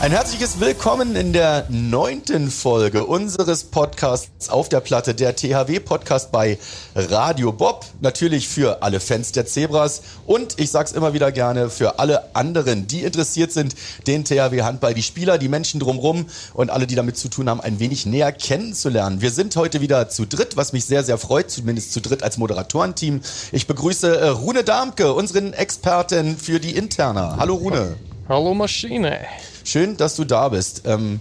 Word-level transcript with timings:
Ein 0.00 0.12
herzliches 0.12 0.60
Willkommen 0.60 1.14
in 1.14 1.34
der 1.34 1.66
neunten 1.68 2.50
Folge 2.50 3.04
unseres 3.04 3.64
Podcasts 3.64 4.48
auf 4.48 4.70
der 4.70 4.80
Platte, 4.80 5.14
der 5.14 5.36
THW-Podcast 5.36 6.32
bei 6.32 6.58
Radio 6.94 7.52
Bob. 7.52 7.84
Natürlich 8.00 8.48
für 8.48 8.82
alle 8.82 8.98
Fans 8.98 9.32
der 9.32 9.44
Zebras 9.44 10.00
und 10.26 10.58
ich 10.58 10.70
sag's 10.70 10.92
immer 10.92 11.12
wieder 11.12 11.32
gerne 11.32 11.68
für 11.68 11.98
alle 11.98 12.34
anderen, 12.34 12.86
die 12.86 13.02
interessiert 13.02 13.52
sind, 13.52 13.74
den 14.06 14.24
THW-Handball, 14.24 14.94
die 14.94 15.02
Spieler, 15.02 15.36
die 15.36 15.50
Menschen 15.50 15.80
drumrum 15.80 16.24
und 16.54 16.70
alle, 16.70 16.86
die 16.86 16.94
damit 16.94 17.18
zu 17.18 17.28
tun 17.28 17.50
haben, 17.50 17.60
ein 17.60 17.78
wenig 17.78 18.06
näher 18.06 18.32
kennenzulernen. 18.32 19.20
Wir 19.20 19.30
sind 19.30 19.54
heute 19.56 19.82
wieder 19.82 20.08
zu 20.08 20.24
dritt, 20.24 20.56
was 20.56 20.72
mich 20.72 20.86
sehr, 20.86 21.04
sehr 21.04 21.18
freut, 21.18 21.50
zumindest 21.50 21.92
zu 21.92 22.00
dritt 22.00 22.22
als 22.22 22.38
Moderatorenteam. 22.38 23.20
Ich 23.52 23.66
begrüße 23.66 24.16
äh, 24.16 24.28
Rune 24.28 24.64
Darmke, 24.64 25.12
unseren 25.12 25.52
Experten 25.52 26.38
für 26.38 26.58
die 26.58 26.74
Interna. 26.74 27.36
Hallo 27.38 27.56
Rune. 27.56 27.96
Hallo 28.30 28.54
Maschine. 28.54 29.18
Schön, 29.64 29.96
dass 29.96 30.16
du 30.16 30.24
da 30.24 30.48
bist. 30.48 30.82
Ähm, 30.86 31.20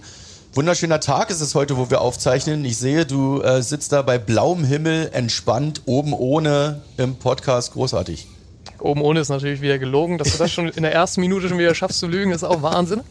wunderschöner 0.53 0.99
Tag 0.99 1.29
ist 1.29 1.41
es 1.41 1.55
heute, 1.55 1.77
wo 1.77 1.89
wir 1.89 2.01
aufzeichnen. 2.01 2.63
Ich 2.65 2.77
sehe, 2.77 3.05
du 3.05 3.41
äh, 3.41 3.61
sitzt 3.61 3.91
da 3.91 4.01
bei 4.01 4.17
blauem 4.17 4.63
Himmel, 4.63 5.09
entspannt, 5.13 5.83
oben 5.85 6.13
ohne 6.13 6.81
im 6.97 7.15
Podcast. 7.15 7.73
Großartig. 7.73 8.27
Oben 8.79 9.01
ohne 9.01 9.19
ist 9.19 9.29
natürlich 9.29 9.61
wieder 9.61 9.77
gelogen. 9.77 10.17
Dass 10.17 10.31
du 10.31 10.37
das 10.37 10.51
schon 10.51 10.69
in 10.69 10.83
der 10.83 10.93
ersten 10.93 11.21
Minute 11.21 11.49
schon 11.49 11.57
wieder 11.57 11.75
schaffst 11.75 11.99
zu 11.99 12.07
lügen, 12.07 12.31
ist 12.31 12.43
auch 12.43 12.61
Wahnsinn. 12.61 13.01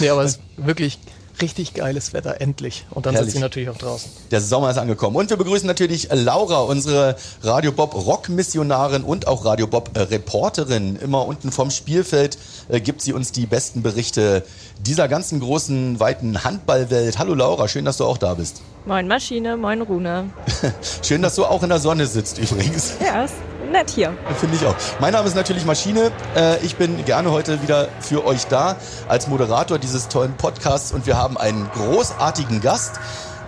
Nee, 0.00 0.08
aber 0.08 0.24
es 0.24 0.32
ist 0.32 0.40
wirklich 0.56 0.98
richtig 1.42 1.74
geiles 1.74 2.14
Wetter, 2.14 2.40
endlich. 2.40 2.86
Und 2.90 3.04
dann 3.04 3.12
Herrlich. 3.12 3.32
sitzt 3.32 3.36
sie 3.36 3.42
natürlich 3.42 3.68
auch 3.68 3.76
draußen. 3.76 4.10
Der 4.30 4.40
Sommer 4.40 4.70
ist 4.70 4.78
angekommen. 4.78 5.16
Und 5.16 5.28
wir 5.28 5.36
begrüßen 5.36 5.66
natürlich 5.66 6.08
Laura, 6.10 6.60
unsere 6.62 7.16
Radio 7.42 7.72
Bob 7.72 7.94
Rock-Missionarin 7.94 9.02
und 9.02 9.26
auch 9.26 9.44
Radio 9.44 9.66
Bob 9.66 9.90
Reporterin. 9.94 10.96
Immer 10.96 11.26
unten 11.26 11.52
vom 11.52 11.70
Spielfeld 11.70 12.38
äh, 12.68 12.80
gibt 12.80 13.02
sie 13.02 13.12
uns 13.12 13.32
die 13.32 13.44
besten 13.44 13.82
Berichte 13.82 14.44
dieser 14.80 15.08
ganzen 15.08 15.40
großen, 15.40 16.00
weiten 16.00 16.44
Handballwelt. 16.44 17.18
Hallo 17.18 17.34
Laura, 17.34 17.68
schön, 17.68 17.84
dass 17.84 17.98
du 17.98 18.04
auch 18.04 18.18
da 18.18 18.34
bist. 18.34 18.62
Moin 18.86 19.06
Maschine, 19.06 19.56
moin 19.56 19.80
Rune. 19.82 20.30
Schön, 21.02 21.22
dass 21.22 21.36
du 21.36 21.44
auch 21.44 21.62
in 21.62 21.68
der 21.68 21.78
Sonne 21.78 22.06
sitzt 22.06 22.38
übrigens. 22.38 22.94
Ja, 23.00 23.22
ist 23.22 23.34
nett 23.72 23.90
hier. 23.90 24.12
Finde 24.38 24.56
ich 24.56 24.64
auch. 24.66 24.74
Mein 25.00 25.12
Name 25.12 25.26
ist 25.26 25.34
natürlich 25.34 25.64
Maschine. 25.64 26.12
Äh, 26.36 26.64
Ich 26.64 26.76
bin 26.76 27.04
gerne 27.04 27.30
heute 27.32 27.62
wieder 27.62 27.88
für 28.00 28.24
euch 28.24 28.46
da 28.46 28.76
als 29.08 29.26
Moderator 29.28 29.78
dieses 29.78 30.08
tollen 30.08 30.36
Podcasts 30.36 30.92
und 30.92 31.06
wir 31.06 31.16
haben 31.16 31.36
einen 31.36 31.68
großartigen 31.74 32.60
Gast. 32.60 32.92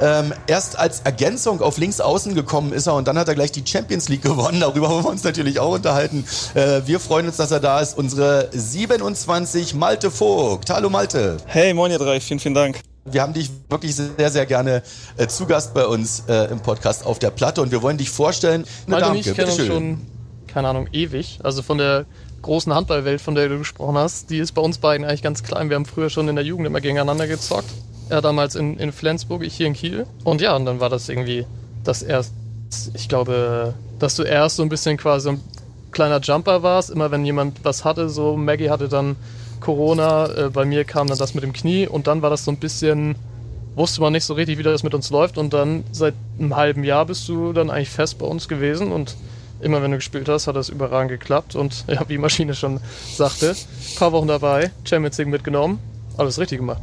Ähm, 0.01 0.33
erst 0.49 0.77
als 0.77 1.01
Ergänzung 1.03 1.61
auf 1.61 1.79
links 1.79 2.01
außen 2.01 2.35
gekommen 2.35 2.73
ist 2.73 2.89
er 2.89 2.95
und 2.95 3.07
dann 3.07 3.17
hat 3.17 3.29
er 3.29 3.35
gleich 3.37 3.53
die 3.53 3.65
Champions 3.65 4.09
League 4.09 4.23
gewonnen. 4.23 4.59
Darüber 4.61 4.91
wollen 4.91 5.05
wir 5.05 5.11
uns 5.11 5.23
natürlich 5.23 5.61
auch 5.61 5.73
unterhalten. 5.73 6.25
Äh, 6.55 6.81
wir 6.87 6.99
freuen 6.99 7.27
uns, 7.27 7.37
dass 7.37 7.53
er 7.53 7.61
da 7.61 7.79
ist. 7.81 7.97
Unsere 7.97 8.49
27 8.53 9.75
Malte 9.75 10.11
Vogt. 10.11 10.71
Hallo 10.71 10.91
Malte. 10.91 11.37
Hey, 11.47 11.75
moin 11.75 11.93
ihr 11.93 11.99
drei, 11.99 12.19
vielen, 12.21 12.41
vielen 12.41 12.55
Dank. 12.55 12.81
Wir 13.05 13.21
haben 13.21 13.35
dich 13.35 13.51
wirklich 13.69 13.95
sehr, 13.95 14.31
sehr 14.31 14.47
gerne 14.47 14.83
äh, 15.19 15.27
zu 15.27 15.45
Gast 15.47 15.75
bei 15.75 15.87
uns 15.87 16.25
äh, 16.27 16.51
im 16.51 16.61
Podcast 16.61 17.05
auf 17.05 17.19
der 17.19 17.31
Platte 17.31 17.61
und 17.61 17.71
wir 17.71 17.83
wollen 17.83 17.99
dich 17.99 18.09
vorstellen. 18.09 18.65
Eine 18.87 18.91
Malte 18.97 19.11
und 19.11 19.17
ich 19.17 19.27
Damke, 19.27 19.43
kennen 19.43 19.59
uns 19.59 19.67
schon, 19.67 20.07
keine 20.47 20.69
Ahnung, 20.69 20.89
ewig. 20.93 21.39
Also 21.43 21.61
von 21.61 21.77
der 21.77 22.07
großen 22.41 22.73
Handballwelt, 22.73 23.21
von 23.21 23.35
der 23.35 23.49
du 23.49 23.59
gesprochen 23.59 23.97
hast, 23.97 24.31
die 24.31 24.39
ist 24.39 24.53
bei 24.53 24.63
uns 24.63 24.79
beiden 24.79 25.07
eigentlich 25.07 25.23
ganz 25.23 25.43
klein. 25.43 25.69
Wir 25.69 25.77
haben 25.77 25.85
früher 25.85 26.09
schon 26.09 26.29
in 26.29 26.37
der 26.37 26.45
Jugend 26.45 26.67
immer 26.67 26.81
gegeneinander 26.81 27.27
gezockt. 27.27 27.69
Er 28.09 28.23
damals 28.23 28.55
in, 28.55 28.79
in 28.79 28.93
Flensburg, 28.93 29.43
ich 29.43 29.55
hier 29.55 29.67
in 29.67 29.75
Kiel. 29.75 30.07
Und 30.25 30.41
ja, 30.41 30.55
und 30.57 30.65
dann 30.65 30.81
war 30.81 30.89
das 30.89 31.09
irgendwie 31.09 31.47
das 31.85 32.03
erst, 32.03 32.33
ich 32.95 33.09
glaube, 33.09 33.75
dass 33.99 34.17
du 34.17 34.23
erst 34.23 34.57
so 34.57 34.63
ein 34.63 34.69
bisschen 34.69 34.97
quasi 34.97 35.31
ein 35.31 35.41
kleiner 35.91 36.21
Jumper 36.21 36.63
warst. 36.63 36.91
Immer 36.91 37.11
wenn 37.11 37.25
jemand 37.25 37.65
was 37.65 37.85
hatte, 37.85 38.09
so 38.09 38.37
Maggie 38.37 38.71
hatte 38.71 38.89
dann 38.89 39.17
Corona, 39.65 40.27
äh, 40.27 40.51
bei 40.51 40.65
mir 40.65 40.85
kam 40.85 41.07
dann 41.07 41.19
das 41.19 41.35
mit 41.35 41.43
dem 41.43 41.55
Knie 41.55 41.89
und 41.89 42.07
dann 42.07 42.21
war 42.21 42.29
das 42.29 42.45
so 42.45 42.51
ein 42.51 42.59
bisschen, 42.59 43.17
wusste 43.75 44.03
man 44.03 44.13
nicht 44.13 44.25
so 44.25 44.35
richtig, 44.35 44.59
wie 44.59 44.63
das 44.63 44.83
mit 44.83 44.95
uns 44.95 45.09
läuft 45.11 45.39
und 45.39 45.55
dann 45.55 45.85
seit 45.91 46.15
einem 46.39 46.55
halben 46.55 46.85
Jahr 46.85 47.07
bist 47.07 47.27
du 47.29 47.53
dann 47.55 47.71
eigentlich 47.71 47.89
fest 47.89 48.19
bei 48.19 48.27
uns 48.27 48.47
gewesen 48.47 48.93
und 48.93 49.17
immer 49.61 49.83
wenn 49.83 49.91
du 49.91 49.97
gespielt 49.97 50.29
hast, 50.29 50.47
hat 50.47 50.57
das 50.57 50.69
überragend 50.69 51.11
geklappt 51.11 51.57
und 51.57 51.85
ja, 51.89 52.03
wie 52.09 52.19
Maschine 52.19 52.55
schon 52.55 52.79
sagte, 53.17 53.57
paar 53.99 54.13
Wochen 54.13 54.29
dabei, 54.29 54.71
Champions 54.85 55.17
League 55.17 55.29
mitgenommen, 55.29 55.79
alles 56.19 56.39
richtig 56.39 56.59
gemacht. 56.59 56.83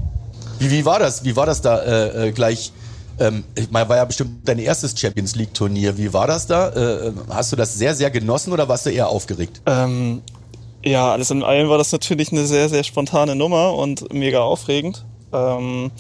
Wie, 0.58 0.72
wie 0.72 0.84
war 0.84 0.98
das? 0.98 1.24
Wie 1.24 1.36
war 1.36 1.46
das 1.46 1.62
da 1.62 1.80
äh, 1.84 2.30
äh, 2.30 2.32
gleich? 2.32 2.74
Ähm, 3.20 3.44
ich 3.54 3.70
meine, 3.70 3.88
war 3.90 3.98
ja 3.98 4.06
bestimmt 4.06 4.48
dein 4.48 4.58
erstes 4.58 5.00
Champions 5.00 5.36
League 5.36 5.54
Turnier. 5.54 5.98
Wie 5.98 6.14
war 6.14 6.26
das 6.26 6.48
da? 6.48 6.70
Äh, 6.70 7.08
äh, 7.08 7.14
hast 7.30 7.52
du 7.52 7.56
das 7.56 7.76
sehr, 7.76 7.94
sehr 7.94 8.10
genossen 8.10 8.54
oder 8.54 8.68
warst 8.68 8.88
du 8.88 8.90
eher 8.90 9.10
aufgeregt? 9.10 9.62
Ähm, 9.68 10.22
ja, 10.84 11.12
alles 11.12 11.32
in 11.32 11.44
allem 11.44 11.70
war 11.70 11.78
das 11.78 11.92
natürlich 11.92 12.32
eine 12.32 12.46
sehr, 12.46 12.70
sehr 12.70 12.84
spontane 12.84 13.36
Nummer 13.36 13.74
und 13.74 14.14
mega 14.14 14.42
aufregend. 14.42 15.06
Ähm, 15.34 15.92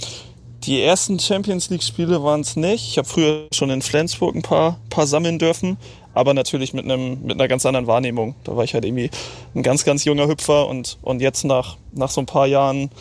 die 0.63 0.81
ersten 0.81 1.19
Champions 1.19 1.69
League-Spiele 1.69 2.23
waren 2.23 2.41
es 2.41 2.55
nicht. 2.55 2.87
Ich 2.89 2.97
habe 2.97 3.07
früher 3.07 3.47
schon 3.53 3.69
in 3.69 3.81
Flensburg 3.81 4.35
ein 4.35 4.41
paar, 4.41 4.79
paar 4.89 5.07
sammeln 5.07 5.39
dürfen, 5.39 5.77
aber 6.13 6.33
natürlich 6.33 6.73
mit, 6.73 6.85
einem, 6.85 7.23
mit 7.23 7.33
einer 7.33 7.47
ganz 7.47 7.65
anderen 7.65 7.87
Wahrnehmung. 7.87 8.35
Da 8.43 8.55
war 8.55 8.63
ich 8.63 8.73
halt 8.73 8.85
irgendwie 8.85 9.09
ein 9.55 9.63
ganz, 9.63 9.85
ganz 9.85 10.05
junger 10.05 10.27
Hüpfer 10.27 10.67
und, 10.67 10.97
und 11.01 11.21
jetzt 11.21 11.45
nach, 11.45 11.77
nach 11.93 12.09
so 12.09 12.21
ein 12.21 12.27
paar 12.27 12.47
Jahren, 12.47 12.91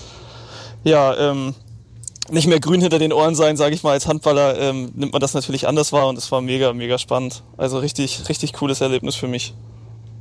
ja, 0.85 1.31
ähm, 1.31 1.55
nicht 2.31 2.47
mehr 2.47 2.61
grün 2.61 2.81
hinter 2.81 2.99
den 2.99 3.13
Ohren 3.13 3.35
sein, 3.35 3.57
sage 3.57 3.75
ich 3.75 3.83
mal, 3.83 3.93
als 3.93 4.07
Handballer, 4.07 4.59
ähm, 4.59 4.93
nimmt 4.95 5.13
man 5.13 5.21
das 5.21 5.35
natürlich 5.35 5.67
anders 5.67 5.93
wahr 5.93 6.09
und 6.09 6.17
es 6.17 6.31
war 6.31 6.41
mega, 6.41 6.73
mega 6.73 6.97
spannend. 6.97 7.43
Also 7.57 7.79
richtig, 7.79 8.29
richtig 8.29 8.53
cooles 8.53 8.81
Erlebnis 8.81 9.17
für 9.17 9.29
mich. 9.29 9.53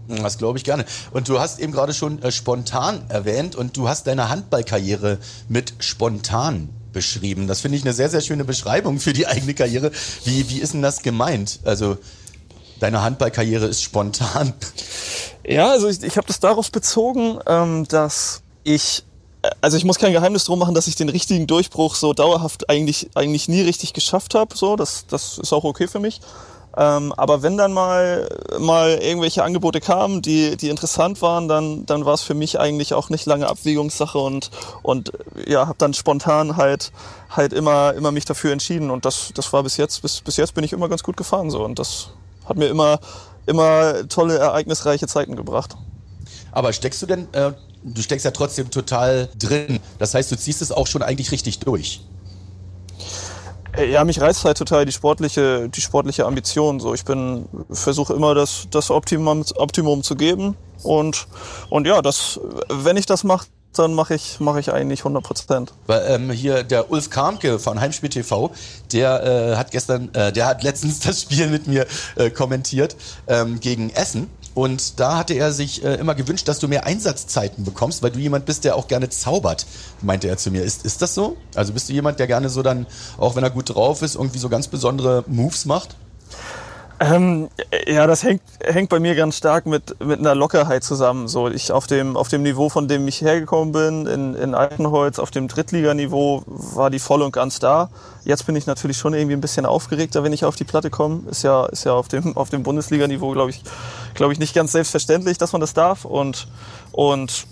Das 0.10 0.40
glaube 0.40 0.58
ich 0.58 0.64
gerne. 0.64 0.86
Und 1.12 1.30
du 1.30 1.40
hast 1.40 1.60
eben 1.60 1.72
gerade 1.72 1.94
schon 1.94 2.22
äh, 2.24 2.32
spontan 2.32 3.04
erwähnt 3.10 3.56
und 3.56 3.78
du 3.78 3.88
hast 3.88 4.08
deine 4.08 4.30
Handballkarriere 4.30 5.20
mit 5.48 5.74
spontan 5.80 6.70
beschrieben. 6.92 7.48
Das 7.48 7.62
finde 7.62 7.78
ich 7.78 7.84
eine 7.84 7.94
sehr, 7.94 8.10
sehr 8.10 8.22
schöne 8.22 8.44
Beschreibung 8.44 9.00
für 9.00 9.14
die 9.14 9.28
eigene 9.28 9.54
Karriere. 9.54 9.92
Wie, 10.26 10.50
wie 10.50 10.60
ist 10.60 10.74
denn 10.74 10.82
das 10.82 11.04
gemeint? 11.04 11.60
Also 11.64 11.98
deine 12.80 13.04
Handballkarriere 13.04 13.68
ist 13.68 13.84
spontan. 13.84 14.54
Ja, 15.46 15.72
also 15.72 15.88
ich, 15.88 16.02
ich 16.02 16.18
habe 16.18 16.28
das 16.28 16.40
darauf 16.40 16.72
bezogen, 16.72 17.40
ähm, 17.46 17.88
dass 17.88 18.42
ich, 18.64 19.04
äh, 19.44 19.50
also 19.62 19.78
ich 19.78 19.86
muss 19.86 20.00
kein 20.00 20.14
Geheimnis 20.14 20.46
drum 20.46 20.60
machen, 20.60 20.74
dass 20.74 20.88
ich 20.88 20.96
den 20.96 21.10
richtigen 21.10 21.46
Durchbruch 21.46 21.96
so 21.96 22.14
dauerhaft 22.14 22.70
eigentlich, 22.70 23.12
eigentlich 23.14 23.48
nie 23.48 23.62
richtig 23.62 23.94
geschafft 23.94 24.34
habe. 24.34 24.58
So, 24.58 24.76
das, 24.76 25.06
das 25.08 25.38
ist 25.38 25.54
auch 25.54 25.64
okay 25.64 25.88
für 25.88 26.00
mich. 26.00 26.22
Ähm, 26.78 27.14
aber 27.18 27.42
wenn 27.42 27.58
dann 27.58 27.74
mal, 27.74 28.30
mal 28.60 28.92
irgendwelche 29.02 29.44
Angebote 29.44 29.82
kamen, 29.82 30.22
die, 30.22 30.56
die 30.56 30.70
interessant 30.70 31.22
waren, 31.22 31.48
dann, 31.48 31.86
dann 31.86 32.06
war 32.06 32.14
es 32.14 32.22
für 32.22 32.36
mich 32.36 32.60
eigentlich 32.60 32.94
auch 32.94 33.10
nicht 33.10 33.26
lange 33.26 33.48
Abwägungssache 33.48 34.18
und, 34.18 34.52
und 34.84 35.12
ja, 35.48 35.68
habe 35.68 35.78
dann 35.78 35.94
spontan 35.94 36.58
halt, 36.58 36.92
halt 37.30 37.54
immer, 37.54 37.94
immer 37.96 38.12
mich 38.12 38.26
dafür 38.26 38.52
entschieden. 38.52 38.92
Und 38.92 39.06
das, 39.06 39.32
das 39.34 39.52
war 39.52 39.64
bis 39.64 39.78
jetzt, 39.78 40.02
bis, 40.02 40.22
bis 40.22 40.38
jetzt 40.38 40.54
bin 40.54 40.64
ich 40.64 40.74
immer 40.74 40.90
ganz 40.90 41.04
gut 41.04 41.18
gefahren 41.18 41.50
so. 41.50 41.64
Und 41.64 41.80
das 41.80 42.12
hat 42.46 42.58
mir 42.58 42.68
immer, 42.68 43.00
immer 43.46 44.08
tolle, 44.08 44.38
ereignisreiche 44.38 45.08
Zeiten 45.08 45.36
gebracht. 45.36 45.76
Aber 46.52 46.72
steckst 46.72 47.02
du 47.02 47.06
denn, 47.08 47.28
äh, 47.34 47.54
du 47.84 48.02
steckst 48.02 48.26
ja 48.26 48.32
trotzdem 48.32 48.70
total 48.70 49.30
drin. 49.38 49.80
Das 49.98 50.14
heißt, 50.14 50.32
du 50.32 50.38
ziehst 50.38 50.62
es 50.62 50.72
auch 50.72 50.88
schon 50.88 51.02
eigentlich 51.02 51.32
richtig 51.32 51.60
durch. 51.60 52.02
Äh, 53.78 53.92
Ja, 53.92 54.04
mich 54.04 54.20
reizt 54.22 54.46
halt 54.46 54.58
total 54.58 54.86
die 54.86 54.92
sportliche, 54.92 55.70
die 55.70 55.82
sportliche 55.82 56.26
Ambition. 56.26 56.80
So, 56.80 56.94
ich 56.94 57.06
bin, 57.06 57.48
versuche 57.72 58.14
immer 58.14 58.36
das, 58.36 58.68
das 58.72 58.92
Optimum, 58.92 59.44
Optimum 59.56 60.04
zu 60.04 60.16
geben. 60.16 60.56
Und, 60.84 61.28
und 61.70 61.88
ja, 61.88 62.02
das, 62.02 62.40
wenn 62.70 62.98
ich 62.98 63.06
das 63.06 63.24
mache, 63.24 63.48
dann 63.74 63.94
mache 63.94 64.16
ich, 64.16 64.40
mache 64.40 64.60
ich 64.60 64.74
eigentlich 64.74 65.02
100 65.02 65.24
Prozent. 65.24 65.74
Ähm, 65.88 66.32
hier 66.32 66.64
der 66.64 66.90
Ulf 66.92 67.10
Karmke 67.10 67.60
von 67.60 67.80
Heimspiel 67.80 68.10
TV, 68.10 68.52
der 68.92 69.24
äh, 69.24 69.56
hat 69.58 69.72
gestern, 69.72 70.14
äh, 70.14 70.32
der 70.32 70.48
hat 70.48 70.64
letztens 70.64 71.00
das 71.06 71.22
Spiel 71.22 71.48
mit 71.48 71.68
mir 71.68 71.86
äh, 72.16 72.30
kommentiert 72.30 72.96
ähm, 73.28 73.60
gegen 73.60 73.90
Essen. 73.92 74.30
Und 74.56 75.00
da 75.00 75.18
hatte 75.18 75.34
er 75.34 75.52
sich 75.52 75.84
äh, 75.84 75.96
immer 75.96 76.16
gewünscht, 76.16 76.48
dass 76.48 76.60
du 76.60 76.68
mehr 76.68 76.86
Einsatzzeiten 76.86 77.64
bekommst, 77.64 78.02
weil 78.04 78.12
du 78.12 78.20
jemand 78.20 78.46
bist, 78.46 78.64
der 78.64 78.76
auch 78.76 78.88
gerne 78.88 79.10
zaubert, 79.10 79.66
meinte 80.02 80.28
er 80.28 80.38
zu 80.38 80.52
mir. 80.52 80.64
Ist, 80.64 80.86
ist 80.86 81.02
das 81.02 81.14
so? 81.14 81.38
Also 81.56 81.74
bist 81.74 81.90
du 81.90 81.94
jemand, 81.94 82.20
der 82.20 82.28
gerne 82.28 82.50
so 82.50 82.62
dann, 82.62 82.88
auch 83.18 83.36
wenn 83.36 83.44
er 83.44 83.52
gut 83.52 83.74
drauf 83.74 84.02
ist, 84.02 84.16
irgendwie 84.16 84.40
so 84.40 84.50
ganz 84.50 84.68
besondere 84.68 85.24
Moves 85.28 85.66
macht? 85.66 85.96
Ähm, 87.02 87.48
ja, 87.88 88.08
das 88.08 88.24
hängt, 88.24 88.42
hängt 88.62 88.90
bei 88.90 89.00
mir 89.00 89.16
ganz 89.16 89.38
stark 89.38 89.66
mit, 89.66 90.04
mit 90.04 90.20
einer 90.20 90.36
Lockerheit 90.36 90.84
zusammen. 90.84 91.30
So, 91.30 91.48
ich 91.48 91.72
auf 91.72 91.88
dem, 91.88 92.18
auf 92.18 92.28
dem 92.28 92.44
Niveau, 92.44 92.68
von 92.68 92.90
dem 92.90 93.08
ich 93.08 93.22
hergekommen 93.22 93.72
bin, 93.72 94.06
in, 94.06 94.36
in 94.36 94.54
Altenholz, 94.54 95.18
auf 95.18 95.32
dem 95.32 95.48
Drittliganiveau, 95.48 96.44
war 96.46 96.90
die 96.90 97.00
voll 97.00 97.22
und 97.22 97.32
ganz 97.32 97.60
da. 97.60 97.90
Jetzt 98.26 98.46
bin 98.46 98.56
ich 98.58 98.66
natürlich 98.66 98.98
schon 98.98 99.14
irgendwie 99.14 99.36
ein 99.36 99.42
bisschen 99.42 99.66
aufgeregter, 99.66 100.24
wenn 100.24 100.34
ich 100.34 100.44
auf 100.44 100.58
die 100.58 100.66
Platte 100.66 100.90
komme. 100.90 101.22
Ist 101.30 101.44
ja, 101.44 101.68
ist 101.68 101.86
ja 101.86 101.94
auf 101.94 102.10
dem, 102.10 102.36
auf 102.36 102.50
dem 102.50 102.64
Bundesliganiveau, 102.64 103.32
glaube 103.32 103.52
ich, 103.52 103.64
glaube 104.14 104.34
ich, 104.34 104.40
nicht 104.40 104.54
ganz 104.54 104.74
selbstverständlich, 104.74 105.38
dass 105.38 105.54
man 105.54 105.62
das 105.62 105.74
darf. 105.74 106.04
Und, 106.04 106.50
und 106.92 107.48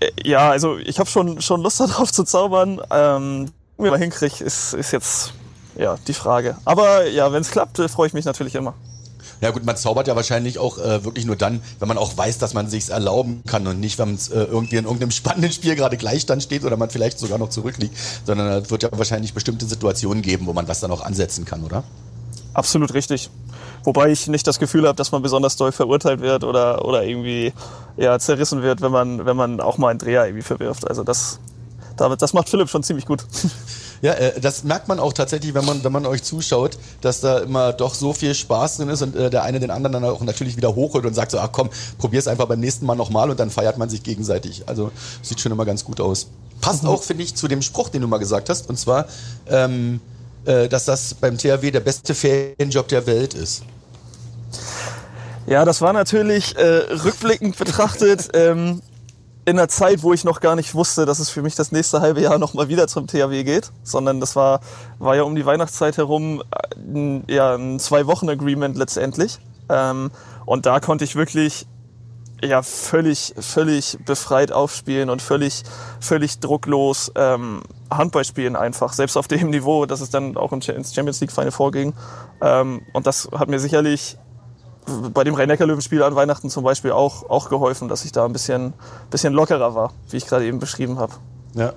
äh, 0.00 0.10
ja, 0.24 0.50
also 0.50 0.76
ich 0.76 0.98
habe 0.98 1.08
schon, 1.08 1.40
schon 1.40 1.62
Lust 1.62 1.78
darauf 1.80 2.10
zu 2.12 2.24
zaubern. 2.24 2.80
Ähm, 2.90 3.52
mir 3.76 3.92
mal 3.92 3.98
hinkriege, 3.98 4.42
ist, 4.42 4.74
ist 4.74 4.90
jetzt 4.90 5.34
ja 5.78 5.96
die 6.06 6.12
Frage. 6.12 6.56
Aber 6.64 7.06
ja, 7.06 7.32
wenn 7.32 7.40
es 7.40 7.50
klappt, 7.50 7.78
äh, 7.78 7.88
freue 7.88 8.08
ich 8.08 8.12
mich 8.12 8.24
natürlich 8.24 8.54
immer. 8.54 8.74
Ja 9.40 9.52
gut, 9.52 9.64
man 9.64 9.76
zaubert 9.76 10.08
ja 10.08 10.16
wahrscheinlich 10.16 10.58
auch 10.58 10.78
äh, 10.78 11.04
wirklich 11.04 11.24
nur 11.24 11.36
dann, 11.36 11.62
wenn 11.78 11.86
man 11.86 11.96
auch 11.96 12.16
weiß, 12.16 12.38
dass 12.38 12.54
man 12.54 12.68
sich's 12.68 12.88
erlauben 12.88 13.42
kann 13.46 13.66
und 13.68 13.78
nicht, 13.78 13.98
wenn 13.98 14.14
es 14.14 14.28
äh, 14.28 14.42
irgendwie 14.42 14.76
in 14.76 14.84
irgendeinem 14.84 15.10
spannenden 15.12 15.52
Spiel 15.52 15.76
gerade 15.76 15.96
Gleichstand 15.96 16.42
steht 16.42 16.64
oder 16.64 16.76
man 16.76 16.90
vielleicht 16.90 17.18
sogar 17.18 17.38
noch 17.38 17.50
zurückliegt, 17.50 17.96
sondern 18.26 18.48
es 18.62 18.70
wird 18.70 18.82
ja 18.82 18.88
wahrscheinlich 18.92 19.34
bestimmte 19.34 19.66
Situationen 19.66 20.22
geben, 20.22 20.46
wo 20.46 20.52
man 20.52 20.66
das 20.66 20.80
dann 20.80 20.90
auch 20.90 21.02
ansetzen 21.02 21.44
kann, 21.44 21.64
oder? 21.64 21.84
Absolut 22.52 22.94
richtig. 22.94 23.30
Wobei 23.84 24.10
ich 24.10 24.26
nicht 24.26 24.46
das 24.46 24.58
Gefühl 24.58 24.86
habe, 24.88 24.96
dass 24.96 25.12
man 25.12 25.22
besonders 25.22 25.56
doll 25.56 25.70
verurteilt 25.70 26.20
wird 26.20 26.42
oder, 26.42 26.84
oder 26.84 27.04
irgendwie 27.04 27.52
ja, 27.96 28.18
zerrissen 28.18 28.62
wird, 28.62 28.80
wenn 28.80 28.90
man, 28.90 29.24
wenn 29.24 29.36
man 29.36 29.60
auch 29.60 29.78
mal 29.78 29.90
einen 29.90 30.00
Dreher 30.00 30.26
irgendwie 30.26 30.42
verwirft. 30.42 30.88
Also 30.88 31.04
das, 31.04 31.38
damit, 31.96 32.20
das 32.20 32.32
macht 32.32 32.48
Philipp 32.48 32.68
schon 32.68 32.82
ziemlich 32.82 33.06
gut. 33.06 33.22
Ja, 34.02 34.12
äh, 34.12 34.40
das 34.40 34.64
merkt 34.64 34.88
man 34.88 35.00
auch 35.00 35.12
tatsächlich, 35.12 35.54
wenn 35.54 35.64
man, 35.64 35.82
wenn 35.84 35.92
man 35.92 36.06
euch 36.06 36.22
zuschaut, 36.22 36.78
dass 37.00 37.20
da 37.20 37.38
immer 37.38 37.72
doch 37.72 37.94
so 37.94 38.12
viel 38.12 38.34
Spaß 38.34 38.78
drin 38.78 38.88
ist 38.88 39.02
und 39.02 39.16
äh, 39.16 39.30
der 39.30 39.42
eine 39.42 39.60
den 39.60 39.70
anderen 39.70 39.92
dann 39.92 40.04
auch 40.04 40.20
natürlich 40.20 40.56
wieder 40.56 40.74
hochholt 40.74 41.04
und 41.06 41.14
sagt 41.14 41.32
so, 41.32 41.38
ach 41.38 41.50
komm, 41.52 41.70
probier's 41.98 42.28
einfach 42.28 42.46
beim 42.46 42.60
nächsten 42.60 42.86
Mal 42.86 42.94
nochmal 42.94 43.30
und 43.30 43.40
dann 43.40 43.50
feiert 43.50 43.78
man 43.78 43.88
sich 43.88 44.02
gegenseitig. 44.02 44.64
Also 44.66 44.90
sieht 45.22 45.40
schon 45.40 45.52
immer 45.52 45.64
ganz 45.64 45.84
gut 45.84 46.00
aus. 46.00 46.28
Passt 46.60 46.84
auch, 46.84 47.02
finde 47.02 47.22
ich, 47.22 47.34
zu 47.36 47.46
dem 47.48 47.62
Spruch, 47.62 47.88
den 47.88 48.02
du 48.02 48.08
mal 48.08 48.18
gesagt 48.18 48.48
hast, 48.50 48.68
und 48.68 48.78
zwar, 48.78 49.06
ähm, 49.48 50.00
äh, 50.44 50.68
dass 50.68 50.84
das 50.84 51.14
beim 51.14 51.38
THW 51.38 51.70
der 51.70 51.80
beste 51.80 52.14
Ferienjob 52.14 52.88
der 52.88 53.06
Welt 53.06 53.34
ist. 53.34 53.62
Ja, 55.46 55.64
das 55.64 55.80
war 55.80 55.92
natürlich 55.92 56.56
äh, 56.56 56.62
rückblickend 56.62 57.56
betrachtet 57.56 58.28
ähm, 58.34 58.82
in 59.48 59.58
einer 59.58 59.68
Zeit, 59.68 60.02
wo 60.02 60.12
ich 60.12 60.24
noch 60.24 60.40
gar 60.40 60.56
nicht 60.56 60.74
wusste, 60.74 61.06
dass 61.06 61.20
es 61.20 61.30
für 61.30 61.40
mich 61.40 61.54
das 61.54 61.72
nächste 61.72 62.02
halbe 62.02 62.20
Jahr 62.20 62.38
noch 62.38 62.52
mal 62.52 62.68
wieder 62.68 62.86
zum 62.86 63.06
THW 63.06 63.44
geht, 63.44 63.72
sondern 63.82 64.20
das 64.20 64.36
war, 64.36 64.60
war 64.98 65.16
ja 65.16 65.22
um 65.22 65.34
die 65.34 65.46
Weihnachtszeit 65.46 65.96
herum 65.96 66.42
äh, 66.50 66.76
ein, 66.78 67.24
ja, 67.28 67.54
ein 67.54 67.80
Zwei-Wochen-Agreement 67.80 68.76
letztendlich. 68.76 69.38
Ähm, 69.70 70.10
und 70.44 70.66
da 70.66 70.80
konnte 70.80 71.04
ich 71.04 71.16
wirklich 71.16 71.66
ja 72.42 72.62
völlig, 72.62 73.34
völlig 73.38 73.98
befreit 74.04 74.52
aufspielen 74.52 75.08
und 75.08 75.22
völlig, 75.22 75.64
völlig 75.98 76.40
drucklos 76.40 77.10
ähm, 77.16 77.62
Handball 77.90 78.24
spielen 78.24 78.54
einfach, 78.54 78.92
selbst 78.92 79.16
auf 79.16 79.28
dem 79.28 79.48
Niveau, 79.48 79.86
dass 79.86 80.02
es 80.02 80.10
dann 80.10 80.36
auch 80.36 80.52
ins 80.52 80.66
Champions 80.66 81.20
League 81.22 81.32
Final 81.32 81.52
vorging. 81.52 81.94
Ähm, 82.42 82.82
und 82.92 83.06
das 83.06 83.30
hat 83.32 83.48
mir 83.48 83.58
sicherlich 83.58 84.18
bei 85.14 85.24
dem 85.24 85.34
Rhein-Neckar-Löwen-Spiel 85.34 86.02
an 86.02 86.14
Weihnachten 86.14 86.50
zum 86.50 86.64
Beispiel 86.64 86.92
auch, 86.92 87.28
auch 87.30 87.48
geholfen, 87.48 87.88
dass 87.88 88.04
ich 88.04 88.12
da 88.12 88.24
ein 88.24 88.32
bisschen, 88.32 88.72
bisschen 89.10 89.32
lockerer 89.34 89.74
war, 89.74 89.92
wie 90.10 90.16
ich 90.16 90.26
gerade 90.26 90.46
eben 90.46 90.58
beschrieben 90.58 90.98
habe. 90.98 91.12
Ja. 91.54 91.72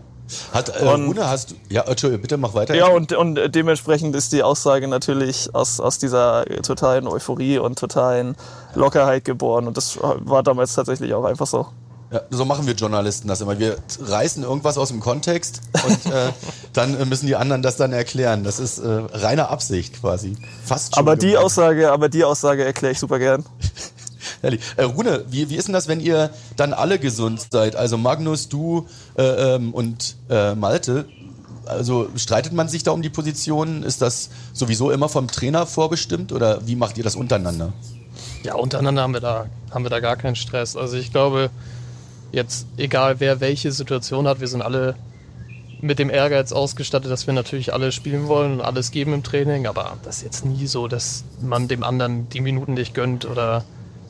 Hat, 0.53 0.69
äh, 0.69 0.85
Und- 0.85 1.07
Rune, 1.07 1.27
hast 1.27 1.51
du, 1.51 1.55
ja, 1.69 1.81
Entschuldigung, 1.81 2.21
bitte 2.21 2.37
mach 2.37 2.53
weiter. 2.53 2.73
Ja, 2.73 2.87
und, 2.87 3.11
und 3.13 3.37
dementsprechend 3.53 4.15
ist 4.15 4.31
die 4.31 4.43
Aussage 4.43 4.87
natürlich 4.87 5.53
aus, 5.53 5.79
aus 5.81 5.97
dieser 5.97 6.45
totalen 6.63 7.07
Euphorie 7.07 7.57
und 7.59 7.77
totalen 7.77 8.35
Lockerheit 8.73 9.25
geboren. 9.25 9.67
Und 9.67 9.75
das 9.75 9.99
war 10.01 10.41
damals 10.43 10.73
tatsächlich 10.73 11.13
auch 11.13 11.25
einfach 11.25 11.47
so. 11.47 11.67
Ja, 12.11 12.21
so 12.29 12.43
machen 12.43 12.67
wir 12.67 12.73
Journalisten 12.73 13.29
das 13.29 13.39
immer. 13.39 13.57
Wir 13.57 13.77
reißen 14.01 14.43
irgendwas 14.43 14.77
aus 14.77 14.89
dem 14.89 14.99
Kontext 14.99 15.61
und 15.85 16.11
äh, 16.11 16.33
dann 16.73 16.99
äh, 16.99 17.05
müssen 17.05 17.25
die 17.25 17.37
anderen 17.37 17.61
das 17.61 17.77
dann 17.77 17.93
erklären. 17.93 18.43
Das 18.43 18.59
ist 18.59 18.79
äh, 18.79 18.87
reine 19.13 19.47
Absicht 19.47 20.01
quasi. 20.01 20.35
Fast 20.65 20.95
schon 20.95 20.99
Aber 20.99 21.15
die 21.15 21.27
gemein. 21.27 21.45
Aussage, 21.45 21.91
aber 21.91 22.09
die 22.09 22.25
Aussage 22.25 22.65
erkläre 22.65 22.91
ich 22.91 22.99
super 22.99 23.17
gern. 23.17 23.45
Herrlich. 24.41 24.61
Äh, 24.75 24.83
Rune, 24.83 25.23
wie, 25.29 25.49
wie 25.49 25.55
ist 25.55 25.67
denn 25.67 25.73
das, 25.73 25.87
wenn 25.87 26.01
ihr 26.01 26.31
dann 26.57 26.73
alle 26.73 26.99
gesund 26.99 27.47
seid? 27.49 27.77
Also 27.77 27.97
Magnus, 27.97 28.49
du 28.49 28.87
äh, 29.17 29.55
ähm, 29.55 29.73
und 29.73 30.17
äh, 30.29 30.53
Malte. 30.53 31.05
Also 31.65 32.09
streitet 32.17 32.51
man 32.51 32.67
sich 32.67 32.83
da 32.83 32.91
um 32.91 33.01
die 33.01 33.09
Positionen? 33.09 33.83
Ist 33.83 34.01
das 34.01 34.31
sowieso 34.51 34.91
immer 34.91 35.07
vom 35.07 35.27
Trainer 35.29 35.65
vorbestimmt 35.65 36.33
oder 36.33 36.67
wie 36.67 36.75
macht 36.75 36.97
ihr 36.97 37.05
das 37.05 37.15
untereinander? 37.15 37.71
Ja, 38.43 38.55
untereinander 38.55 39.03
haben 39.03 39.13
wir 39.13 39.21
da, 39.21 39.45
haben 39.69 39.85
wir 39.85 39.89
da 39.89 40.01
gar 40.01 40.17
keinen 40.17 40.35
Stress. 40.35 40.75
Also 40.75 40.97
ich 40.97 41.11
glaube, 41.11 41.49
jetzt 42.31 42.67
egal 42.77 43.19
wer 43.19 43.39
welche 43.39 43.71
Situation 43.71 44.27
hat, 44.27 44.39
wir 44.39 44.47
sind 44.47 44.61
alle 44.61 44.95
mit 45.81 45.97
dem 45.97 46.09
Ehrgeiz 46.09 46.51
ausgestattet, 46.51 47.11
dass 47.11 47.25
wir 47.25 47.33
natürlich 47.33 47.73
alle 47.73 47.91
spielen 47.91 48.27
wollen 48.27 48.53
und 48.53 48.61
alles 48.61 48.91
geben 48.91 49.13
im 49.13 49.23
Training, 49.23 49.65
aber 49.65 49.97
das 50.03 50.17
ist 50.17 50.23
jetzt 50.23 50.45
nie 50.45 50.67
so, 50.67 50.87
dass 50.87 51.23
man 51.41 51.67
dem 51.67 51.83
anderen 51.83 52.29
die 52.29 52.41
Minuten 52.41 52.75
nicht 52.75 52.93
gönnt 52.93 53.25
oder 53.25 53.63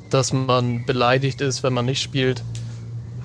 dass 0.10 0.34
man 0.34 0.86
beleidigt 0.86 1.40
ist, 1.40 1.64
wenn 1.64 1.74
man 1.74 1.86
nicht 1.86 2.02
spielt. 2.02 2.44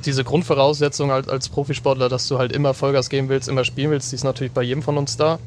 Diese 0.05 0.23
Grundvoraussetzung 0.23 1.11
halt 1.11 1.29
als 1.29 1.49
Profisportler, 1.49 2.09
dass 2.09 2.29
du 2.29 2.39
halt 2.39 2.53
immer 2.53 2.75
Vollgas 2.75 3.11
geben 3.11 3.29
willst, 3.29 3.49
immer 3.49 3.65
spielen 3.65 3.91
willst, 3.91 4.13
die 4.13 4.17
ist 4.17 4.25
natürlich 4.25 4.53
bei 4.53 4.63
jedem 4.63 4.83
von 4.83 4.97
uns 4.97 5.17
da. 5.17 5.41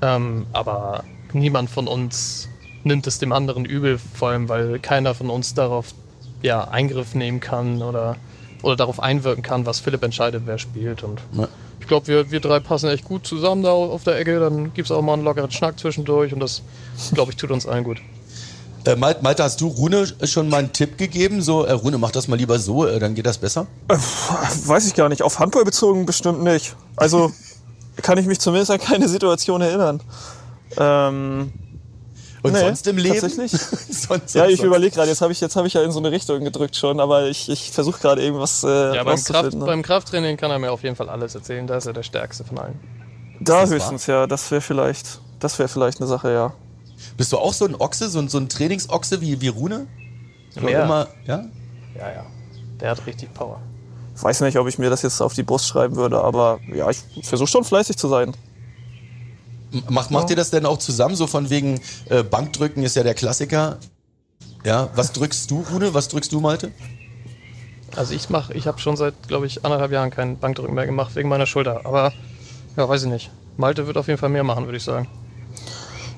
Ähm, 0.00 0.46
aber 0.52 1.02
niemand 1.32 1.68
von 1.68 1.88
uns 1.88 2.48
nimmt 2.84 3.08
es 3.08 3.18
dem 3.18 3.32
anderen 3.32 3.64
übel, 3.64 3.98
vor 3.98 4.30
allem 4.30 4.48
weil 4.48 4.78
keiner 4.78 5.14
von 5.14 5.28
uns 5.28 5.54
darauf 5.54 5.92
ja, 6.42 6.68
Eingriff 6.68 7.16
nehmen 7.16 7.40
kann 7.40 7.82
oder, 7.82 8.16
oder 8.62 8.76
darauf 8.76 9.00
einwirken 9.00 9.42
kann, 9.42 9.66
was 9.66 9.80
Philipp 9.80 10.02
entscheidet, 10.02 10.42
wer 10.46 10.58
spielt. 10.58 11.02
Und 11.02 11.20
Ja. 11.32 11.48
ich 11.80 11.86
glaube, 11.86 12.06
wir, 12.06 12.30
wir 12.30 12.40
drei 12.40 12.60
passen 12.60 12.88
echt 12.90 13.04
gut 13.04 13.26
zusammen 13.26 13.62
da 13.62 13.70
auf 13.70 14.04
der 14.04 14.18
Ecke. 14.18 14.40
Dann 14.40 14.72
gibt 14.74 14.86
es 14.86 14.92
auch 14.92 15.02
mal 15.02 15.14
einen 15.14 15.24
lockeren 15.24 15.50
Schnack 15.50 15.78
zwischendurch 15.78 16.32
und 16.32 16.40
das, 16.40 16.62
glaube 17.14 17.30
ich, 17.32 17.36
tut 17.36 17.50
uns 17.50 17.66
allen 17.66 17.84
gut. 17.84 17.98
Äh, 18.86 18.96
Mal- 18.96 19.16
Malte, 19.20 19.42
hast 19.42 19.60
du 19.60 19.66
Rune 19.68 20.06
schon 20.24 20.48
mal 20.48 20.56
einen 20.58 20.72
Tipp 20.72 20.96
gegeben? 20.96 21.42
So, 21.42 21.64
äh, 21.64 21.72
Rune, 21.72 21.98
mach 21.98 22.12
das 22.12 22.28
mal 22.28 22.36
lieber 22.36 22.58
so, 22.58 22.86
äh, 22.86 22.98
dann 22.98 23.14
geht 23.14 23.26
das 23.26 23.36
besser? 23.38 23.66
Weiß 23.88 24.86
ich 24.86 24.94
gar 24.94 25.08
nicht. 25.10 25.22
Auf 25.22 25.38
Handball 25.38 25.64
bezogen 25.64 26.06
bestimmt 26.06 26.42
nicht. 26.42 26.74
Also 26.96 27.30
kann 28.02 28.16
ich 28.16 28.24
mich 28.26 28.40
zumindest 28.40 28.70
an 28.70 28.78
keine 28.78 29.06
Situation 29.08 29.60
erinnern. 29.60 30.00
Ähm, 30.78 31.52
Und 32.42 32.52
Nee, 32.52 32.60
sonst 32.60 32.86
im 32.86 32.96
Leben? 32.96 33.20
tatsächlich? 33.20 33.50
sonst, 33.90 34.34
ja, 34.34 34.46
ich 34.46 34.62
überlege 34.62 34.94
gerade, 34.94 35.08
jetzt 35.08 35.20
habe 35.20 35.32
ich, 35.32 35.40
jetzt 35.40 35.56
hab 35.56 35.66
ich 35.66 35.74
ja 35.74 35.82
in 35.82 35.92
so 35.92 35.98
eine 35.98 36.10
Richtung 36.10 36.42
gedrückt 36.42 36.74
schon, 36.76 36.98
aber 37.00 37.26
ich, 37.28 37.48
ich 37.48 37.70
versuche 37.70 38.00
gerade 38.00 38.22
irgendwas 38.22 38.64
äh, 38.64 38.68
Ja, 38.96 39.04
beim, 39.04 39.16
Kraft, 39.16 39.34
rauszufinden. 39.34 39.66
beim 39.66 39.82
Krafttraining 39.82 40.36
kann 40.38 40.50
er 40.50 40.58
mir 40.58 40.72
auf 40.72 40.82
jeden 40.82 40.96
Fall 40.96 41.10
alles 41.10 41.34
erzählen. 41.34 41.66
Da 41.66 41.76
ist 41.76 41.86
er 41.86 41.92
der 41.92 42.02
Stärkste 42.02 42.44
von 42.44 42.58
allen. 42.58 42.80
da 43.40 43.60
das 43.62 43.70
höchstens, 43.70 44.06
ja. 44.06 44.26
Das 44.26 44.50
wäre 44.50 44.60
vielleicht, 44.62 45.20
das 45.38 45.58
wäre 45.58 45.68
vielleicht 45.68 46.00
eine 46.00 46.06
Sache, 46.08 46.32
ja. 46.32 46.52
Bist 47.16 47.32
du 47.32 47.38
auch 47.38 47.52
so 47.52 47.66
ein 47.66 47.74
Ochse, 47.78 48.08
so 48.08 48.18
ein, 48.18 48.28
so 48.28 48.38
ein 48.38 48.48
Trainingsochse 48.48 49.20
wie, 49.20 49.40
wie 49.40 49.48
Rune? 49.48 49.86
Mehr. 50.60 50.84
Immer, 50.84 51.08
ja? 51.26 51.44
Ja, 51.98 52.10
ja. 52.12 52.26
Der 52.80 52.90
hat 52.90 53.06
richtig 53.06 53.32
Power. 53.34 53.60
Weiß 54.22 54.40
nicht, 54.40 54.58
ob 54.58 54.66
ich 54.68 54.78
mir 54.78 54.90
das 54.90 55.02
jetzt 55.02 55.20
auf 55.20 55.34
die 55.34 55.42
Brust 55.42 55.66
schreiben 55.66 55.96
würde, 55.96 56.22
aber 56.22 56.58
ja, 56.74 56.88
ich 56.90 57.02
versuche 57.22 57.48
schon 57.48 57.64
fleißig 57.64 57.96
zu 57.96 58.08
sein. 58.08 58.34
Macht, 59.88 60.10
macht 60.10 60.30
ihr 60.30 60.36
das 60.36 60.50
denn 60.50 60.66
auch 60.66 60.78
zusammen, 60.78 61.14
so 61.14 61.26
von 61.26 61.50
wegen 61.50 61.80
äh, 62.08 62.22
Bankdrücken 62.22 62.82
ist 62.82 62.96
ja 62.96 63.02
der 63.02 63.14
Klassiker? 63.14 63.78
Ja, 64.64 64.90
was 64.94 65.12
drückst 65.12 65.50
du, 65.50 65.64
Rune? 65.70 65.94
Was 65.94 66.08
drückst 66.08 66.32
du, 66.32 66.40
Malte? 66.40 66.72
Also 67.96 68.14
ich 68.14 68.30
mache, 68.30 68.52
ich 68.54 68.66
habe 68.66 68.78
schon 68.78 68.96
seit, 68.96 69.14
glaube 69.26 69.46
ich, 69.46 69.64
anderthalb 69.64 69.92
Jahren 69.92 70.10
kein 70.10 70.38
Bankdrücken 70.38 70.74
mehr 70.74 70.86
gemacht 70.86 71.14
wegen 71.16 71.28
meiner 71.28 71.46
Schulter. 71.46 71.80
Aber 71.84 72.12
ja, 72.76 72.88
weiß 72.88 73.04
ich 73.04 73.08
nicht. 73.08 73.30
Malte 73.56 73.86
wird 73.86 73.96
auf 73.96 74.06
jeden 74.06 74.18
Fall 74.18 74.28
mehr 74.28 74.44
machen, 74.44 74.64
würde 74.64 74.76
ich 74.76 74.84
sagen. 74.84 75.08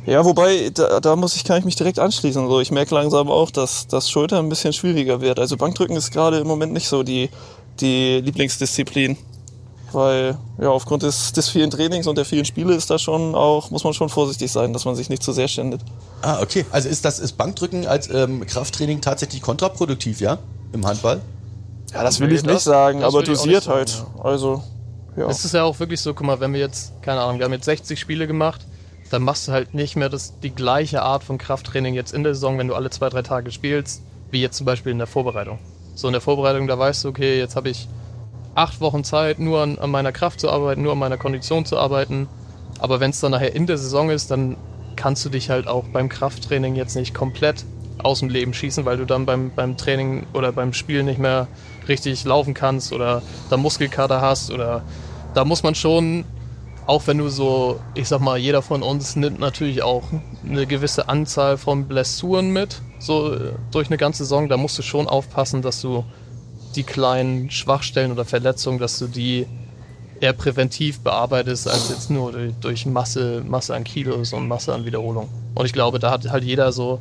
Ja, 0.04 0.25
wobei, 0.25 0.71
da, 0.75 0.99
da 1.00 1.14
muss 1.14 1.37
ich, 1.37 1.44
kann 1.44 1.59
ich 1.59 1.64
mich 1.64 1.76
direkt 1.76 1.99
anschließen. 1.99 2.49
So, 2.49 2.61
ich 2.61 2.73
merke 2.73 2.94
langsam 2.94 3.30
auch, 3.30 3.50
dass 3.50 3.87
das 3.87 4.11
Schulter 4.11 4.38
ein 4.40 4.49
bisschen 4.49 4.73
schwieriger 4.73 5.21
wird. 5.21 5.38
Also 5.38 5.56
Bankdrücken 5.56 5.97
ist 5.97 6.11
gerade 6.11 6.38
im 6.38 6.47
Moment 6.47 6.73
nicht 6.73 6.88
so 6.88 7.02
die, 7.02 7.30
die 7.80 8.21
Lieblingsdisziplin. 8.21 9.16
Weil, 9.95 10.37
ja, 10.61 10.69
aufgrund 10.71 11.03
des, 11.03 11.33
des 11.33 11.49
vielen 11.49 11.71
Trainings 11.71 12.07
und 12.07 12.17
der 12.17 12.25
vielen 12.25 12.45
Spiele 12.45 12.75
ist 12.75 12.91
da 12.91 12.99
schon 12.99 13.35
auch, 13.35 13.71
muss 13.71 13.85
man 13.85 13.93
schon 13.93 14.09
vorsichtig 14.09 14.51
sein, 14.51 14.73
dass 14.73 14.85
man 14.85 14.95
sich 14.95 15.09
nicht 15.09 15.23
zu 15.23 15.33
sehr 15.33 15.49
ständet. 15.49 15.81
Ah, 16.23 16.41
okay. 16.41 16.65
Also 16.71 16.89
ist 16.89 17.05
das 17.05 17.19
ist 17.19 17.37
Bankdrücken 17.37 17.87
als 17.87 18.09
ähm, 18.11 18.47
Krafttraining 18.47 19.01
tatsächlich 19.01 19.43
kontraproduktiv, 19.43 20.21
ja? 20.21 20.39
Im 20.73 20.87
Handball? 20.87 21.21
Ja, 21.93 22.03
das 22.03 22.21
will 22.21 22.29
will 22.29 22.37
ich 22.37 22.43
ich 22.43 22.47
nicht 22.47 22.61
sagen, 22.61 23.01
das 23.01 23.15
aber 23.15 23.23
dosiert 23.23 23.67
nicht 23.67 23.69
halt. 23.69 23.89
sagen, 23.91 24.21
Also, 24.23 24.63
ja. 25.17 25.29
Es 25.29 25.45
ist 25.45 25.53
ja 25.53 25.65
auch 25.65 25.79
wirklich 25.79 26.01
so, 26.01 26.15
guck 26.15 26.27
mal, 26.27 26.41
wenn 26.41 26.53
wir 26.55 26.61
jetzt, 26.61 26.93
keine 27.03 27.21
Ahnung, 27.21 27.39
wir 27.39 27.45
haben 27.45 27.53
jetzt 27.53 27.67
60 27.67 28.01
Spiele 28.01 28.27
gemacht, 28.27 28.63
dann 29.11 29.23
machst 29.23 29.47
du 29.47 29.53
halt 29.53 29.75
nicht 29.75 29.95
mehr 29.95 30.09
das, 30.09 30.39
die 30.43 30.51
gleiche 30.51 31.03
Art 31.03 31.23
von 31.23 31.37
Krafttraining 31.37 31.93
jetzt 31.93 32.15
in 32.15 32.23
der 32.23 32.35
Saison, 32.35 32.57
wenn 32.57 32.69
du 32.69 32.75
alle 32.75 32.89
zwei, 32.89 33.11
drei 33.11 33.21
Tage 33.21 33.51
spielst, 33.53 34.01
wie 34.31 34.41
jetzt 34.41 34.57
zum 34.57 34.65
Beispiel 34.65 34.91
in 34.91 34.99
der 34.99 35.07
Vorbereitung. 35.07 35.59
So 35.95 36.09
in 36.09 36.13
der 36.13 36.23
Vorbereitung, 36.23 36.67
da 36.67 36.79
weißt 36.79 37.05
du, 37.05 37.09
okay, 37.09 37.39
jetzt 37.39 37.55
habe 37.57 37.69
ich 37.69 37.89
acht 38.54 38.80
Wochen 38.80 39.04
Zeit, 39.04 39.38
nur 39.38 39.61
an, 39.61 39.78
an 39.78 39.90
meiner 39.90 40.12
Kraft 40.12 40.40
zu 40.40 40.50
arbeiten, 40.50 40.82
nur 40.82 40.92
an 40.92 40.99
meiner 40.99 41.16
Kondition 41.16 41.64
zu 41.64 41.78
arbeiten. 41.78 42.28
Aber 42.78 43.00
wenn 43.00 43.11
es 43.11 43.21
dann 43.21 43.32
nachher 43.32 43.54
in 43.54 43.66
der 43.66 43.78
Saison 43.78 44.11
ist, 44.11 44.30
dann 44.30 44.56
kannst 44.97 45.25
du 45.25 45.28
dich 45.28 45.50
halt 45.50 45.66
auch 45.66 45.85
beim 45.85 46.09
Krafttraining 46.09 46.75
jetzt 46.75 46.97
nicht 46.97 47.14
komplett 47.14 47.64
aus 48.02 48.21
dem 48.21 48.28
Leben 48.28 48.52
schießen, 48.54 48.85
weil 48.85 48.97
du 48.97 49.04
dann 49.04 49.26
beim, 49.26 49.52
beim 49.54 49.76
Training 49.76 50.26
oder 50.35 50.52
beim 50.52 50.73
Spiel 50.73 51.02
nicht 51.02 51.18
mehr 51.18 51.47
richtig 51.88 52.25
laufen 52.25 52.54
kannst 52.54 52.92
oder 52.92 53.23
da 53.50 53.56
Muskelkater 53.56 54.21
hast 54.21 54.50
oder 54.50 54.82
da 55.35 55.44
muss 55.44 55.62
man 55.62 55.75
schon, 55.75 56.25
auch 56.87 57.06
wenn 57.06 57.18
du 57.18 57.28
so, 57.28 57.80
ich 57.94 58.09
sag 58.09 58.21
mal, 58.21 58.38
jeder 58.38 58.62
von 58.62 58.82
uns 58.82 59.16
nimmt 59.16 59.38
natürlich 59.38 59.82
auch 59.82 60.02
eine 60.44 60.66
gewisse 60.66 61.09
Anzahl 61.09 61.56
von 61.56 61.87
Blessuren 61.87 62.52
mit, 62.52 62.82
so 62.99 63.35
äh, 63.35 63.52
durch 63.71 63.88
eine 63.88 63.97
ganze 63.97 64.25
Saison, 64.25 64.49
da 64.49 64.56
musst 64.56 64.78
du 64.78 64.82
schon 64.82 65.09
aufpassen, 65.09 65.62
dass 65.62 65.80
du 65.80 66.04
die 66.76 66.83
kleinen 66.83 67.50
Schwachstellen 67.50 68.12
oder 68.12 68.25
Verletzungen, 68.25 68.79
dass 68.79 68.99
du 68.99 69.07
die 69.07 69.47
eher 70.21 70.33
präventiv 70.33 71.00
bearbeitest, 71.00 71.69
als 71.69 71.88
jetzt 71.88 72.11
nur 72.11 72.33
durch, 72.61 72.87
Masse, 72.87 73.43
Masse 73.47 73.75
an 73.75 73.85
Kilos 73.85 74.33
und 74.33 74.47
Masse 74.47 74.73
an 74.73 74.85
Wiederholung. 74.85 75.29
Und 75.55 75.67
ich 75.67 75.73
glaube, 75.73 75.99
da 75.99 76.11
hat 76.11 76.31
halt 76.31 76.45
jeder 76.45 76.73
so 76.73 77.00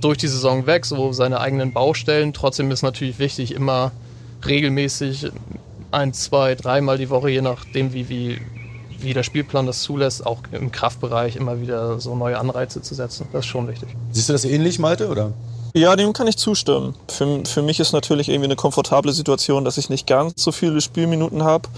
durch 0.00 0.18
die 0.18 0.28
Saison 0.28 0.66
weg, 0.66 0.84
so 0.84 1.12
seine 1.12 1.40
eigenen 1.40 1.72
Baustellen. 1.72 2.32
Trotzdem 2.32 2.70
ist 2.70 2.82
natürlich 2.82 3.18
wichtig, 3.18 3.54
immer 3.54 3.92
regelmäßig 4.44 5.30
ein, 5.92 6.12
zwei, 6.12 6.56
dreimal 6.56 6.98
die 6.98 7.08
Woche, 7.08 7.30
je 7.30 7.40
nachdem, 7.40 7.92
wie, 7.94 8.08
wie, 8.08 8.40
wie 8.98 9.14
der 9.14 9.22
Spielplan 9.22 9.66
das 9.66 9.82
zulässt, 9.82 10.26
auch 10.26 10.40
im 10.50 10.72
Kraftbereich 10.72 11.36
immer 11.36 11.60
wieder 11.60 12.00
so 12.00 12.16
neue 12.16 12.38
Anreize 12.38 12.82
zu 12.82 12.94
setzen. 12.94 13.28
Das 13.32 13.44
ist 13.44 13.46
schon 13.46 13.68
wichtig. 13.68 13.88
Siehst 14.10 14.28
du 14.28 14.32
das 14.32 14.44
ähnlich, 14.44 14.80
Malte, 14.80 15.08
oder? 15.08 15.32
Ja, 15.76 15.96
dem 15.96 16.12
kann 16.12 16.28
ich 16.28 16.36
zustimmen. 16.36 16.94
Für, 17.08 17.44
für 17.44 17.60
mich 17.60 17.80
ist 17.80 17.92
natürlich 17.92 18.28
irgendwie 18.28 18.44
eine 18.44 18.54
komfortable 18.54 19.12
Situation, 19.12 19.64
dass 19.64 19.76
ich 19.76 19.90
nicht 19.90 20.06
ganz 20.06 20.40
so 20.40 20.52
viele 20.52 20.80
Spielminuten 20.80 21.42
habe 21.42 21.68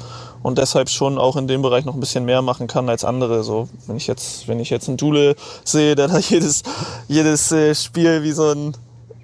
und 0.43 0.59
deshalb 0.59 0.91
schon 0.91 1.17
auch 1.17 1.35
in 1.37 1.49
dem 1.49 1.63
Bereich 1.63 1.87
noch 1.87 1.95
ein 1.95 2.01
bisschen 2.01 2.27
mehr 2.27 2.43
machen 2.43 2.67
kann 2.67 2.91
als 2.91 3.05
andere. 3.05 3.43
So, 3.43 3.71
wenn 3.87 3.97
ich 3.97 4.07
jetzt, 4.07 4.49
wenn 4.49 4.61
ich 4.61 4.69
jetzt 4.69 4.89
einen 4.89 4.99
Dule 4.99 5.35
sehe, 5.65 5.95
der 5.95 6.09
da 6.09 6.19
jedes, 6.19 6.63
jedes 7.09 7.51
äh, 7.53 7.75
Spiel 7.75 8.23
wie 8.23 8.33
so 8.33 8.51
ein, 8.51 8.77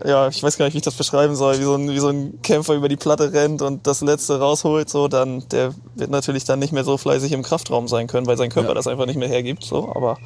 ja, 0.06 0.28
ich 0.28 0.42
weiß 0.42 0.56
gar 0.56 0.64
nicht, 0.64 0.72
wie 0.72 0.78
ich 0.78 0.84
das 0.84 0.94
beschreiben 0.94 1.36
soll, 1.36 1.58
wie 1.58 1.64
so 1.64 1.74
ein, 1.74 1.90
wie 1.90 1.98
so 1.98 2.08
ein 2.08 2.40
Kämpfer 2.40 2.72
über 2.72 2.88
die 2.88 2.96
Platte 2.96 3.30
rennt 3.30 3.60
und 3.60 3.86
das 3.86 4.00
letzte 4.00 4.38
rausholt, 4.38 4.88
so, 4.88 5.06
dann, 5.06 5.46
der 5.50 5.74
wird 5.96 6.10
natürlich 6.10 6.44
dann 6.44 6.60
nicht 6.60 6.72
mehr 6.72 6.84
so 6.84 6.96
fleißig 6.96 7.32
im 7.32 7.42
Kraftraum 7.42 7.88
sein 7.88 8.06
können, 8.06 8.26
weil 8.26 8.38
sein 8.38 8.48
Körper 8.48 8.70
ja. 8.70 8.74
das 8.74 8.86
einfach 8.86 9.04
nicht 9.04 9.18
mehr 9.18 9.28
hergibt, 9.28 9.64
so, 9.64 9.92
aber, 9.94 10.16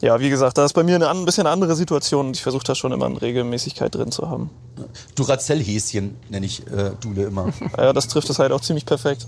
ja, 0.00 0.20
wie 0.20 0.30
gesagt, 0.30 0.58
da 0.58 0.64
ist 0.64 0.72
bei 0.72 0.82
mir 0.82 0.96
eine 0.96 1.08
ein 1.08 1.24
bisschen 1.24 1.46
andere 1.46 1.76
Situation 1.76 2.26
und 2.26 2.36
ich 2.36 2.42
versuche 2.42 2.64
da 2.64 2.74
schon 2.74 2.92
immer 2.92 3.06
eine 3.06 3.20
Regelmäßigkeit 3.20 3.94
drin 3.94 4.10
zu 4.10 4.28
haben. 4.28 4.50
Duracell-Häschen 5.14 6.16
nenne 6.28 6.46
ich 6.46 6.66
äh, 6.66 6.92
Dule 7.00 7.24
immer. 7.24 7.52
ja, 7.78 7.92
das 7.92 8.08
trifft 8.08 8.30
es 8.30 8.38
halt 8.38 8.52
auch 8.52 8.60
ziemlich 8.60 8.86
perfekt. 8.86 9.26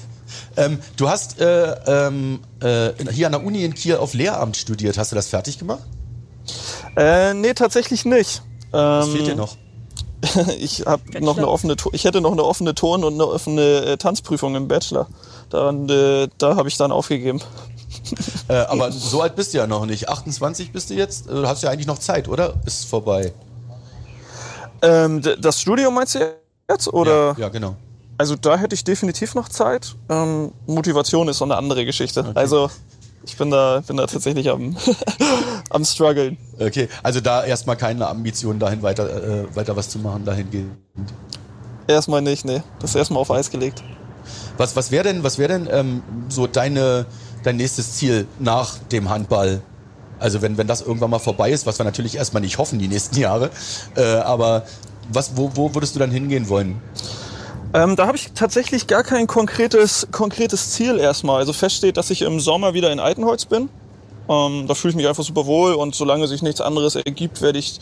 ähm, 0.56 0.78
du 0.96 1.08
hast 1.08 1.40
äh, 1.40 1.72
ähm, 1.86 2.40
äh, 2.60 2.90
hier 3.12 3.26
an 3.26 3.32
der 3.32 3.44
Uni 3.44 3.64
in 3.64 3.74
Kiel 3.74 3.96
auf 3.96 4.14
Lehramt 4.14 4.56
studiert. 4.56 4.98
Hast 4.98 5.12
du 5.12 5.16
das 5.16 5.28
fertig 5.28 5.58
gemacht? 5.58 5.82
Äh, 6.96 7.34
nee, 7.34 7.54
tatsächlich 7.54 8.04
nicht. 8.04 8.42
Was 8.70 9.06
ähm, 9.06 9.12
fehlt 9.12 9.26
dir 9.28 9.36
noch? 9.36 9.56
ich 10.58 10.84
habe 10.86 11.02
noch 11.24 11.38
eine 11.38 11.48
offene, 11.48 11.76
ich 11.92 12.04
hätte 12.04 12.20
noch 12.20 12.32
eine 12.32 12.44
offene 12.44 12.74
Ton- 12.74 13.04
und 13.04 13.14
eine 13.14 13.26
offene 13.26 13.84
äh, 13.84 13.96
Tanzprüfung 13.96 14.54
im 14.54 14.68
Bachelor. 14.68 15.08
Dann, 15.48 15.88
äh, 15.88 16.28
da 16.38 16.56
habe 16.56 16.68
ich 16.68 16.76
dann 16.76 16.92
aufgegeben. 16.92 17.40
äh, 18.48 18.54
aber 18.54 18.92
so 18.92 19.22
alt 19.22 19.36
bist 19.36 19.54
du 19.54 19.58
ja 19.58 19.66
noch 19.66 19.86
nicht. 19.86 20.08
28 20.08 20.72
bist 20.72 20.90
du 20.90 20.94
jetzt. 20.94 21.28
Du 21.28 21.46
hast 21.46 21.62
ja 21.62 21.70
eigentlich 21.70 21.86
noch 21.86 21.98
Zeit, 21.98 22.28
oder? 22.28 22.54
Ist 22.66 22.86
vorbei. 22.86 23.32
Ähm, 24.82 25.22
das 25.40 25.60
Studium 25.60 25.94
meinst 25.94 26.14
du 26.14 26.34
jetzt? 26.70 26.88
Oder? 26.92 27.32
Ja, 27.32 27.38
ja, 27.38 27.48
genau. 27.48 27.76
Also 28.18 28.36
da 28.36 28.56
hätte 28.56 28.74
ich 28.74 28.84
definitiv 28.84 29.34
noch 29.34 29.48
Zeit. 29.48 29.96
Ähm, 30.08 30.52
Motivation 30.66 31.28
ist 31.28 31.38
so 31.38 31.44
eine 31.44 31.56
andere 31.56 31.84
Geschichte. 31.84 32.20
Okay. 32.20 32.32
Also 32.34 32.70
ich 33.24 33.36
bin 33.36 33.50
da, 33.50 33.82
bin 33.86 33.96
da 33.96 34.06
tatsächlich 34.06 34.50
am, 34.50 34.76
am 35.70 35.84
struggeln. 35.84 36.36
Okay, 36.58 36.88
also 37.02 37.20
da 37.20 37.44
erstmal 37.44 37.76
keine 37.76 38.06
Ambition 38.08 38.58
dahin 38.58 38.82
weiter, 38.82 39.44
äh, 39.44 39.56
weiter 39.56 39.76
was 39.76 39.88
zu 39.88 39.98
machen 39.98 40.24
dahingehend. 40.24 40.72
Erstmal 41.86 42.22
nicht, 42.22 42.44
nee. 42.44 42.62
Das 42.78 42.90
ist 42.90 42.96
erstmal 42.96 43.20
auf 43.20 43.30
Eis 43.30 43.50
gelegt. 43.50 43.82
Was, 44.56 44.76
was 44.76 44.90
wäre 44.90 45.04
denn, 45.04 45.22
was 45.22 45.38
wäre 45.38 45.52
denn 45.52 45.68
ähm, 45.70 46.02
so 46.28 46.46
deine 46.46 47.06
dein 47.42 47.56
nächstes 47.56 47.94
Ziel 47.94 48.26
nach 48.38 48.78
dem 48.92 49.08
Handball? 49.08 49.62
Also 50.18 50.42
wenn, 50.42 50.58
wenn 50.58 50.66
das 50.66 50.82
irgendwann 50.82 51.10
mal 51.10 51.18
vorbei 51.18 51.50
ist, 51.50 51.66
was 51.66 51.78
wir 51.78 51.84
natürlich 51.84 52.16
erstmal 52.16 52.42
nicht 52.42 52.58
hoffen 52.58 52.78
die 52.78 52.88
nächsten 52.88 53.18
Jahre, 53.18 53.50
äh, 53.96 54.02
aber 54.02 54.64
was, 55.12 55.36
wo, 55.36 55.50
wo 55.54 55.74
würdest 55.74 55.94
du 55.94 55.98
dann 55.98 56.10
hingehen 56.10 56.48
wollen? 56.48 56.80
Ähm, 57.72 57.96
da 57.96 58.06
habe 58.06 58.16
ich 58.16 58.32
tatsächlich 58.32 58.86
gar 58.86 59.04
kein 59.04 59.26
konkretes, 59.26 60.08
konkretes 60.10 60.72
Ziel 60.72 60.98
erstmal. 60.98 61.38
Also 61.38 61.52
feststeht, 61.52 61.96
dass 61.96 62.10
ich 62.10 62.22
im 62.22 62.40
Sommer 62.40 62.74
wieder 62.74 62.92
in 62.92 62.98
Altenholz 62.98 63.44
bin. 63.44 63.68
Ähm, 64.28 64.66
da 64.66 64.74
fühle 64.74 64.90
ich 64.90 64.96
mich 64.96 65.08
einfach 65.08 65.24
super 65.24 65.46
wohl 65.46 65.74
und 65.74 65.94
solange 65.94 66.26
sich 66.26 66.42
nichts 66.42 66.60
anderes 66.60 66.96
ergibt, 66.96 67.42
werde 67.42 67.58
ich, 67.58 67.78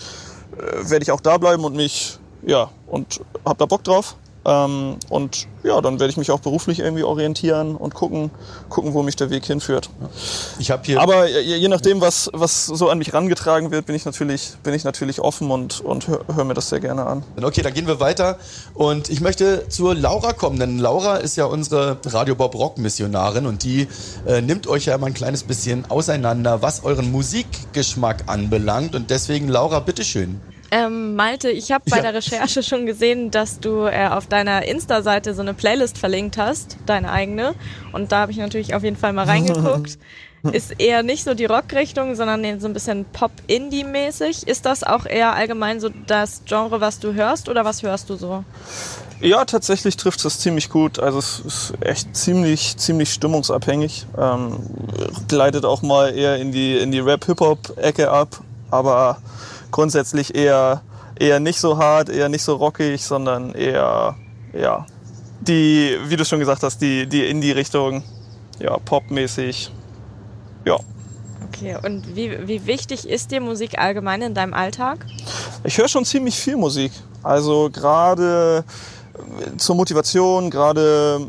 äh, 0.57 0.91
werd 0.91 1.03
ich 1.03 1.11
auch 1.11 1.21
da 1.21 1.39
bleiben 1.39 1.65
und 1.65 1.75
mich, 1.75 2.19
ja, 2.43 2.71
und 2.87 3.21
habe 3.45 3.59
da 3.59 3.67
Bock 3.67 3.83
drauf. 3.85 4.17
Ähm, 4.49 4.97
und 5.11 5.47
ja, 5.63 5.79
dann 5.83 6.01
werde 6.01 6.11
ich 6.11 6.17
mich 6.17 6.31
auch 6.31 6.41
beruflich 6.41 6.79
irgendwie 6.79 7.03
orientieren 7.03 7.77
und 7.77 7.93
gucken, 7.93 8.31
gucken, 8.71 8.95
wo 8.95 9.03
mich 9.03 9.15
der 9.15 9.29
Weg 9.29 9.45
hinführt. 9.45 9.91
Ich 10.59 10.71
habe 10.71 10.83
hier. 10.87 11.03
Aber 11.03 11.29
je, 11.29 11.57
je, 11.57 11.69
nachdem, 11.69 12.01
was, 12.01 12.31
was 12.33 12.65
so 12.65 12.89
an 12.89 12.97
mich 12.97 13.13
rangetragen 13.13 13.71
wird, 13.71 13.85
bin 13.85 13.95
ich 13.95 14.07
natürlich, 14.07 14.53
bin 14.63 14.73
ich 14.73 14.85
natürlich 14.85 15.21
offen 15.21 15.51
und, 15.51 15.83
und 15.83 16.09
höre 16.09 16.25
hör 16.35 16.45
mir 16.45 16.55
das 16.55 16.71
sehr 16.71 16.81
gerne 16.81 17.05
an. 17.05 17.25
Okay, 17.43 17.61
dann 17.61 17.75
gehen 17.75 17.87
wir 17.87 18.01
weiter. 18.01 18.39
Und 18.73 19.11
ich 19.11 19.21
möchte 19.21 19.69
zur 19.69 19.95
Laura 19.95 20.33
kommen, 20.33 20.59
denn 20.59 20.79
Laura 20.79 21.17
ist 21.17 21.37
ja 21.37 21.45
unsere 21.45 21.99
Radio 22.07 22.35
Bob 22.35 22.55
Rock 22.55 22.79
Missionarin 22.79 23.45
und 23.45 23.65
die 23.65 23.87
äh, 24.27 24.41
nimmt 24.41 24.67
euch 24.67 24.87
ja 24.87 24.95
immer 24.95 25.09
ein 25.09 25.15
kleines 25.15 25.43
bisschen 25.43 25.91
auseinander, 25.91 26.63
was 26.63 26.85
euren 26.85 27.13
Musikgeschmack 27.13 28.25
anbelangt. 28.29 28.95
Und 28.95 29.11
deswegen, 29.11 29.49
Laura, 29.49 29.81
bitteschön. 29.81 30.41
Ähm, 30.71 31.17
Malte, 31.17 31.51
ich 31.51 31.73
habe 31.73 31.85
bei 31.89 31.97
ja. 31.97 32.03
der 32.03 32.15
Recherche 32.15 32.63
schon 32.63 32.85
gesehen, 32.85 33.31
dass 33.31 33.59
du 33.61 33.87
äh, 33.87 34.09
auf 34.09 34.27
deiner 34.27 34.67
Insta-Seite 34.67 35.35
so 35.35 35.41
eine 35.41 35.55
Playlist 35.55 35.97
verlinkt 35.97 36.37
hast, 36.37 36.77
deine 36.85 37.11
eigene. 37.11 37.55
Und 37.93 38.13
da 38.13 38.21
habe 38.21 38.33
ich 38.33 38.39
natürlich 38.39 38.75
auf 38.75 38.85
jeden 38.85 38.97
Fall 38.97 39.13
mal 39.13 39.25
reingeguckt. 39.25 39.99
Ist 40.53 40.79
eher 40.79 41.03
nicht 41.03 41.25
so 41.25 41.35
die 41.35 41.47
Rockrichtung, 41.47 42.15
sondern 42.15 42.61
so 42.61 42.69
ein 42.69 42.73
bisschen 42.73 43.05
Pop-Indie-mäßig. 43.07 44.47
Ist 44.47 44.67
das 44.67 44.85
auch 44.85 45.05
eher 45.05 45.35
allgemein 45.35 45.81
so 45.81 45.89
das 46.07 46.43
Genre, 46.47 46.81
was 46.81 47.01
du 47.01 47.13
hörst 47.13 47.49
oder 47.49 47.65
was 47.65 47.83
hörst 47.83 48.09
du 48.09 48.15
so? 48.15 48.45
Ja, 49.21 49.45
tatsächlich 49.45 49.97
trifft 49.97 50.25
es 50.25 50.39
ziemlich 50.39 50.71
gut. 50.71 51.01
Also 51.01 51.19
es 51.19 51.41
ist 51.41 51.73
echt 51.81 52.15
ziemlich, 52.17 52.77
ziemlich 52.77 53.13
stimmungsabhängig. 53.13 54.07
Ähm, 54.17 54.59
gleitet 55.27 55.65
auch 55.65 55.83
mal 55.83 56.17
eher 56.17 56.37
in 56.37 56.53
die, 56.53 56.77
in 56.77 56.93
die 56.93 57.01
Rap-Hip-Hop-Ecke 57.01 58.09
ab. 58.09 58.41
Aber 58.71 59.19
grundsätzlich 59.71 60.35
eher, 60.35 60.83
eher 61.19 61.41
nicht 61.41 61.61
so 61.61 61.79
hart, 61.79 62.09
eher 62.09 62.29
nicht 62.29 62.43
so 62.43 62.57
rockig, 62.57 63.05
sondern 63.05 63.53
eher, 63.55 64.17
ja, 64.53 64.87
die, 65.41 65.97
wie 66.07 66.17
du 66.17 66.25
schon 66.25 66.39
gesagt 66.39 66.63
hast, 66.63 66.81
die, 66.81 67.07
die 67.07 67.25
Indie-Richtung, 67.27 68.03
ja, 68.59 68.77
popmäßig, 68.79 69.73
ja. 70.65 70.77
Okay, 71.49 71.77
und 71.83 72.15
wie, 72.15 72.47
wie 72.47 72.67
wichtig 72.67 73.09
ist 73.09 73.31
dir 73.31 73.41
Musik 73.41 73.79
allgemein 73.79 74.23
in 74.23 74.35
deinem 74.35 74.55
Alltag? 74.55 75.07
Ich 75.65 75.79
höre 75.79 75.89
schon 75.89 76.05
ziemlich 76.05 76.37
viel 76.37 76.57
Musik. 76.57 76.93
Also 77.23 77.71
gerade 77.73 78.65
zur 79.57 79.75
Motivation, 79.75 80.51
gerade 80.51 81.29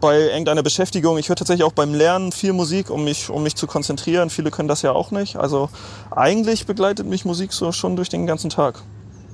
bei 0.00 0.18
irgendeiner 0.20 0.62
Beschäftigung. 0.62 1.18
Ich 1.18 1.28
höre 1.28 1.36
tatsächlich 1.36 1.64
auch 1.64 1.72
beim 1.72 1.94
Lernen 1.94 2.32
viel 2.32 2.52
Musik, 2.52 2.90
um 2.90 3.04
mich, 3.04 3.30
um 3.30 3.42
mich 3.42 3.56
zu 3.56 3.66
konzentrieren. 3.66 4.30
Viele 4.30 4.50
können 4.50 4.68
das 4.68 4.82
ja 4.82 4.92
auch 4.92 5.10
nicht. 5.10 5.36
Also 5.36 5.68
eigentlich 6.10 6.66
begleitet 6.66 7.06
mich 7.06 7.24
Musik 7.24 7.52
so 7.52 7.72
schon 7.72 7.96
durch 7.96 8.08
den 8.08 8.26
ganzen 8.26 8.50
Tag. 8.50 8.82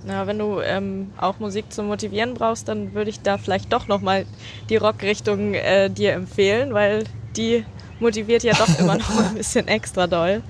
Ja, 0.06 0.26
wenn 0.28 0.38
du 0.38 0.60
ähm, 0.60 1.10
auch 1.18 1.40
Musik 1.40 1.72
zum 1.72 1.88
Motivieren 1.88 2.34
brauchst, 2.34 2.68
dann 2.68 2.94
würde 2.94 3.10
ich 3.10 3.20
da 3.20 3.38
vielleicht 3.38 3.72
doch 3.72 3.88
nochmal 3.88 4.24
die 4.68 4.76
Rockrichtung 4.76 5.54
äh, 5.54 5.90
dir 5.90 6.12
empfehlen, 6.12 6.72
weil 6.74 7.04
die 7.36 7.64
motiviert 7.98 8.44
ja 8.44 8.54
doch 8.54 8.78
immer 8.78 8.96
noch 8.96 9.18
ein 9.18 9.34
bisschen 9.34 9.66
extra 9.66 10.06
doll. 10.06 10.42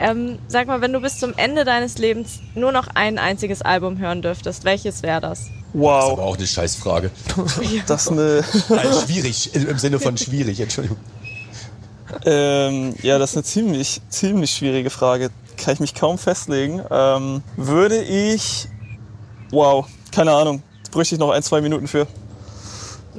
Ähm, 0.00 0.38
sag 0.48 0.66
mal, 0.66 0.80
wenn 0.80 0.92
du 0.92 1.00
bis 1.00 1.18
zum 1.18 1.34
Ende 1.36 1.64
deines 1.64 1.98
Lebens 1.98 2.40
nur 2.54 2.72
noch 2.72 2.88
ein 2.94 3.18
einziges 3.18 3.62
Album 3.62 3.98
hören 3.98 4.22
dürftest, 4.22 4.64
welches 4.64 5.02
wäre 5.02 5.20
das? 5.20 5.50
Wow. 5.72 6.00
Das 6.00 6.06
ist 6.06 6.12
aber 6.12 6.22
auch 6.24 6.36
eine 6.36 6.46
Scheißfrage. 6.46 7.10
das 7.86 8.02
ist 8.02 8.12
eine. 8.12 8.44
Nein, 8.68 8.86
schwierig, 9.04 9.54
im 9.54 9.78
Sinne 9.78 9.98
von 10.00 10.16
schwierig, 10.16 10.60
Entschuldigung. 10.60 10.98
Ähm, 12.24 12.94
ja, 13.02 13.18
das 13.18 13.30
ist 13.30 13.36
eine 13.36 13.44
ziemlich, 13.44 14.00
ziemlich 14.08 14.50
schwierige 14.50 14.90
Frage. 14.90 15.30
Kann 15.56 15.74
ich 15.74 15.80
mich 15.80 15.94
kaum 15.94 16.18
festlegen. 16.18 16.82
Ähm, 16.90 17.42
würde 17.56 18.02
ich. 18.02 18.68
Wow, 19.50 19.86
keine 20.12 20.32
Ahnung. 20.32 20.62
Da 20.84 20.90
bräuchte 20.90 21.14
ich 21.14 21.20
noch 21.20 21.30
ein, 21.30 21.42
zwei 21.42 21.60
Minuten 21.60 21.86
für. 21.86 22.06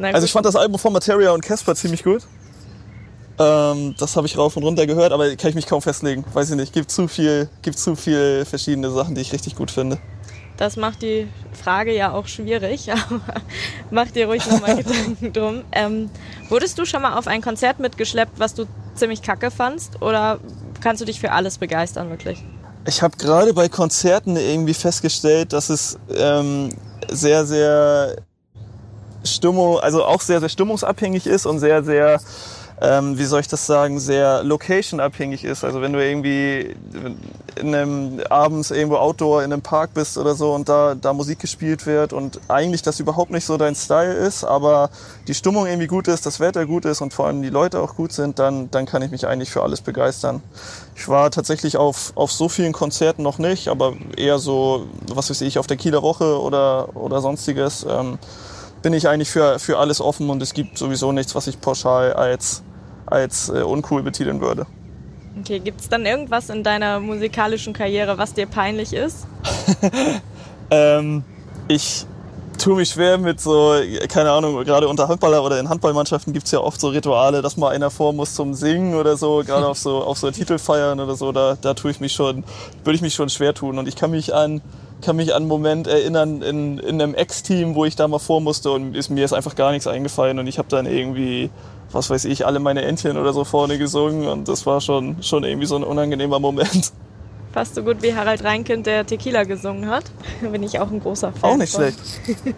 Also 0.01 0.25
ich 0.25 0.31
fand 0.31 0.45
das 0.45 0.55
Album 0.55 0.79
von 0.79 0.93
Materia 0.93 1.31
und 1.31 1.41
Casper 1.41 1.75
ziemlich 1.75 2.03
gut. 2.03 2.23
Ähm, 3.39 3.95
das 3.97 4.15
habe 4.15 4.27
ich 4.27 4.37
rauf 4.37 4.55
und 4.57 4.63
runter 4.63 4.85
gehört, 4.85 5.11
aber 5.11 5.35
kann 5.35 5.49
ich 5.49 5.55
mich 5.55 5.67
kaum 5.67 5.81
festlegen. 5.81 6.23
Weiß 6.33 6.49
ich 6.49 6.55
nicht. 6.55 6.73
Gibt 6.73 6.91
zu 6.91 7.07
viel, 7.07 7.49
gibt 7.61 7.77
zu 7.79 7.95
viel 7.95 8.45
verschiedene 8.45 8.91
Sachen, 8.91 9.15
die 9.15 9.21
ich 9.21 9.33
richtig 9.33 9.55
gut 9.55 9.71
finde. 9.71 9.97
Das 10.61 10.77
macht 10.77 11.01
die 11.01 11.27
Frage 11.53 11.91
ja 11.91 12.11
auch 12.11 12.27
schwierig, 12.27 12.91
aber 12.91 13.41
mach 13.89 14.11
dir 14.11 14.27
ruhig 14.27 14.45
nochmal 14.45 14.75
Gedanken 14.75 15.33
drum. 15.33 15.63
Ähm, 15.71 16.11
wurdest 16.49 16.77
du 16.77 16.85
schon 16.85 17.01
mal 17.01 17.17
auf 17.17 17.25
ein 17.25 17.41
Konzert 17.41 17.79
mitgeschleppt, 17.79 18.37
was 18.37 18.53
du 18.53 18.65
ziemlich 18.93 19.23
kacke 19.23 19.49
fandst? 19.49 20.03
Oder 20.03 20.39
kannst 20.79 21.01
du 21.01 21.05
dich 21.05 21.19
für 21.19 21.31
alles 21.31 21.57
begeistern, 21.57 22.11
wirklich? 22.11 22.43
Ich 22.85 23.01
habe 23.01 23.17
gerade 23.17 23.55
bei 23.55 23.69
Konzerten 23.69 24.35
irgendwie 24.35 24.75
festgestellt, 24.75 25.51
dass 25.51 25.71
es 25.71 25.97
ähm, 26.15 26.69
sehr, 27.09 27.47
sehr 27.47 28.17
Stimmung, 29.23 29.79
also 29.79 30.05
auch 30.05 30.21
sehr, 30.21 30.41
sehr 30.41 30.49
stimmungsabhängig 30.49 31.25
ist 31.25 31.47
und 31.47 31.57
sehr, 31.57 31.83
sehr 31.83 32.21
ähm, 32.81 33.19
wie 33.19 33.25
soll 33.25 33.41
ich 33.41 33.47
das 33.47 33.67
sagen, 33.67 33.99
sehr 33.99 34.43
location-abhängig 34.43 35.43
ist. 35.43 35.63
Also 35.63 35.81
wenn 35.81 35.93
du 35.93 36.03
irgendwie 36.03 36.75
in 37.55 37.75
einem, 37.75 38.21
abends 38.27 38.71
irgendwo 38.71 38.97
Outdoor 38.97 39.43
in 39.43 39.53
einem 39.53 39.61
Park 39.61 39.93
bist 39.93 40.17
oder 40.17 40.33
so 40.33 40.53
und 40.53 40.67
da, 40.67 40.95
da 40.95 41.13
Musik 41.13 41.37
gespielt 41.37 41.85
wird 41.85 42.11
und 42.11 42.39
eigentlich 42.47 42.81
das 42.81 42.99
überhaupt 42.99 43.29
nicht 43.29 43.45
so 43.45 43.57
dein 43.57 43.75
Style 43.75 44.13
ist, 44.13 44.43
aber 44.43 44.89
die 45.27 45.35
Stimmung 45.35 45.67
irgendwie 45.67 45.85
gut 45.85 46.07
ist, 46.07 46.25
das 46.25 46.39
Wetter 46.39 46.65
gut 46.65 46.85
ist 46.85 47.01
und 47.01 47.13
vor 47.13 47.27
allem 47.27 47.43
die 47.43 47.49
Leute 47.49 47.79
auch 47.79 47.95
gut 47.95 48.13
sind, 48.13 48.39
dann, 48.39 48.71
dann 48.71 48.87
kann 48.87 49.03
ich 49.03 49.11
mich 49.11 49.27
eigentlich 49.27 49.51
für 49.51 49.61
alles 49.61 49.81
begeistern. 49.81 50.41
Ich 50.95 51.07
war 51.07 51.29
tatsächlich 51.29 51.77
auf, 51.77 52.13
auf 52.15 52.31
so 52.31 52.49
vielen 52.49 52.73
Konzerten 52.73 53.21
noch 53.21 53.37
nicht, 53.37 53.67
aber 53.67 53.93
eher 54.17 54.39
so, 54.39 54.87
was 55.07 55.29
weiß 55.29 55.41
ich, 55.41 55.59
auf 55.59 55.67
der 55.67 55.77
Kieler 55.77 56.01
Woche 56.01 56.41
oder, 56.41 56.95
oder 56.95 57.21
sonstiges. 57.21 57.85
Ähm, 57.87 58.17
bin 58.81 58.93
ich 58.93 59.07
eigentlich 59.07 59.29
für, 59.29 59.59
für 59.59 59.77
alles 59.77 60.01
offen 60.01 60.31
und 60.31 60.41
es 60.41 60.55
gibt 60.55 60.79
sowieso 60.79 61.11
nichts, 61.11 61.35
was 61.35 61.45
ich 61.45 61.61
pauschal 61.61 62.13
als 62.13 62.63
als 63.11 63.49
äh, 63.49 63.61
uncool 63.61 64.03
betiteln 64.03 64.41
würde. 64.41 64.65
Okay, 65.39 65.59
gibt 65.59 65.81
es 65.81 65.89
dann 65.89 66.05
irgendwas 66.05 66.49
in 66.49 66.63
deiner 66.63 66.99
musikalischen 66.99 67.73
Karriere, 67.73 68.17
was 68.17 68.33
dir 68.33 68.47
peinlich 68.47 68.93
ist? 68.93 69.27
ähm, 70.71 71.23
ich 71.67 72.05
tue 72.57 72.75
mich 72.75 72.89
schwer 72.89 73.17
mit 73.17 73.39
so, 73.39 73.75
keine 74.07 74.31
Ahnung, 74.31 74.63
gerade 74.63 74.87
unter 74.87 75.07
Handballer 75.07 75.43
oder 75.43 75.59
in 75.59 75.69
Handballmannschaften 75.69 76.33
gibt 76.33 76.45
es 76.45 76.51
ja 76.51 76.59
oft 76.59 76.79
so 76.79 76.89
Rituale, 76.89 77.41
dass 77.41 77.57
mal 77.57 77.69
einer 77.69 77.89
vor 77.89 78.13
muss 78.13 78.35
zum 78.35 78.53
Singen 78.53 78.95
oder 78.95 79.17
so, 79.17 79.41
gerade 79.45 79.67
auf 79.67 79.77
so, 79.77 80.03
auf 80.03 80.17
so 80.17 80.29
Titelfeiern 80.31 80.99
oder 80.99 81.15
so, 81.15 81.31
da, 81.31 81.57
da 81.59 81.73
tue 81.73 81.91
ich 81.91 81.99
mich 81.99 82.13
schon, 82.13 82.43
würde 82.83 82.95
ich 82.95 83.01
mich 83.01 83.13
schon 83.13 83.29
schwer 83.29 83.53
tun. 83.53 83.79
Und 83.79 83.87
ich 83.87 83.95
kann 83.95 84.11
mich 84.11 84.35
an, 84.35 84.61
kann 85.01 85.15
mich 85.15 85.31
an 85.31 85.37
einen 85.37 85.47
Moment 85.47 85.87
erinnern 85.87 86.41
in, 86.41 86.77
in 86.77 87.01
einem 87.01 87.15
Ex-Team, 87.15 87.73
wo 87.73 87.85
ich 87.85 87.95
da 87.95 88.07
mal 88.07 88.19
vor 88.19 88.41
musste 88.41 88.69
und 88.71 88.95
ist, 88.95 89.09
mir 89.09 89.25
ist 89.25 89.33
einfach 89.33 89.55
gar 89.55 89.71
nichts 89.71 89.87
eingefallen 89.87 90.37
und 90.37 90.45
ich 90.45 90.59
habe 90.59 90.67
dann 90.69 90.85
irgendwie 90.85 91.49
was 91.93 92.09
weiß 92.09 92.25
ich, 92.25 92.45
alle 92.45 92.59
meine 92.59 92.83
Entchen 92.83 93.17
oder 93.17 93.33
so 93.33 93.43
vorne 93.43 93.77
gesungen 93.77 94.27
und 94.27 94.47
das 94.47 94.65
war 94.65 94.81
schon, 94.81 95.21
schon 95.21 95.43
irgendwie 95.43 95.67
so 95.67 95.75
ein 95.75 95.83
unangenehmer 95.83 96.39
Moment. 96.39 96.91
Fast 97.51 97.75
so 97.75 97.83
gut 97.83 98.01
wie 98.01 98.15
Harald 98.15 98.43
Reinkind, 98.43 98.85
der 98.85 99.05
Tequila 99.05 99.43
gesungen 99.43 99.89
hat. 99.89 100.05
Bin 100.41 100.63
ich 100.63 100.79
auch 100.79 100.89
ein 100.89 101.01
großer 101.01 101.33
Fan. 101.33 101.51
Auch 101.51 101.57
nicht 101.57 101.73
von. 101.73 101.81
schlecht. 101.81 101.99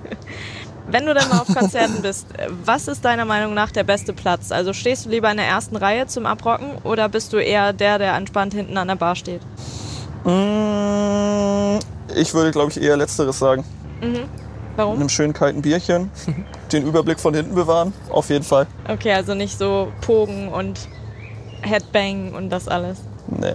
Wenn 0.88 1.06
du 1.06 1.14
dann 1.14 1.30
mal 1.30 1.40
auf 1.40 1.48
Konzerten 1.48 2.02
bist, 2.02 2.28
was 2.66 2.90
ist 2.90 3.06
deiner 3.06 3.24
Meinung 3.24 3.54
nach 3.54 3.72
der 3.72 3.86
beste 3.86 4.12
Platz? 4.12 4.52
Also 4.52 4.74
stehst 4.74 5.06
du 5.06 5.10
lieber 5.10 5.32
in 5.32 5.38
der 5.38 5.48
ersten 5.48 5.78
Reihe 5.78 6.08
zum 6.08 6.26
Abrocken 6.26 6.78
oder 6.84 7.08
bist 7.08 7.32
du 7.32 7.38
eher 7.38 7.72
der, 7.72 7.98
der 8.00 8.14
entspannt 8.16 8.54
hinten 8.54 8.78
an 8.78 8.90
der 8.90 8.96
Bar 8.96 9.16
steht? 9.16 9.42
Mm, 10.26 11.80
ich 12.16 12.34
würde, 12.34 12.52
glaube 12.52 12.72
ich, 12.72 12.82
eher 12.82 12.98
Letzteres 12.98 13.40
sagen. 13.40 13.64
Mhm. 14.02 14.28
Warum? 14.76 14.94
Mit 14.94 15.02
einem 15.02 15.10
schönen 15.10 15.34
kalten 15.34 15.62
Bierchen. 15.62 16.10
den 16.72 16.88
Überblick 16.88 17.20
von 17.20 17.34
hinten 17.34 17.56
bewahren, 17.56 17.94
auf 18.10 18.30
jeden 18.30 18.44
Fall. 18.44 18.68
Okay, 18.88 19.14
also 19.14 19.36
nicht 19.36 19.58
so 19.58 19.92
Pogen 20.02 20.50
und 20.50 20.88
Headbang 21.62 22.34
und 22.34 22.50
das 22.50 22.68
alles. 22.68 23.00
Nee. 23.28 23.54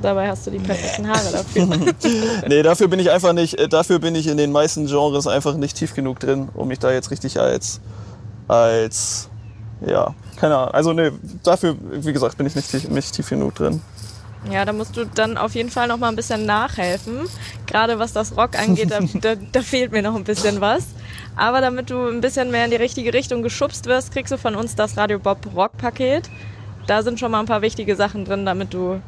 Dabei 0.00 0.28
hast 0.28 0.46
du 0.46 0.50
die 0.50 0.58
perfekten 0.58 1.06
Haare 1.06 1.32
dafür. 1.32 1.66
nee, 2.48 2.62
dafür 2.62 2.88
bin 2.88 2.98
ich 2.98 3.10
einfach 3.10 3.32
nicht, 3.34 3.58
äh, 3.58 3.68
dafür 3.68 3.98
bin 3.98 4.14
ich 4.14 4.26
in 4.26 4.36
den 4.36 4.50
meisten 4.50 4.86
Genres 4.86 5.26
einfach 5.26 5.54
nicht 5.56 5.76
tief 5.76 5.94
genug 5.94 6.18
drin, 6.18 6.48
um 6.54 6.68
mich 6.68 6.78
da 6.78 6.90
jetzt 6.90 7.10
richtig 7.10 7.38
als, 7.38 7.80
als, 8.48 9.28
ja, 9.84 10.14
keine 10.36 10.56
Ahnung. 10.56 10.74
Also 10.74 10.92
nee, 10.92 11.10
dafür, 11.42 11.76
wie 11.90 12.12
gesagt, 12.12 12.38
bin 12.38 12.46
ich 12.46 12.54
nicht 12.54 12.70
tief, 12.70 12.88
nicht 12.88 13.12
tief 13.12 13.28
genug 13.28 13.54
drin. 13.54 13.82
Ja, 14.50 14.64
da 14.64 14.72
musst 14.72 14.96
du 14.96 15.06
dann 15.06 15.38
auf 15.38 15.54
jeden 15.54 15.70
Fall 15.70 15.86
noch 15.86 15.98
mal 15.98 16.08
ein 16.08 16.16
bisschen 16.16 16.46
nachhelfen. 16.46 17.28
Gerade 17.66 17.98
was 17.98 18.12
das 18.12 18.36
Rock 18.36 18.58
angeht, 18.58 18.90
da, 18.90 19.00
da, 19.20 19.34
da, 19.34 19.62
fehlt 19.62 19.92
mir 19.92 20.02
noch 20.02 20.16
ein 20.16 20.24
bisschen 20.24 20.60
was. 20.60 20.88
Aber 21.36 21.60
damit 21.60 21.90
du 21.90 22.08
ein 22.08 22.20
bisschen 22.20 22.50
mehr 22.50 22.64
in 22.64 22.70
die 22.70 22.76
richtige 22.76 23.14
Richtung 23.14 23.42
geschubst 23.42 23.86
wirst, 23.86 24.12
kriegst 24.12 24.32
du 24.32 24.38
von 24.38 24.54
uns 24.54 24.74
das 24.74 24.96
Radio 24.96 25.18
Bob 25.18 25.46
Rock 25.54 25.76
Paket. 25.78 26.28
Da 26.86 27.02
sind 27.02 27.20
schon 27.20 27.30
mal 27.30 27.40
ein 27.40 27.46
paar 27.46 27.62
wichtige 27.62 27.94
Sachen 27.94 28.24
drin, 28.24 28.44
damit 28.44 28.74
du 28.74 29.00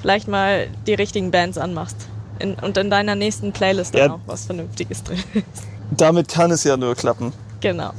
vielleicht 0.00 0.28
mal 0.28 0.68
die 0.86 0.94
richtigen 0.94 1.30
Bands 1.30 1.56
anmachst. 1.58 1.96
In, 2.38 2.54
und 2.54 2.76
in 2.76 2.90
deiner 2.90 3.14
nächsten 3.14 3.52
Playlist 3.52 3.94
dann 3.94 4.00
ja, 4.00 4.12
auch 4.12 4.20
was 4.26 4.44
Vernünftiges 4.44 5.02
drin 5.02 5.22
ist. 5.32 5.64
Damit 5.90 6.28
kann 6.28 6.50
es 6.50 6.64
ja 6.64 6.76
nur 6.76 6.94
klappen. 6.94 7.32
Genau. 7.60 7.92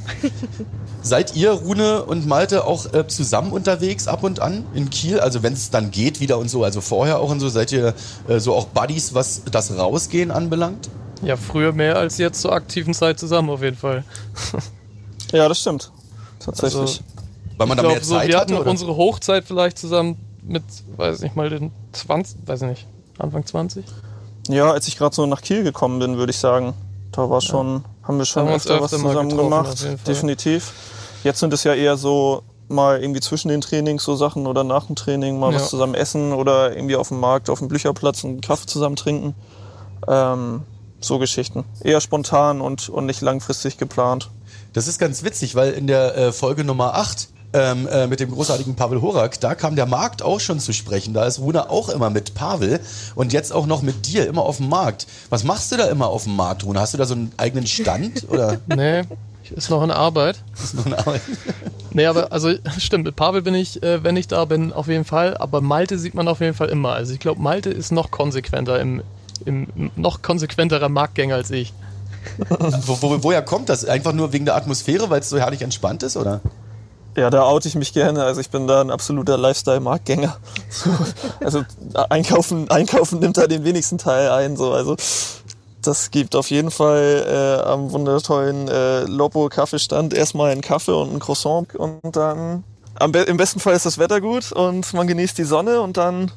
Seid 1.01 1.35
ihr, 1.35 1.51
Rune 1.51 2.03
und 2.03 2.27
Malte, 2.27 2.65
auch 2.65 2.93
äh, 2.93 3.07
zusammen 3.07 3.51
unterwegs 3.51 4.07
ab 4.07 4.23
und 4.23 4.39
an 4.39 4.65
in 4.73 4.89
Kiel? 4.89 5.19
Also 5.19 5.41
wenn 5.43 5.53
es 5.53 5.69
dann 5.69 5.91
geht 5.91 6.19
wieder 6.19 6.37
und 6.37 6.49
so, 6.49 6.63
also 6.63 6.81
vorher 6.81 7.19
auch 7.19 7.29
und 7.29 7.39
so, 7.39 7.49
seid 7.49 7.71
ihr 7.71 7.93
äh, 8.27 8.39
so 8.39 8.53
auch 8.53 8.65
Buddies, 8.67 9.13
was 9.13 9.43
das 9.51 9.77
Rausgehen 9.77 10.31
anbelangt? 10.31 10.89
Ja, 11.23 11.35
früher 11.37 11.71
mehr 11.71 11.97
als 11.97 12.17
jetzt 12.17 12.41
zur 12.41 12.51
aktiven 12.51 12.93
Zeit 12.93 13.19
zusammen 13.19 13.49
auf 13.49 13.61
jeden 13.63 13.77
Fall. 13.77 14.03
ja, 15.31 15.47
das 15.47 15.59
stimmt. 15.61 15.91
Tatsächlich. 16.39 16.81
Also, 16.81 16.99
Weil 17.57 17.67
man 17.67 17.77
da 17.77 17.83
mehr 17.83 18.01
Zeit 18.01 18.05
so, 18.05 18.27
wir 18.27 18.37
hatten 18.37 18.53
oder? 18.53 18.69
unsere 18.69 18.95
Hochzeit 18.95 19.45
vielleicht 19.45 19.77
zusammen 19.79 20.17
mit, 20.43 20.63
weiß 20.95 21.17
ich 21.17 21.23
nicht 21.23 21.35
mal, 21.35 21.49
den 21.49 21.71
20, 21.93 22.47
weiß 22.47 22.61
ich 22.61 22.67
nicht, 22.67 22.87
Anfang 23.17 23.45
20? 23.45 23.83
Ja, 24.49 24.71
als 24.71 24.87
ich 24.87 24.97
gerade 24.97 25.15
so 25.15 25.25
nach 25.25 25.41
Kiel 25.41 25.63
gekommen 25.63 25.99
bin, 25.99 26.17
würde 26.17 26.31
ich 26.31 26.37
sagen. 26.37 26.73
Da 27.11 27.29
war 27.29 27.41
schon, 27.41 27.77
ja. 27.77 27.83
Haben 28.07 28.17
wir 28.17 28.25
schon 28.25 28.47
haben 28.47 28.55
öfter, 28.55 28.75
öfter 28.75 28.83
was 28.83 28.91
zusammen 28.91 29.35
gemacht. 29.35 29.85
Definitiv. 30.07 30.73
Jetzt 31.23 31.39
sind 31.39 31.53
es 31.53 31.63
ja 31.63 31.73
eher 31.73 31.97
so 31.97 32.43
mal 32.69 33.01
irgendwie 33.01 33.21
zwischen 33.21 33.49
den 33.49 33.61
Trainings 33.61 34.03
so 34.03 34.15
Sachen 34.15 34.47
oder 34.47 34.63
nach 34.63 34.85
dem 34.85 34.95
Training 34.95 35.39
mal 35.39 35.51
ja. 35.51 35.59
was 35.59 35.69
zusammen 35.69 35.95
essen 35.95 36.33
oder 36.33 36.75
irgendwie 36.75 36.95
auf 36.95 37.09
dem 37.09 37.19
Markt, 37.19 37.49
auf 37.49 37.59
dem 37.59 37.67
Blücherplatz 37.67 38.23
einen 38.23 38.41
Kaffee 38.41 38.67
zusammen 38.67 38.95
trinken. 38.95 39.35
Ähm, 40.07 40.63
so 40.99 41.19
Geschichten. 41.19 41.63
Eher 41.81 42.01
spontan 42.01 42.61
und, 42.61 42.89
und 42.89 43.05
nicht 43.05 43.21
langfristig 43.21 43.77
geplant. 43.77 44.29
Das 44.73 44.87
ist 44.87 44.99
ganz 44.99 45.23
witzig, 45.23 45.55
weil 45.55 45.71
in 45.71 45.87
der 45.87 46.17
äh, 46.17 46.31
Folge 46.31 46.63
Nummer 46.63 46.95
8 46.95 47.29
ähm, 47.53 47.87
äh, 47.87 48.07
mit 48.07 48.19
dem 48.19 48.31
großartigen 48.31 48.75
Pavel 48.75 49.01
Horak, 49.01 49.39
da 49.39 49.55
kam 49.55 49.75
der 49.75 49.85
Markt 49.85 50.21
auch 50.21 50.39
schon 50.39 50.59
zu 50.59 50.73
sprechen. 50.73 51.13
Da 51.13 51.25
ist 51.25 51.39
Runa 51.39 51.69
auch 51.69 51.89
immer 51.89 52.09
mit 52.09 52.33
Pavel 52.33 52.79
und 53.15 53.33
jetzt 53.33 53.53
auch 53.53 53.65
noch 53.65 53.81
mit 53.81 54.07
dir, 54.07 54.27
immer 54.27 54.43
auf 54.43 54.57
dem 54.57 54.69
Markt. 54.69 55.07
Was 55.29 55.43
machst 55.43 55.71
du 55.71 55.77
da 55.77 55.85
immer 55.87 56.07
auf 56.07 56.23
dem 56.23 56.35
Markt, 56.35 56.65
Runa? 56.65 56.81
Hast 56.81 56.93
du 56.93 56.97
da 56.97 57.05
so 57.05 57.13
einen 57.13 57.31
eigenen 57.37 57.65
Stand? 57.65 58.25
oder? 58.29 58.59
Nee, 58.67 59.03
ist 59.55 59.69
noch 59.69 59.81
in 59.83 59.91
Arbeit. 59.91 60.43
Ist 60.61 60.75
noch 60.75 60.85
in 60.85 60.93
Arbeit. 60.93 61.21
nee, 61.91 62.05
aber 62.05 62.31
also 62.31 62.53
stimmt, 62.77 63.05
mit 63.05 63.15
Pavel 63.15 63.41
bin 63.41 63.55
ich, 63.55 63.81
äh, 63.81 64.03
wenn 64.03 64.17
ich 64.17 64.27
da 64.27 64.45
bin, 64.45 64.73
auf 64.73 64.87
jeden 64.87 65.05
Fall. 65.05 65.37
Aber 65.37 65.61
Malte 65.61 65.97
sieht 65.97 66.15
man 66.15 66.27
auf 66.27 66.41
jeden 66.41 66.53
Fall 66.53 66.69
immer. 66.69 66.93
Also 66.93 67.13
ich 67.13 67.19
glaube, 67.19 67.41
Malte 67.41 67.69
ist 67.69 67.91
noch 67.91 68.11
konsequenter 68.11 68.79
im, 68.79 69.01
im 69.45 69.91
noch 69.95 70.21
konsequenterer 70.21 70.89
Marktgänger 70.89 71.35
als 71.35 71.49
ich. 71.51 71.73
wo, 72.49 73.01
wo, 73.01 73.23
woher 73.23 73.41
kommt 73.41 73.69
das? 73.69 73.85
Einfach 73.85 74.11
nur 74.11 74.33
wegen 74.33 74.43
der 74.43 74.55
Atmosphäre, 74.57 75.09
weil 75.09 75.21
es 75.21 75.29
so 75.29 75.39
herrlich 75.39 75.61
entspannt 75.61 76.03
ist, 76.03 76.17
oder? 76.17 76.41
Ja, 77.17 77.31
da 77.31 77.43
oute 77.43 77.67
ich 77.67 77.73
mich 77.73 77.93
gerne. 77.93 78.23
Also 78.23 78.39
ich 78.39 78.51
bin 78.51 78.67
da 78.67 78.79
ein 78.79 78.91
absoluter 78.91 79.37
Lifestyle-Marktgänger. 79.37 80.37
So, 80.69 80.91
also 81.39 81.63
einkaufen, 82.09 82.69
einkaufen 82.69 83.19
nimmt 83.19 83.37
da 83.37 83.47
den 83.47 83.63
wenigsten 83.63 83.97
Teil 83.97 84.29
ein. 84.29 84.55
So. 84.55 84.73
Also 84.73 84.95
das 85.81 86.11
gibt 86.11 86.35
auf 86.35 86.51
jeden 86.51 86.69
Fall 86.69 87.25
äh, 87.27 87.67
am 87.67 87.91
wundertollen 87.91 88.67
äh, 88.67 89.03
Lopo 89.05 89.49
Kaffeestand 89.49 90.13
erstmal 90.13 90.51
einen 90.51 90.61
Kaffee 90.61 90.91
und 90.91 91.13
ein 91.13 91.19
Croissant 91.19 91.73
und 91.75 92.15
dann 92.15 92.63
am 92.99 93.11
be 93.11 93.19
im 93.21 93.37
besten 93.37 93.59
Fall 93.59 93.75
ist 93.75 93.85
das 93.85 93.97
Wetter 93.97 94.21
gut 94.21 94.51
und 94.51 94.93
man 94.93 95.07
genießt 95.07 95.37
die 95.37 95.43
Sonne 95.43 95.81
und 95.81 95.97
dann 95.97 96.31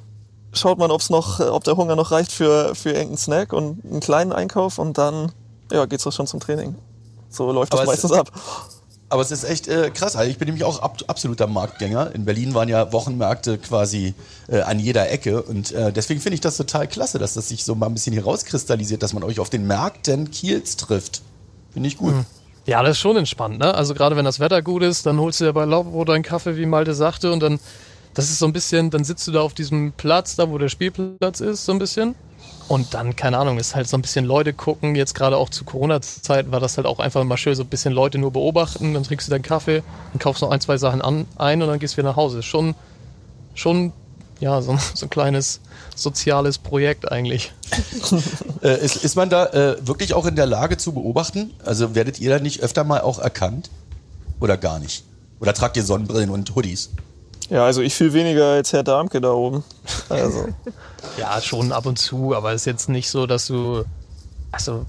schaut 0.52 0.78
man, 0.78 0.90
ob's 0.90 1.10
noch, 1.10 1.40
ob 1.40 1.64
der 1.64 1.76
Hunger 1.76 1.96
noch 1.96 2.10
reicht 2.10 2.32
für, 2.32 2.74
für 2.74 2.90
irgendeinen 2.90 3.18
Snack 3.18 3.52
und 3.52 3.84
einen 3.84 4.00
kleinen 4.00 4.32
Einkauf 4.32 4.78
und 4.78 4.96
dann 4.96 5.32
ja, 5.70 5.84
geht's 5.86 6.06
auch 6.06 6.12
schon 6.12 6.26
zum 6.26 6.40
Training. 6.40 6.76
So 7.28 7.50
läuft 7.52 7.74
das 7.74 7.86
meistens 7.86 8.12
ab. 8.12 8.30
Aber 9.11 9.23
es 9.23 9.33
ist 9.33 9.42
echt 9.42 9.66
äh, 9.66 9.90
krass. 9.90 10.14
Also 10.14 10.31
ich 10.31 10.38
bin 10.38 10.46
nämlich 10.46 10.62
auch 10.62 10.81
ab, 10.81 10.99
absoluter 11.09 11.49
Marktgänger. 11.49 12.14
In 12.14 12.25
Berlin 12.25 12.55
waren 12.55 12.68
ja 12.68 12.92
Wochenmärkte 12.92 13.59
quasi 13.59 14.14
äh, 14.49 14.61
an 14.61 14.79
jeder 14.79 15.11
Ecke. 15.11 15.42
Und 15.42 15.73
äh, 15.73 15.92
deswegen 15.92 16.20
finde 16.20 16.35
ich 16.35 16.40
das 16.40 16.57
total 16.57 16.87
klasse, 16.87 17.18
dass 17.18 17.35
das 17.35 17.49
sich 17.49 17.64
so 17.64 17.75
mal 17.75 17.87
ein 17.87 17.94
bisschen 17.94 18.12
hier 18.12 18.23
rauskristallisiert, 18.23 19.03
dass 19.03 19.12
man 19.12 19.25
euch 19.25 19.40
auf 19.40 19.51
den 19.51 19.66
Märkten 19.66 20.31
Kiels 20.31 20.77
trifft. 20.77 21.23
Finde 21.73 21.88
ich 21.88 21.96
gut. 21.96 22.14
Mhm. 22.14 22.27
Ja, 22.66 22.83
das 22.83 22.92
ist 22.92 22.99
schon 22.99 23.16
entspannt, 23.16 23.59
ne? 23.59 23.75
Also 23.75 23.94
gerade 23.94 24.14
wenn 24.14 24.25
das 24.25 24.38
Wetter 24.38 24.62
gut 24.62 24.85
ist, 24.85 25.05
dann 25.07 25.18
holst 25.18 25.40
du 25.40 25.44
dir 25.44 25.53
bei 25.53 25.64
Laubbrot 25.64 26.09
deinen 26.09 26.23
Kaffee, 26.23 26.57
wie 26.57 26.66
Malte 26.66 26.94
sagte, 26.94 27.33
und 27.33 27.40
dann, 27.40 27.59
das 28.14 28.31
ist 28.31 28.38
so 28.38 28.46
ein 28.46 28.53
bisschen, 28.53 28.90
dann 28.90 29.03
sitzt 29.03 29.27
du 29.27 29.33
da 29.33 29.40
auf 29.40 29.55
diesem 29.55 29.92
Platz, 29.92 30.37
da 30.37 30.49
wo 30.51 30.57
der 30.57 30.68
Spielplatz 30.68 31.40
ist, 31.40 31.64
so 31.64 31.73
ein 31.73 31.81
bisschen. 31.81 32.14
Und 32.70 32.94
dann, 32.94 33.16
keine 33.16 33.37
Ahnung, 33.37 33.59
ist 33.59 33.74
halt 33.74 33.88
so 33.88 33.96
ein 33.96 34.02
bisschen 34.02 34.24
Leute 34.24 34.52
gucken. 34.52 34.94
Jetzt 34.94 35.16
gerade 35.16 35.37
auch 35.37 35.48
zu 35.48 35.64
Corona-Zeit 35.64 36.52
war 36.52 36.61
das 36.61 36.76
halt 36.76 36.87
auch 36.87 37.00
einfach 37.00 37.24
mal 37.24 37.37
schön, 37.37 37.56
so 37.56 37.64
ein 37.64 37.68
bisschen 37.68 37.92
Leute 37.92 38.16
nur 38.16 38.30
beobachten. 38.30 38.94
Dann 38.94 39.02
trinkst 39.02 39.26
du 39.26 39.33
deinen 39.33 39.42
Kaffee, 39.42 39.83
dann 40.12 40.20
kaufst 40.20 40.40
noch 40.40 40.52
ein, 40.52 40.61
zwei 40.61 40.78
Sachen 40.78 41.02
an, 41.02 41.26
ein 41.35 41.61
und 41.62 41.66
dann 41.66 41.80
gehst 41.80 41.94
du 41.94 41.96
wieder 41.96 42.11
nach 42.11 42.16
Hause. 42.16 42.44
Schon, 42.44 42.76
schon, 43.54 43.92
ja, 44.38 44.62
so, 44.62 44.78
so 44.94 45.06
ein 45.06 45.11
kleines 45.11 45.59
soziales 45.96 46.59
Projekt 46.59 47.11
eigentlich. 47.11 47.52
äh, 48.62 48.85
ist, 48.85 49.02
ist 49.02 49.16
man 49.16 49.30
da 49.30 49.46
äh, 49.46 49.85
wirklich 49.85 50.14
auch 50.14 50.26
in 50.26 50.37
der 50.37 50.46
Lage 50.46 50.76
zu 50.76 50.92
beobachten? 50.92 51.52
Also 51.64 51.96
werdet 51.96 52.20
ihr 52.20 52.30
da 52.30 52.38
nicht 52.38 52.61
öfter 52.61 52.85
mal 52.85 53.00
auch 53.00 53.18
erkannt? 53.18 53.68
Oder 54.38 54.56
gar 54.56 54.78
nicht? 54.78 55.02
Oder 55.40 55.54
tragt 55.54 55.76
ihr 55.76 55.83
Sonnenbrillen 55.83 56.30
und 56.30 56.54
Hoodies? 56.54 56.90
Ja, 57.50 57.64
also 57.64 57.82
ich 57.82 57.94
viel 57.94 58.12
weniger 58.12 58.46
als 58.52 58.72
Herr 58.72 58.84
Darmke 58.84 59.20
da 59.20 59.32
oben. 59.32 59.64
Also. 60.08 60.48
ja, 61.18 61.40
schon 61.40 61.72
ab 61.72 61.84
und 61.86 61.98
zu, 61.98 62.34
aber 62.34 62.52
es 62.52 62.62
ist 62.62 62.66
jetzt 62.66 62.88
nicht 62.88 63.10
so, 63.10 63.26
dass 63.26 63.48
du. 63.48 63.84
Also, 64.52 64.86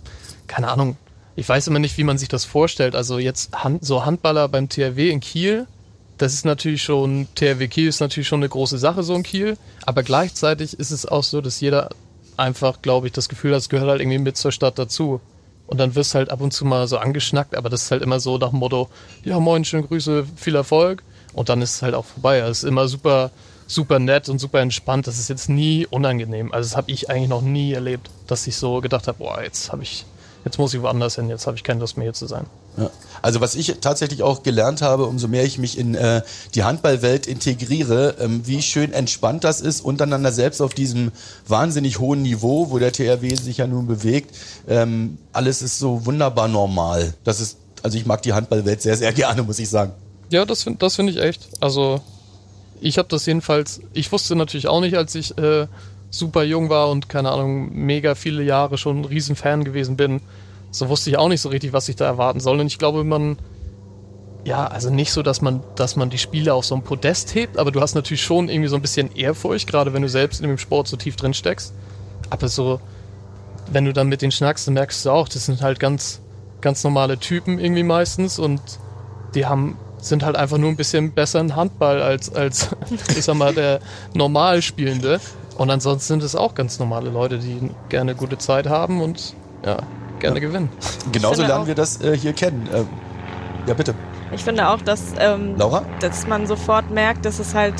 keine 0.48 0.70
Ahnung. 0.70 0.96
Ich 1.36 1.48
weiß 1.50 1.68
immer 1.68 1.80
nicht, 1.80 1.98
wie 1.98 2.04
man 2.04 2.18
sich 2.18 2.30
das 2.30 2.46
vorstellt. 2.46 2.94
Also 2.94 3.18
jetzt 3.18 3.54
Hand, 3.54 3.84
so 3.84 4.06
Handballer 4.06 4.48
beim 4.48 4.70
THW 4.70 5.10
in 5.10 5.22
Kiel, 5.22 5.66
das 6.22 6.34
ist 6.34 6.46
natürlich 6.46 6.84
schon, 6.84 7.28
THW 7.34 7.68
Kiel 7.68 7.88
ist 7.88 8.00
natürlich 8.00 8.28
schon 8.28 8.42
eine 8.42 8.50
große 8.50 8.78
Sache, 8.78 9.02
so 9.02 9.16
ein 9.16 9.24
Kiel. 9.24 9.58
Aber 9.88 10.04
gleichzeitig 10.04 10.78
ist 10.78 10.92
es 10.92 11.08
auch 11.08 11.24
so, 11.24 11.42
dass 11.42 11.62
jeder 11.62 11.90
einfach, 12.38 12.84
glaube 12.84 13.08
ich, 13.08 13.14
das 13.14 13.28
Gefühl 13.28 13.54
hat, 13.54 13.62
es 13.62 13.70
gehört 13.70 13.90
halt 13.90 14.02
irgendwie 14.02 14.20
mit 14.20 14.38
zur 14.38 14.52
Stadt 14.52 14.78
dazu. 14.78 15.20
Und 15.66 15.80
dann 15.80 15.96
wirst 15.96 16.14
halt 16.14 16.30
ab 16.30 16.42
und 16.42 16.52
zu 16.52 16.64
mal 16.66 16.88
so 16.88 16.98
angeschnackt, 16.98 17.56
aber 17.56 17.70
das 17.70 17.84
ist 17.84 17.92
halt 17.92 18.04
immer 18.04 18.20
so 18.20 18.38
nach 18.38 18.50
dem 18.50 18.60
Motto, 18.60 18.90
ja 19.24 19.40
moin, 19.40 19.66
schöne 19.66 19.88
Grüße, 19.88 20.26
viel 20.36 20.56
Erfolg. 20.56 21.02
Und 21.34 21.50
dann 21.50 21.62
ist 21.62 21.76
es 21.76 21.82
halt 21.82 21.96
auch 21.96 22.06
vorbei. 22.06 22.40
Es 22.40 22.60
ist 22.60 22.64
immer 22.64 22.88
super, 22.88 23.32
super 23.68 24.00
nett 24.00 24.30
und 24.30 24.40
super 24.40 24.60
entspannt. 24.60 25.08
Das 25.08 25.18
ist 25.18 25.30
jetzt 25.30 25.50
nie 25.50 25.88
unangenehm. 25.88 26.52
Also 26.52 26.70
das 26.70 26.78
habe 26.78 26.92
ich 26.92 27.10
eigentlich 27.10 27.30
noch 27.30 27.42
nie 27.42 27.74
erlebt, 27.74 28.10
dass 28.28 28.48
ich 28.48 28.56
so 28.56 28.82
gedacht 28.82 29.08
habe, 29.08 29.18
boah, 29.20 29.42
jetzt 29.42 29.72
habe 29.72 29.84
ich, 29.84 30.06
jetzt 30.46 30.58
muss 30.58 30.74
ich 30.74 30.82
woanders 30.82 31.16
hin, 31.16 31.30
jetzt 31.30 31.48
habe 31.48 31.58
ich 31.58 31.64
keine 31.64 31.80
Lust 31.80 31.98
mehr 31.98 32.06
hier 32.06 32.14
zu 32.14 32.28
sein. 32.28 32.46
Ja. 32.78 32.90
Also 33.22 33.42
was 33.42 33.56
ich 33.56 33.76
tatsächlich 33.82 34.24
auch 34.24 34.44
gelernt 34.44 34.82
habe, 34.82 35.06
umso 35.06 35.28
mehr 35.28 35.44
ich 35.44 35.58
mich 35.58 35.78
in 35.78 35.96
äh, 35.96 36.22
die 36.56 36.64
Handballwelt 36.64 37.28
integriere, 37.28 38.16
ähm, 38.20 38.42
wie 38.46 38.62
schön 38.62 38.94
entspannt 38.94 39.44
das 39.44 39.62
ist, 39.62 39.82
untereinander 39.82 40.32
selbst 40.32 40.62
auf 40.62 40.74
diesem 40.74 41.12
wahnsinnig 41.48 42.00
hohen 42.00 42.22
Niveau, 42.22 42.72
wo 42.72 42.80
der 42.80 42.92
THW 42.92 43.36
sich 43.36 43.58
ja 43.58 43.68
nun 43.68 43.88
bewegt. 43.88 44.36
Ähm, 44.68 45.18
alles 45.34 45.62
ist 45.62 45.80
so 45.80 46.06
wunderbar 46.06 46.48
normal. 46.48 47.14
Das 47.24 47.40
ist, 47.40 47.58
also 47.84 47.98
ich 47.98 48.06
mag 48.06 48.22
die 48.22 48.34
Handballwelt 48.34 48.82
sehr, 48.82 48.98
sehr 48.98 49.14
gerne, 49.14 49.44
muss 49.44 49.60
ich 49.60 49.70
sagen. 49.70 49.92
Ja, 50.32 50.46
das 50.46 50.64
finde 50.64 50.80
das 50.80 50.96
find 50.96 51.10
ich 51.10 51.18
echt. 51.18 51.50
Also 51.60 52.02
ich 52.80 52.98
habe 52.98 53.10
das 53.10 53.26
jedenfalls, 53.26 53.82
ich 53.94 54.12
wusste 54.12 54.36
natürlich 54.36 54.68
auch 54.68 54.82
nicht, 54.82 54.96
als 54.96 55.14
ich 55.14 55.38
äh, 55.38 55.68
super 56.10 56.44
jung 56.44 56.70
war 56.70 56.90
und 56.90 57.10
keine 57.10 57.32
Ahnung, 57.32 57.72
mega 57.74 58.16
viele 58.16 58.42
Jahre 58.42 58.78
schon 58.78 59.02
ein 59.02 59.06
Riesenfan 59.06 59.64
gewesen 59.64 59.98
bin, 59.98 60.22
so 60.72 60.88
wusste 60.90 61.10
ich 61.10 61.18
auch 61.18 61.28
nicht 61.28 61.42
so 61.42 61.50
richtig, 61.50 61.74
was 61.74 61.90
ich 61.90 61.98
da 61.98 62.06
erwarten 62.06 62.40
soll. 62.40 62.60
Und 62.60 62.68
ich 62.68 62.80
glaube, 62.80 63.04
man, 63.04 63.38
ja, 64.46 64.66
also 64.66 64.90
nicht 64.90 65.12
so, 65.12 65.22
dass 65.22 65.42
man, 65.42 65.62
dass 65.76 65.98
man 65.98 66.10
die 66.10 66.18
Spiele 66.18 66.54
auf 66.54 66.66
so 66.66 66.76
ein 66.76 66.82
Podest 66.82 67.36
hebt, 67.36 67.58
aber 67.58 67.72
du 67.72 67.82
hast 67.82 67.94
natürlich 67.94 68.24
schon 68.24 68.48
irgendwie 68.48 68.70
so 68.70 68.78
ein 68.78 68.82
bisschen 68.82 69.14
Ehrfurcht, 69.14 69.68
gerade 69.68 69.94
wenn 69.94 70.02
du 70.02 70.10
selbst 70.10 70.42
in 70.42 70.48
dem 70.48 70.58
Sport 70.58 70.88
so 70.88 70.96
tief 70.96 71.18
drin 71.18 71.34
steckst. 71.34 71.74
Aber 72.30 72.48
so, 72.48 72.80
wenn 73.70 73.84
du 73.84 73.92
dann 73.92 74.08
mit 74.08 74.22
den 74.22 74.32
schnackst, 74.32 74.66
dann 74.68 74.76
merkst 74.76 75.06
du 75.06 75.12
auch, 75.12 75.28
das 75.28 75.46
sind 75.46 75.62
halt 75.62 75.80
ganz, 75.80 76.22
ganz 76.62 76.86
normale 76.86 77.20
Typen 77.20 77.60
irgendwie 77.60 77.84
meistens 77.84 78.40
und 78.40 78.62
die 79.36 79.46
haben, 79.46 79.78
sind 80.02 80.24
halt 80.24 80.36
einfach 80.36 80.58
nur 80.58 80.70
ein 80.70 80.76
bisschen 80.76 81.12
besser 81.12 81.40
in 81.40 81.56
Handball 81.56 82.02
als, 82.02 82.34
als, 82.34 82.70
ich 83.16 83.24
sag 83.24 83.36
mal, 83.36 83.54
der 83.54 83.80
Normalspielende. 84.14 85.20
Und 85.58 85.70
ansonsten 85.70 86.08
sind 86.08 86.24
es 86.24 86.36
auch 86.36 86.56
ganz 86.56 86.80
normale 86.80 87.10
Leute, 87.10 87.38
die 87.38 87.70
gerne 87.90 88.16
gute 88.16 88.38
Zeit 88.38 88.68
haben 88.68 89.02
und 89.02 89.36
ja, 89.66 89.78
gerne 90.20 90.40
ja. 90.40 90.48
gewinnen. 90.48 90.70
Genauso 91.12 91.44
lernen 91.44 91.68
wir 91.68 91.76
das 91.76 92.02
äh, 92.02 92.18
hier 92.18 92.34
kennen. 92.34 92.68
Ähm, 92.74 92.88
ja, 93.68 93.74
bitte. 93.74 93.94
Ich 94.34 94.44
finde 94.44 94.70
auch, 94.70 94.82
dass, 94.82 95.14
ähm, 95.20 95.56
Laura? 95.58 95.84
dass 96.00 96.26
man 96.26 96.48
sofort 96.48 96.90
merkt, 96.90 97.26
dass 97.26 97.40
es 97.40 97.54
halt 97.54 97.76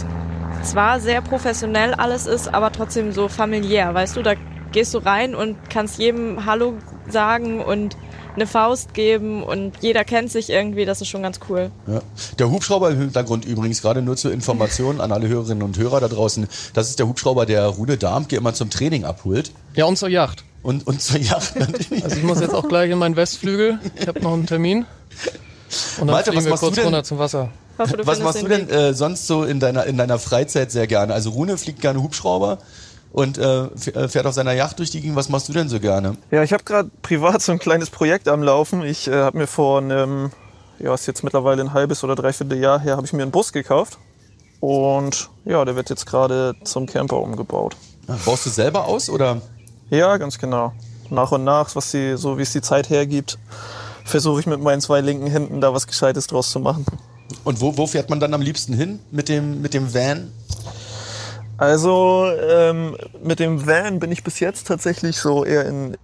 zwar 0.64 1.00
sehr 1.00 1.22
professionell 1.22 1.94
alles 1.94 2.28
ist, 2.28 2.54
aber 2.54 2.72
trotzdem 2.72 3.12
so 3.14 3.28
familiär. 3.30 3.94
Weißt 3.94 4.16
du, 4.16 4.22
da 4.22 4.34
gehst 4.72 4.94
du 4.94 5.00
rein 5.00 5.34
und 5.34 5.58
kannst 5.70 5.98
jedem 5.98 6.46
Hallo 6.46 6.76
sagen 7.08 7.62
und 7.62 7.98
eine 8.36 8.48
Faust 8.48 8.94
geben 8.94 9.44
und 9.44 9.74
jeder 9.82 10.04
kennt 10.04 10.32
sich 10.32 10.50
irgendwie, 10.50 10.86
das 10.86 11.02
ist 11.02 11.10
schon 11.10 11.24
ganz 11.24 11.40
cool. 11.50 11.72
Ja. 11.88 12.02
Der 12.40 12.50
Hubschrauber 12.50 12.92
im 12.92 13.00
Hintergrund 13.00 13.46
übrigens, 13.46 13.82
gerade 13.82 14.02
nur 14.02 14.16
zur 14.16 14.32
Information 14.32 15.02
an 15.02 15.12
alle 15.12 15.28
Hörerinnen 15.28 15.64
und 15.64 15.78
Hörer 15.78 16.00
da 16.00 16.08
draußen, 16.08 16.48
das 16.74 16.90
ist 16.90 17.00
der 17.00 17.08
Hubschrauber, 17.08 17.46
der 17.46 17.66
Rune 17.68 17.98
Darmke 17.98 18.36
immer 18.36 18.54
zum 18.54 18.70
Training 18.70 19.06
abholt. 19.06 19.52
Ja, 19.76 19.86
und 19.86 19.98
zur 19.98 20.10
Yacht. 20.10 20.44
Und, 20.64 20.88
und 20.88 21.02
zur 21.02 21.20
Yacht 21.20 21.56
natürlich. 21.60 22.04
Also 22.04 22.18
ich 22.18 22.24
muss 22.24 22.40
jetzt 22.40 22.54
auch 22.54 22.68
gleich 22.68 22.92
in 22.92 22.98
meinen 22.98 23.16
Westflügel. 23.16 23.80
Ich 23.96 24.08
habe 24.08 24.22
noch 24.22 24.34
einen 24.34 24.46
Termin. 24.46 24.86
Und 25.98 26.08
dann 26.08 26.08
Malte, 26.08 26.32
fliegen 26.32 26.46
wir 26.46 26.58
kurz 26.58 26.78
runter 26.78 27.04
zum 27.04 27.18
Wasser. 27.18 27.50
Hoffe, 27.78 27.98
Was 28.04 28.20
machst 28.20 28.42
du 28.42 28.48
den 28.48 28.68
denn 28.68 28.70
äh, 28.70 28.94
sonst 28.94 29.28
so 29.28 29.44
in 29.44 29.60
deiner, 29.60 29.86
in 29.86 29.98
deiner 29.98 30.20
Freizeit 30.20 30.72
sehr 30.72 30.88
gerne? 30.88 31.14
Also 31.14 31.32
Rune 31.32 31.58
fliegt 31.58 31.82
gerne 31.82 32.02
Hubschrauber 32.02 32.60
und 33.12 33.38
äh, 33.38 33.66
äh, 33.66 34.08
fährt 34.08 34.26
auf 34.26 34.34
seiner 34.34 34.54
Yacht 34.54 34.80
durch 34.80 34.90
die 34.92 35.02
Gegend. 35.02 35.16
Was 35.16 35.30
machst 35.30 35.50
du 35.50 35.54
denn 35.54 35.70
so 35.70 35.80
gerne? 35.80 36.18
Ja, 36.32 36.44
ich 36.44 36.54
habe 36.54 36.64
gerade 36.64 36.90
privat 37.02 37.42
so 37.42 37.52
ein 37.52 37.60
kleines 37.60 37.90
Projekt 37.90 38.28
am 38.28 38.44
Laufen. 38.44 38.84
Ich 38.84 39.08
äh, 39.08 39.14
habe 39.14 39.38
mir 39.38 39.48
vor 39.48 39.80
einem, 39.80 40.32
ja, 40.80 40.94
ist 40.94 41.08
jetzt 41.08 41.24
mittlerweile 41.24 41.62
ein 41.62 41.74
halbes 41.74 42.04
oder 42.04 42.16
dreiviertel 42.16 42.58
Jahr 42.58 42.80
her, 42.80 42.98
habe 42.98 43.06
ich 43.06 43.14
mir 43.14 43.24
einen 43.24 43.32
Bus 43.32 43.52
gekauft. 43.52 43.98
Und 44.60 45.30
ja, 45.44 45.66
der 45.66 45.76
wird 45.76 45.90
jetzt 45.90 46.06
gerade 46.06 46.56
zum 46.64 46.86
Camper 46.86 47.18
umgebaut. 47.18 47.76
Ah, 48.08 48.16
Baust 48.26 48.46
du 48.46 48.50
selber 48.50 48.86
aus 48.86 49.10
oder? 49.10 49.42
Ja, 49.90 50.18
ganz 50.18 50.38
genau. 50.38 50.74
Nach 51.10 51.32
und 51.32 51.44
nach, 51.44 51.76
was 51.76 51.92
die, 51.92 52.16
so 52.16 52.38
wie 52.38 52.44
es 52.44 52.54
die 52.54 52.62
Zeit 52.62 52.90
hergibt, 52.90 53.38
versuche 54.06 54.40
ich 54.40 54.46
mit 54.46 54.62
meinen 54.62 54.80
zwei 54.80 55.02
linken 55.02 55.28
Händen 55.28 55.62
da 55.62 55.74
was 55.74 55.88
Gescheites 55.88 56.28
draus 56.28 56.52
zu 56.52 56.60
machen. 56.60 56.86
Und 57.44 57.60
wo, 57.60 57.76
wo 57.78 57.88
fährt 57.88 58.10
man 58.10 58.20
dann 58.20 58.34
am 58.34 58.42
liebsten 58.42 58.74
hin 58.74 59.00
mit 59.10 59.30
dem, 59.30 59.62
mit 59.62 59.74
dem 59.74 59.94
Van? 59.94 60.32
Also 61.62 62.26
ähm, 62.26 62.98
mit 63.24 63.40
dem 63.40 63.68
Van 63.68 64.00
bin 64.00 64.12
ich 64.12 64.24
bis 64.24 64.40
jetzt 64.40 64.66
tatsächlich 64.66 65.18
so 65.18 65.46
eher 65.46 65.64
in, 65.68 65.96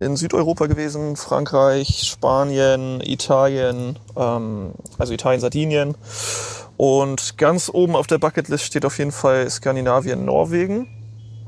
in 0.00 0.16
Südeuropa 0.16 0.64
gewesen, 0.64 1.16
Frankreich, 1.16 2.04
Spanien, 2.08 3.02
Italien, 3.02 3.98
ähm, 4.16 4.70
also 4.96 5.12
Italien, 5.12 5.42
Sardinien. 5.42 5.94
Und 6.78 7.36
ganz 7.36 7.68
oben 7.70 7.96
auf 7.96 8.06
der 8.06 8.16
Bucketlist 8.16 8.64
steht 8.64 8.86
auf 8.86 8.96
jeden 8.96 9.12
Fall 9.12 9.50
Skandinavien, 9.50 10.24
Norwegen. 10.24 10.86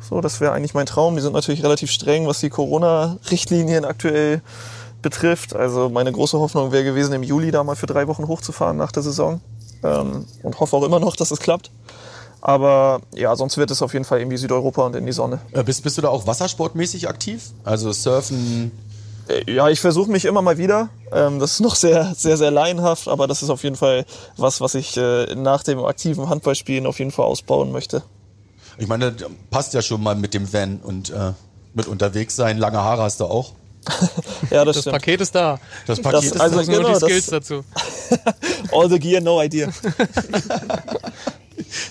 So, 0.03 0.21
das 0.21 0.43
wäre 0.43 0.53
eigentlich 0.53 0.75
mein 0.75 0.85
Traum. 0.85 1.17
Die 1.17 1.23
sind 1.23 1.33
natürlich 1.33 1.65
relativ 1.65 1.91
streng, 1.91 2.27
was 2.27 2.41
die 2.41 2.51
Corona-Richtlinien 2.51 3.87
aktuell 3.87 4.43
betrifft. 5.01 5.57
Also 5.57 5.89
meine 5.89 6.13
große 6.13 6.39
Hoffnung 6.39 6.73
wäre 6.73 6.85
gewesen, 6.85 7.15
im 7.15 7.23
Juli 7.23 7.53
da 7.53 7.65
mal 7.65 7.75
für 7.75 7.87
drei 7.87 8.07
Wochen 8.07 8.29
hochzufahren 8.29 8.77
nach 8.77 8.93
der 8.93 9.03
Saison. 9.03 9.41
Ähm, 9.83 10.27
und 10.43 10.61
hoffe 10.61 10.77
auch 10.77 10.83
immer 10.83 11.01
noch, 11.01 11.17
dass 11.17 11.31
es 11.31 11.41
klappt. 11.41 11.71
Aber 12.49 13.01
ja, 13.13 13.35
sonst 13.35 13.57
wird 13.57 13.73
es 13.73 13.83
auf 13.83 13.93
jeden 13.93 14.05
Fall 14.05 14.21
irgendwie 14.21 14.37
Südeuropa 14.37 14.87
und 14.87 14.95
in 14.95 15.05
die 15.05 15.11
Sonne. 15.11 15.41
Äh, 15.51 15.65
bist, 15.65 15.83
bist 15.83 15.99
du 15.99 16.03
da 16.03 16.11
auch 16.11 16.29
wassersportmäßig 16.29 17.09
aktiv? 17.09 17.43
Also 17.65 17.91
Surfen? 17.91 18.71
Äh, 19.27 19.51
Ja, 19.53 19.69
ich 19.69 19.81
versuche 19.81 20.09
mich 20.09 20.25
immer 20.27 20.43
mal 20.43 20.57
wieder. 20.57 20.89
Ähm, 21.11 21.41
das 21.41 21.55
ist 21.55 21.61
noch 21.69 21.75
sehr, 21.75 22.15
sehr, 22.15 22.37
sehr 22.37 22.53
laienhaft, 22.53 23.09
aber 23.09 23.27
das 23.27 23.43
ist 23.43 23.51
auf 23.51 23.65
jeden 23.65 23.75
Fall 23.75 24.05
was, 24.37 24.61
was 24.61 24.77
ich 24.77 24.97
äh, 24.97 25.35
nach 25.35 25.65
dem 25.65 25.81
aktiven 25.85 26.29
Handballspielen 26.29 26.87
auf 26.87 27.01
jeden 27.01 27.11
Fall 27.11 27.25
ausbauen 27.25 27.73
möchte. 27.73 28.05
Ich 28.79 28.87
meine, 28.87 29.11
das 29.11 29.29
passt 29.51 29.75
ja 29.75 29.83
schon 29.83 30.01
mal 30.01 30.15
mit 30.15 30.33
dem 30.33 30.53
Van 30.53 30.79
und 30.85 31.11
äh, 31.11 31.33
mit 31.75 31.89
unterwegs 31.89 32.37
sein. 32.37 32.59
Lange 32.59 32.79
Haare 32.79 33.03
hast 33.03 33.19
du 33.19 33.25
auch. 33.25 33.55
Ja, 34.51 34.65
das, 34.65 34.77
Das 34.77 34.83
stimmt. 34.83 34.95
Paket 34.95 35.21
ist 35.21 35.35
da. 35.35 35.59
Das 35.89 36.01
Paket 36.01 36.19
Das- 36.19 36.25
ist 36.27 36.41
also- 36.41 36.59
Also 36.59 36.71
nur 36.71 36.81
genau, 36.83 36.95
die 36.95 37.01
das- 37.01 37.09
Skills 37.11 37.27
dazu. 37.27 37.65
All 38.73 38.89
the 38.89 38.99
gear, 39.01 39.21
no 39.21 39.43
idea. 39.43 39.69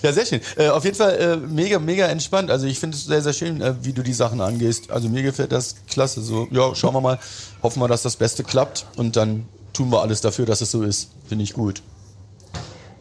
Ja, 0.02 0.14
sehr 0.14 0.26
schön. 0.26 0.42
Äh, 0.58 0.70
auf 0.70 0.84
jeden 0.86 0.96
Fall 0.96 1.16
äh, 1.16 1.38
mega, 1.38 1.80
mega 1.80 2.06
entspannt. 2.08 2.50
Also 2.52 2.66
ich 2.68 2.80
finde 2.80 2.98
es 2.98 3.06
sehr, 3.06 3.22
sehr 3.22 3.34
schön, 3.34 3.62
äh, 3.62 3.76
wie 3.82 3.94
du 3.94 4.04
die 4.04 4.14
Sachen 4.14 4.42
angehst. 4.42 4.92
Also 4.92 5.10
mir 5.10 5.24
gefällt 5.24 5.52
das 5.52 5.76
klasse. 5.90 6.22
So, 6.22 6.48
ja, 6.52 6.74
schauen 6.76 6.94
wir 6.94 7.02
mal. 7.02 7.20
Hoffen 7.64 7.82
wir, 7.82 7.88
dass 7.88 8.02
das 8.04 8.16
Beste 8.16 8.44
klappt 8.44 8.86
und 8.96 9.16
dann 9.16 9.46
tun 9.74 9.92
wir 9.92 10.02
alles 10.02 10.22
dafür, 10.22 10.46
dass 10.46 10.62
es 10.62 10.72
so 10.72 10.84
ist. 10.84 11.10
Finde 11.28 11.44
ich 11.44 11.54
gut. 11.54 11.82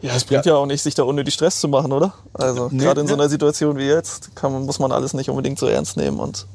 Ja, 0.01 0.15
es 0.15 0.23
bringt 0.25 0.45
ja. 0.45 0.55
auch 0.55 0.65
nicht, 0.65 0.83
sich 0.83 0.93
da 0.93 1.03
unnötig 1.03 1.33
Stress 1.33 1.59
zu 1.59 1.67
machen, 1.67 1.91
oder? 1.91 2.13
Also 2.33 2.69
Nee, 2.71 2.83
gerade 2.83 3.01
in 3.01 3.07
so 3.07 3.13
einer 3.15 3.29
Situation 3.29 3.77
wie 3.77 3.85
jetzt 3.85 4.35
kann, 4.35 4.51
man- 4.51 4.65
muss 4.65 4.77
man 4.79 4.91
alles 4.91 5.13
nicht 5.13 5.29
unbedingt 5.29 5.57
so 5.57 5.67
ernst 5.67 5.97
nehmen 5.97 6.19
und 6.19 6.45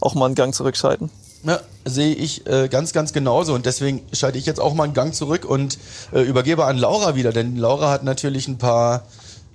auch 0.00 0.14
mal 0.14 0.26
einen 0.26 0.34
Gang 0.34 0.54
zurückschalten. 0.54 1.08
Ja, 1.44 1.60
sehe 1.84 2.14
ich 2.14 2.46
äh, 2.46 2.68
ganz, 2.68 2.92
ganz 2.92 3.12
genauso. 3.12 3.54
Und 3.54 3.66
deswegen 3.66 4.02
schalte 4.12 4.36
ich 4.36 4.46
jetzt 4.46 4.60
auch 4.60 4.74
mal 4.74 4.84
einen 4.84 4.94
Gang 4.94 5.14
zurück 5.14 5.44
und 5.44 5.78
äh, 6.12 6.20
übergebe 6.22 6.64
an 6.64 6.76
Laura 6.76 7.14
wieder. 7.14 7.32
Denn 7.32 7.56
Laura 7.56 7.90
hat 7.90 8.02
natürlich 8.02 8.48
ein 8.48 8.58
paar 8.58 9.04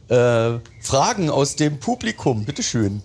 äh, 0.09 0.59
Fragen 0.81 1.29
aus 1.29 1.55
dem 1.55 1.79
Publikum. 1.79 2.45
Bitteschön. 2.45 3.01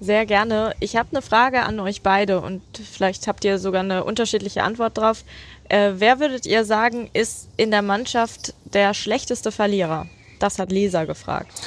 Sehr 0.00 0.26
gerne. 0.26 0.74
Ich 0.80 0.96
habe 0.96 1.08
eine 1.12 1.22
Frage 1.22 1.62
an 1.62 1.80
euch 1.80 2.02
beide 2.02 2.40
und 2.40 2.62
vielleicht 2.92 3.26
habt 3.28 3.44
ihr 3.44 3.58
sogar 3.58 3.80
eine 3.80 4.04
unterschiedliche 4.04 4.62
Antwort 4.62 4.98
drauf. 4.98 5.24
Äh, 5.68 5.92
wer 5.96 6.20
würdet 6.20 6.44
ihr 6.46 6.64
sagen, 6.64 7.08
ist 7.12 7.48
in 7.56 7.70
der 7.70 7.82
Mannschaft 7.82 8.52
der 8.64 8.92
schlechteste 8.92 9.50
Verlierer? 9.50 10.06
Das 10.38 10.58
hat 10.58 10.70
Lisa 10.70 11.04
gefragt. 11.04 11.62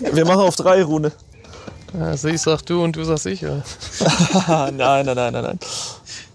Wir 0.00 0.26
machen 0.26 0.42
auf 0.42 0.56
drei, 0.56 0.82
Rune. 0.82 1.12
Also 1.98 2.28
ich 2.28 2.42
sag 2.42 2.62
du 2.62 2.82
und 2.82 2.96
du 2.96 3.04
sagst 3.04 3.26
ich. 3.26 3.40
Ja. 3.40 3.62
Nein, 4.48 4.76
nein, 4.76 5.06
nein, 5.06 5.32
nein, 5.32 5.32
nein. 5.32 5.58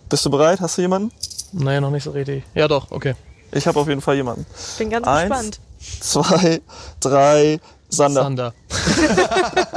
Bist 0.10 0.26
du 0.26 0.30
bereit? 0.30 0.60
Hast 0.62 0.78
du 0.78 0.82
jemanden? 0.82 1.12
Nee, 1.52 1.80
noch 1.80 1.92
nicht 1.92 2.04
so 2.04 2.12
richtig. 2.12 2.44
Ja 2.56 2.68
doch, 2.68 2.90
okay. 2.92 3.16
Ich 3.52 3.68
habe 3.68 3.80
auf 3.80 3.88
jeden 3.88 4.02
Fall 4.02 4.16
jemanden. 4.16 4.46
Bin 4.78 4.90
ganz 4.90 5.06
Eins. 5.06 5.30
gespannt. 5.30 5.60
Zwei, 6.00 6.62
drei, 7.00 7.60
Sander. 7.90 8.24
Sander. 8.24 8.54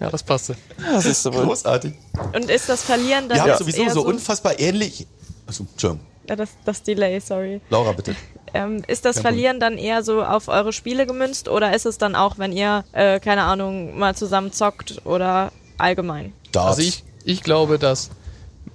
ja, 0.00 0.10
das 0.10 0.22
passte. 0.22 0.56
Ja, 0.78 1.00
siehst 1.00 1.24
du 1.26 1.34
wohl. 1.34 1.46
Großartig. 1.46 1.94
Und 2.32 2.50
ist 2.50 2.68
das 2.68 2.84
Verlieren 2.84 3.28
dann 3.28 3.36
Wir 3.36 3.42
haben 3.42 3.48
jetzt 3.50 3.58
sowieso 3.58 3.82
eher 3.82 3.90
so 3.92 4.04
unfassbar 4.04 4.58
ähnlich. 4.58 5.06
Achso, 5.46 5.66
Entschuldigung. 5.70 6.06
Ja, 6.28 6.36
das, 6.36 6.50
das 6.64 6.82
Delay, 6.82 7.18
sorry. 7.20 7.60
Laura, 7.70 7.92
bitte. 7.92 8.14
Ähm, 8.54 8.82
ist 8.86 9.04
das 9.04 9.16
Kein 9.16 9.22
Verlieren 9.22 9.60
dann 9.60 9.78
eher 9.78 10.02
so 10.02 10.22
auf 10.22 10.48
eure 10.48 10.72
Spiele 10.72 11.06
gemünzt 11.06 11.48
oder 11.48 11.74
ist 11.74 11.86
es 11.86 11.98
dann 11.98 12.14
auch, 12.14 12.38
wenn 12.38 12.52
ihr, 12.52 12.84
äh, 12.92 13.18
keine 13.18 13.42
Ahnung, 13.42 13.98
mal 13.98 14.14
zusammen 14.14 14.52
zockt 14.52 15.04
oder 15.04 15.50
allgemein? 15.78 16.32
Darts. 16.52 16.78
Also 16.78 16.82
ich, 16.82 17.04
ich 17.24 17.42
glaube, 17.42 17.78
dass 17.78 18.10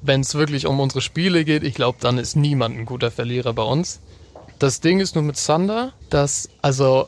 wenn 0.01 0.21
es 0.21 0.35
wirklich 0.35 0.65
um 0.65 0.79
unsere 0.79 1.01
Spiele 1.01 1.45
geht, 1.45 1.63
ich 1.63 1.75
glaube, 1.75 1.97
dann 2.01 2.17
ist 2.17 2.35
niemand 2.35 2.77
ein 2.77 2.85
guter 2.85 3.11
Verlierer 3.11 3.53
bei 3.53 3.63
uns. 3.63 3.99
Das 4.59 4.79
Ding 4.81 4.99
ist 4.99 5.15
nur 5.15 5.23
mit 5.23 5.37
Sander, 5.37 5.93
dass, 6.09 6.49
also, 6.61 7.07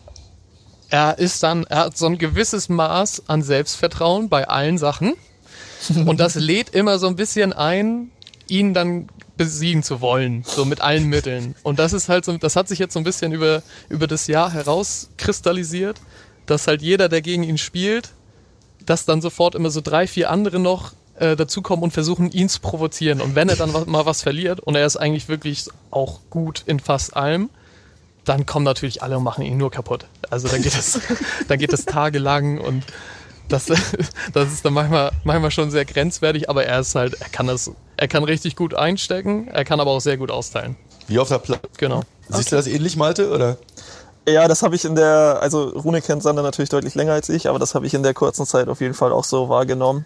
er 0.89 1.17
ist 1.19 1.43
dann, 1.43 1.65
er 1.65 1.85
hat 1.85 1.97
so 1.97 2.07
ein 2.07 2.17
gewisses 2.17 2.69
Maß 2.69 3.23
an 3.27 3.41
Selbstvertrauen 3.41 4.29
bei 4.29 4.47
allen 4.47 4.77
Sachen. 4.77 5.13
Und 6.05 6.19
das 6.19 6.35
lädt 6.35 6.69
immer 6.69 6.99
so 6.99 7.07
ein 7.07 7.15
bisschen 7.15 7.53
ein, 7.53 8.11
ihn 8.47 8.73
dann 8.73 9.07
besiegen 9.37 9.83
zu 9.83 10.01
wollen, 10.01 10.43
so 10.45 10.65
mit 10.65 10.81
allen 10.81 11.07
Mitteln. 11.07 11.55
Und 11.63 11.79
das 11.79 11.93
ist 11.93 12.09
halt 12.09 12.25
so, 12.25 12.37
das 12.37 12.55
hat 12.55 12.67
sich 12.67 12.77
jetzt 12.77 12.93
so 12.93 12.99
ein 12.99 13.05
bisschen 13.05 13.31
über, 13.31 13.63
über 13.87 14.05
das 14.05 14.27
Jahr 14.27 14.51
herauskristallisiert, 14.51 16.01
dass 16.45 16.67
halt 16.67 16.81
jeder, 16.81 17.07
der 17.07 17.21
gegen 17.21 17.43
ihn 17.43 17.57
spielt, 17.57 18.09
dass 18.85 19.05
dann 19.05 19.21
sofort 19.21 19.55
immer 19.55 19.69
so 19.69 19.81
drei, 19.81 20.07
vier 20.07 20.29
andere 20.29 20.59
noch 20.59 20.93
äh, 21.19 21.35
dazukommen 21.35 21.83
und 21.83 21.91
versuchen, 21.91 22.31
ihn 22.31 22.49
zu 22.49 22.59
provozieren. 22.59 23.21
Und 23.21 23.35
wenn 23.35 23.49
er 23.49 23.55
dann 23.55 23.71
mal 23.87 24.05
was 24.05 24.21
verliert 24.21 24.59
und 24.59 24.75
er 24.75 24.85
ist 24.85 24.97
eigentlich 24.97 25.27
wirklich 25.29 25.65
auch 25.91 26.19
gut 26.29 26.63
in 26.65 26.79
fast 26.79 27.15
allem, 27.15 27.49
dann 28.25 28.45
kommen 28.45 28.65
natürlich 28.65 29.01
alle 29.01 29.17
und 29.17 29.23
machen 29.23 29.43
ihn 29.43 29.57
nur 29.57 29.71
kaputt. 29.71 30.05
Also 30.29 30.47
dann 30.47 30.61
geht 30.61 30.75
es, 30.75 30.99
dann 31.47 31.59
geht 31.59 31.73
es 31.73 31.85
tagelang 31.85 32.59
und 32.59 32.83
das, 33.47 33.65
das 34.33 34.53
ist 34.53 34.63
dann 34.63 34.73
manchmal, 34.73 35.11
manchmal 35.23 35.51
schon 35.51 35.71
sehr 35.71 35.85
grenzwertig, 35.85 36.49
aber 36.49 36.65
er 36.65 36.79
ist 36.79 36.95
halt, 36.95 37.19
er 37.19 37.29
kann 37.29 37.47
das, 37.47 37.71
er 37.97 38.07
kann 38.07 38.23
richtig 38.23 38.55
gut 38.55 38.73
einstecken, 38.73 39.47
er 39.47 39.65
kann 39.65 39.79
aber 39.79 39.91
auch 39.91 40.01
sehr 40.01 40.17
gut 40.17 40.31
austeilen. 40.31 40.75
Wie 41.07 41.17
auf 41.17 41.29
der 41.29 41.39
Platte. 41.39 41.67
Genau. 41.77 42.03
Siehst 42.29 42.51
du 42.51 42.55
das 42.55 42.67
ähnlich, 42.67 42.95
Malte? 42.95 43.31
Oder? 43.31 43.57
Ja, 44.27 44.47
das 44.47 44.61
habe 44.61 44.75
ich 44.75 44.85
in 44.85 44.95
der, 44.95 45.39
also 45.41 45.69
Rune 45.69 46.01
kennt 46.01 46.21
Sander 46.21 46.43
natürlich 46.43 46.69
deutlich 46.69 46.93
länger 46.93 47.13
als 47.13 47.29
ich, 47.29 47.49
aber 47.49 47.57
das 47.57 47.73
habe 47.73 47.87
ich 47.87 47.95
in 47.95 48.03
der 48.03 48.13
kurzen 48.13 48.45
Zeit 48.45 48.67
auf 48.67 48.79
jeden 48.79 48.93
Fall 48.93 49.11
auch 49.11 49.23
so 49.23 49.49
wahrgenommen. 49.49 50.05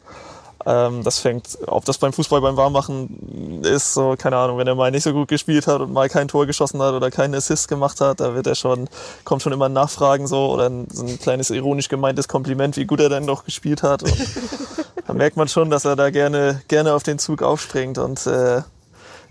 Ähm, 0.65 1.04
das 1.04 1.19
fängt, 1.19 1.58
ob 1.67 1.84
das 1.86 1.97
beim 1.97 2.13
Fußball 2.13 2.39
beim 2.39 2.56
Warmmachen 2.56 3.62
ist, 3.63 3.93
so, 3.93 4.15
keine 4.17 4.38
Ahnung, 4.38 4.58
wenn 4.58 4.67
er 4.67 4.76
mal 4.76 4.91
nicht 4.91 5.04
so 5.04 5.12
gut 5.12 5.28
gespielt 5.28 5.67
hat 5.67 5.82
und 5.82 5.91
mal 5.91 6.08
kein 6.10 6.28
Tor 6.28 6.45
geschossen 6.45 6.82
hat 6.82 6.93
oder 6.93 7.12
keinen 7.12 7.36
Assist 7.36 7.67
gemacht 7.67 7.99
hat, 7.99 8.21
da 8.21 8.34
wird 8.34 8.47
er 8.47 8.56
schon, 8.56 8.88
kommt 9.26 9.41
schon 9.41 9.52
immer 9.52 9.65
ein 9.65 9.73
Nachfragen 9.73 10.26
so 10.28 10.52
oder 10.52 10.69
ein, 10.69 10.88
so 10.89 11.06
ein 11.06 11.19
kleines 11.19 11.49
ironisch 11.49 11.89
gemeintes 11.89 12.28
Kompliment, 12.28 12.78
wie 12.78 12.86
gut 12.86 13.02
er 13.02 13.10
denn 13.10 13.28
doch 13.28 13.43
gespielt 13.43 13.84
hat. 13.84 14.04
Und 14.04 14.15
da 15.08 15.13
merkt 15.13 15.36
man 15.36 15.49
schon, 15.49 15.69
dass 15.69 15.84
er 15.84 15.95
da 15.95 16.10
gerne, 16.10 16.62
gerne 16.69 16.93
auf 16.93 17.04
den 17.04 17.19
Zug 17.19 17.41
aufspringt 17.41 17.97
und 17.97 18.26
äh, 18.26 18.62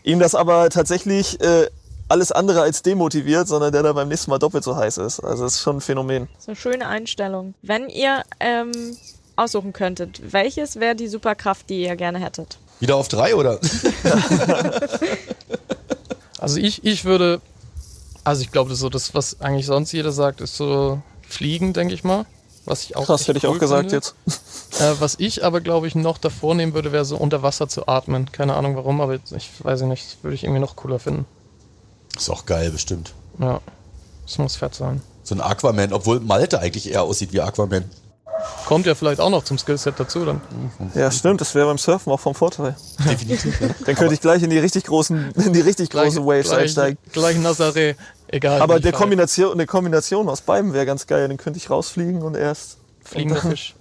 ihm 0.03 0.19
das 0.19 0.35
aber 0.35 0.69
tatsächlich 0.69 1.41
äh, 1.41 1.69
alles 2.09 2.31
andere 2.31 2.61
als 2.61 2.83
demotiviert, 2.83 3.49
sondern 3.49 3.73
der 3.73 3.83
da 3.83 3.93
beim 3.95 4.09
nächsten 4.09 4.31
Mal 4.31 4.39
doppelt 4.39 4.65
so 4.65 4.77
heiß 4.77 4.99
ist. 4.99 5.21
Also 5.21 5.45
das 5.45 5.55
ist 5.55 5.63
schon 5.63 5.79
ein 5.79 5.81
Phänomen. 5.81 6.29
Das 6.35 6.43
ist 6.43 6.49
eine 6.49 6.57
schöne 6.57 6.87
Einstellung. 6.89 7.55
Wenn 7.63 7.89
ihr 7.89 8.23
ähm, 8.39 8.73
aussuchen 9.37 9.73
könntet, 9.73 10.33
welches 10.33 10.79
wäre 10.81 10.95
die 10.95 11.09
Superkraft, 11.09 11.69
die 11.71 11.83
ihr 11.83 11.97
gerne 11.97 12.19
hättet? 12.19 12.59
Wieder 12.81 12.97
auf 12.97 13.09
drei, 13.09 13.35
oder? 13.35 13.59
Also 16.39 16.57
ich, 16.59 16.85
ich 16.85 17.05
würde, 17.05 17.41
also 18.25 18.43
ich 18.43 18.51
glaube, 18.51 18.71
das 18.71 18.81
so 18.81 18.89
das, 18.89 19.15
was 19.15 19.41
eigentlich 19.41 19.67
sonst 19.67 19.93
jeder 19.93 20.11
sagt, 20.11 20.41
ist 20.41 20.57
so 20.57 21.01
Fliegen, 21.29 21.73
denke 21.73 21.95
ich 21.95 22.03
mal. 22.03 22.27
Was 22.65 22.83
ich 22.83 22.97
auch 22.97 23.07
Krass, 23.07 23.29
hätte 23.29 23.39
ich 23.39 23.47
auch 23.47 23.53
cool 23.53 23.59
gesagt 23.61 23.91
finde. 23.91 23.95
jetzt. 23.95 24.15
Äh, 24.81 24.95
was 25.01 25.17
ich 25.19 25.45
aber, 25.45 25.61
glaube 25.61 25.87
ich, 25.87 25.95
noch 25.95 26.17
davor 26.17 26.55
nehmen 26.55 26.73
würde, 26.73 26.93
wäre 26.93 27.05
so 27.05 27.19
unter 27.19 27.43
Wasser 27.43 27.69
zu 27.69 27.87
atmen. 27.89 28.33
Keine 28.33 28.55
Ahnung 28.55 28.75
warum, 28.75 29.03
aber 29.03 29.17
ich 29.17 29.51
weiß 29.63 29.83
nicht, 29.83 30.03
das 30.07 30.17
würde 30.23 30.35
ich 30.35 30.45
irgendwie 30.45 30.61
noch 30.63 30.77
cooler 30.77 30.99
finden. 30.99 31.27
Ist 32.17 32.31
auch 32.31 32.47
geil, 32.47 32.71
bestimmt. 32.71 33.13
Ja, 33.39 33.61
das 34.27 34.39
muss 34.39 34.57
fett 34.57 34.75
sein. 34.75 35.03
So 35.25 35.35
ein 35.35 35.43
Aquaman, 35.43 35.93
obwohl 35.93 36.21
Malte 36.21 36.59
eigentlich 36.59 36.91
eher 36.91 37.03
aussieht 37.03 37.35
wie 37.35 37.43
Aquaman. 37.43 37.85
Kommt 38.67 38.87
ja 38.87 38.95
vielleicht 38.95 39.21
auch 39.21 39.29
noch 39.31 39.45
zum 39.45 39.59
Skillset 39.59 39.99
dazu 39.99 40.25
dann. 40.25 40.41
Ja, 40.95 41.11
stimmt, 41.11 41.41
das 41.41 41.55
wäre 41.55 41.67
beim 41.67 41.79
Surfen 41.79 42.13
auch 42.13 42.21
vom 42.21 42.35
Vorteil. 42.35 42.77
Definitiv. 43.09 43.59
Dann 43.85 43.95
könnte 43.97 44.15
ich 44.15 44.21
gleich 44.21 44.43
in 44.43 44.51
die 44.51 44.59
richtig 44.59 44.85
großen, 44.85 45.33
in 45.33 45.53
die 45.53 45.61
richtig 45.61 45.91
großen 45.91 46.25
Waves 46.25 46.49
gleich, 46.49 46.59
einsteigen. 46.63 46.99
Gleich 47.13 47.37
Nazaré, 47.39 47.97
egal. 48.29 48.63
Aber 48.63 48.81
der 48.81 48.93
Kombination, 48.93 49.53
eine 49.53 49.67
Kombination 49.67 50.29
aus 50.29 50.41
beiden 50.41 50.73
wäre 50.73 50.87
ganz 50.87 51.07
geil. 51.07 51.29
Dann 51.29 51.37
könnte 51.37 51.59
ich 51.59 51.69
rausfliegen 51.71 52.23
und 52.23 52.37
erst. 52.37 52.79
Fliegender 53.05 53.41
Fisch. 53.43 53.75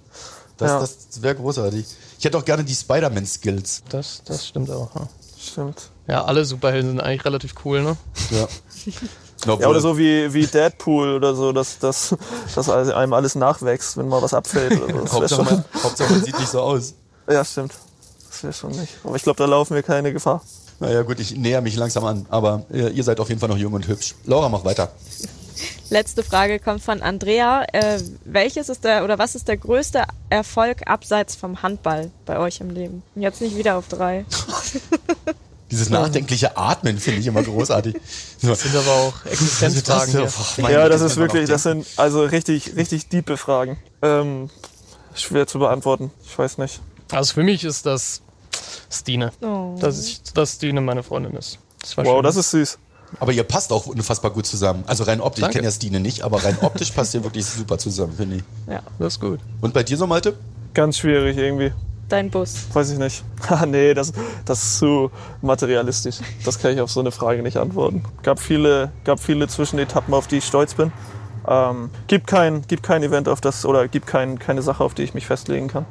Das, 0.58 0.70
Ja. 0.70 0.80
das 0.80 1.22
wäre 1.22 1.36
großartig. 1.36 1.86
Ich 2.18 2.24
hätte 2.24 2.36
auch 2.38 2.44
gerne 2.44 2.64
die 2.64 2.74
Spider-Man-Skills. 2.74 3.84
Das, 3.88 4.22
das 4.24 4.46
stimmt 4.46 4.70
auch. 4.70 4.94
Ja. 4.94 5.08
Stimmt. 5.40 5.90
ja, 6.06 6.24
alle 6.24 6.44
Superhelden 6.44 6.90
sind 6.92 7.00
eigentlich 7.00 7.24
relativ 7.24 7.54
cool, 7.64 7.82
ne? 7.82 7.96
Ja. 8.30 8.46
Ja, 9.46 9.68
oder 9.68 9.80
so 9.80 9.98
wie, 9.98 10.32
wie 10.32 10.46
Deadpool 10.46 11.14
oder 11.14 11.34
so, 11.34 11.52
dass, 11.52 11.78
dass, 11.78 12.14
dass 12.54 12.68
einem 12.68 13.12
alles 13.12 13.34
nachwächst, 13.34 13.96
wenn 13.96 14.08
mal 14.08 14.22
was 14.22 14.34
abfällt. 14.34 14.80
Oder 14.80 15.06
so. 15.06 15.12
Hauptsache, 15.14 15.28
schon, 15.28 15.44
man, 15.44 15.64
Hauptsache, 15.82 16.12
man 16.12 16.24
sieht 16.24 16.38
nicht 16.38 16.50
so 16.50 16.60
aus. 16.60 16.94
ja, 17.28 17.44
stimmt. 17.44 17.72
Das 18.28 18.42
wäre 18.42 18.52
schon 18.52 18.70
nicht. 18.72 18.92
Aber 19.04 19.16
ich 19.16 19.22
glaube, 19.22 19.38
da 19.38 19.46
laufen 19.46 19.74
wir 19.74 19.82
keine 19.82 20.12
Gefahr. 20.12 20.42
Naja, 20.80 21.02
gut, 21.02 21.20
ich 21.20 21.36
näher 21.36 21.60
mich 21.60 21.76
langsam 21.76 22.04
an. 22.04 22.26
Aber 22.28 22.64
äh, 22.72 22.88
ihr 22.88 23.04
seid 23.04 23.20
auf 23.20 23.28
jeden 23.28 23.40
Fall 23.40 23.48
noch 23.48 23.58
jung 23.58 23.72
und 23.72 23.86
hübsch. 23.86 24.14
Laura, 24.24 24.48
mach 24.48 24.64
weiter. 24.64 24.90
Letzte 25.90 26.22
Frage 26.22 26.58
kommt 26.58 26.82
von 26.82 27.02
Andrea. 27.02 27.64
Äh, 27.72 28.00
welches 28.24 28.68
ist 28.68 28.84
der 28.84 29.04
oder 29.04 29.18
was 29.18 29.34
ist 29.34 29.48
der 29.48 29.56
größte 29.56 30.04
Erfolg 30.30 30.88
abseits 30.88 31.36
vom 31.36 31.62
Handball 31.62 32.10
bei 32.24 32.38
euch 32.38 32.60
im 32.60 32.70
Leben? 32.70 33.02
Und 33.14 33.22
Jetzt 33.22 33.40
nicht 33.40 33.56
wieder 33.56 33.76
auf 33.76 33.88
drei. 33.88 34.24
Dieses 35.72 35.88
nachdenkliche 35.88 36.58
Atmen 36.58 36.98
finde 36.98 37.20
ich 37.20 37.26
immer 37.26 37.42
großartig. 37.42 37.96
So. 38.38 38.54
Sind 38.54 38.76
aber 38.76 38.90
auch 38.90 39.24
Existenzfragen 39.24 40.28
ja, 40.70 40.86
das 40.90 41.00
ist 41.00 41.16
wirklich, 41.16 41.48
das 41.48 41.62
sind 41.62 41.86
also 41.96 42.24
richtig, 42.24 42.76
richtig 42.76 43.08
diepe 43.08 43.38
Fragen. 43.38 43.78
Ähm, 44.02 44.50
schwer 45.14 45.46
zu 45.46 45.58
beantworten. 45.58 46.10
Ich 46.26 46.38
weiß 46.38 46.58
nicht. 46.58 46.80
Also 47.10 47.32
für 47.32 47.42
mich 47.42 47.64
ist 47.64 47.86
das 47.86 48.20
Stine. 48.90 49.32
Oh. 49.40 49.74
Dass, 49.80 50.06
ich, 50.06 50.22
dass 50.34 50.56
Stine 50.56 50.82
meine 50.82 51.02
Freundin 51.02 51.32
ist. 51.32 51.58
Das 51.80 51.96
war 51.96 52.04
Wow, 52.04 52.16
schön. 52.16 52.22
das 52.24 52.36
ist 52.36 52.50
süß. 52.50 52.78
Aber 53.18 53.32
ihr 53.32 53.44
passt 53.44 53.72
auch 53.72 53.86
unfassbar 53.86 54.30
gut 54.30 54.44
zusammen. 54.44 54.84
Also 54.86 55.04
rein 55.04 55.22
optisch, 55.22 55.40
Danke. 55.40 55.52
ich 55.52 55.56
kenne 55.56 55.68
ja 55.68 55.72
Stine 55.72 56.00
nicht, 56.00 56.20
aber 56.20 56.44
rein 56.44 56.58
optisch 56.60 56.90
passt 56.90 57.14
ihr 57.14 57.24
wirklich 57.24 57.46
super 57.46 57.78
zusammen, 57.78 58.12
finde 58.14 58.36
ich. 58.36 58.42
Ja, 58.70 58.82
das 58.98 59.14
ist 59.14 59.20
gut. 59.20 59.40
Und 59.62 59.72
bei 59.72 59.82
dir 59.82 59.96
so, 59.96 60.06
Malte? 60.06 60.34
Ganz 60.74 60.98
schwierig 60.98 61.38
irgendwie. 61.38 61.72
Dein 62.12 62.30
Bus. 62.30 62.66
Weiß 62.72 62.90
ich 62.90 62.98
nicht. 62.98 63.24
Ah, 63.48 63.66
nee, 63.66 63.92
das, 63.92 64.12
das 64.44 64.62
ist 64.62 64.78
zu 64.78 65.10
materialistisch. 65.42 66.18
Das 66.44 66.58
kann 66.58 66.72
ich 66.72 66.80
auf 66.80 66.90
so 66.90 67.00
eine 67.00 67.10
Frage 67.10 67.42
nicht 67.42 67.56
antworten. 67.56 68.02
Gab 68.22 68.38
viele, 68.38 68.92
gab 69.04 69.20
viele 69.20 69.48
Zwischenetappen, 69.48 70.14
auf 70.14 70.26
die 70.26 70.38
ich 70.38 70.44
stolz 70.44 70.74
bin. 70.74 70.92
Ähm, 71.46 71.90
gibt 72.06 72.28
kein, 72.28 72.62
gibt 72.66 72.82
kein 72.82 73.02
Event 73.02 73.28
auf 73.28 73.40
das, 73.40 73.66
oder 73.66 73.88
gibt 73.88 74.06
kein, 74.06 74.38
keine 74.38 74.62
Sache, 74.62 74.84
auf 74.84 74.94
die 74.94 75.02
ich 75.02 75.12
mich 75.12 75.26
festlegen 75.26 75.68
kann. 75.68 75.86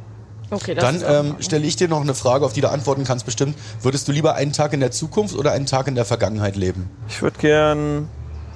Okay, 0.49 0.75
das 0.75 1.01
Dann 1.01 1.27
ähm, 1.27 1.35
stelle 1.39 1.65
ich 1.65 1.75
dir 1.75 1.87
noch 1.87 2.01
eine 2.01 2.13
Frage, 2.13 2.45
auf 2.45 2.53
die 2.53 2.61
du 2.61 2.69
antworten 2.69 3.03
kannst 3.03 3.25
bestimmt. 3.25 3.55
Würdest 3.81 4.07
du 4.07 4.11
lieber 4.11 4.35
einen 4.35 4.53
Tag 4.53 4.73
in 4.73 4.79
der 4.79 4.91
Zukunft 4.91 5.35
oder 5.35 5.51
einen 5.51 5.65
Tag 5.65 5.87
in 5.87 5.95
der 5.95 6.05
Vergangenheit 6.05 6.55
leben? 6.55 6.89
Ich 7.09 7.21
würde 7.21 7.37
gern 7.37 8.09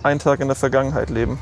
einen 0.03 0.19
Tag 0.19 0.39
in 0.39 0.47
der 0.47 0.55
Vergangenheit 0.55 1.09
leben. 1.09 1.37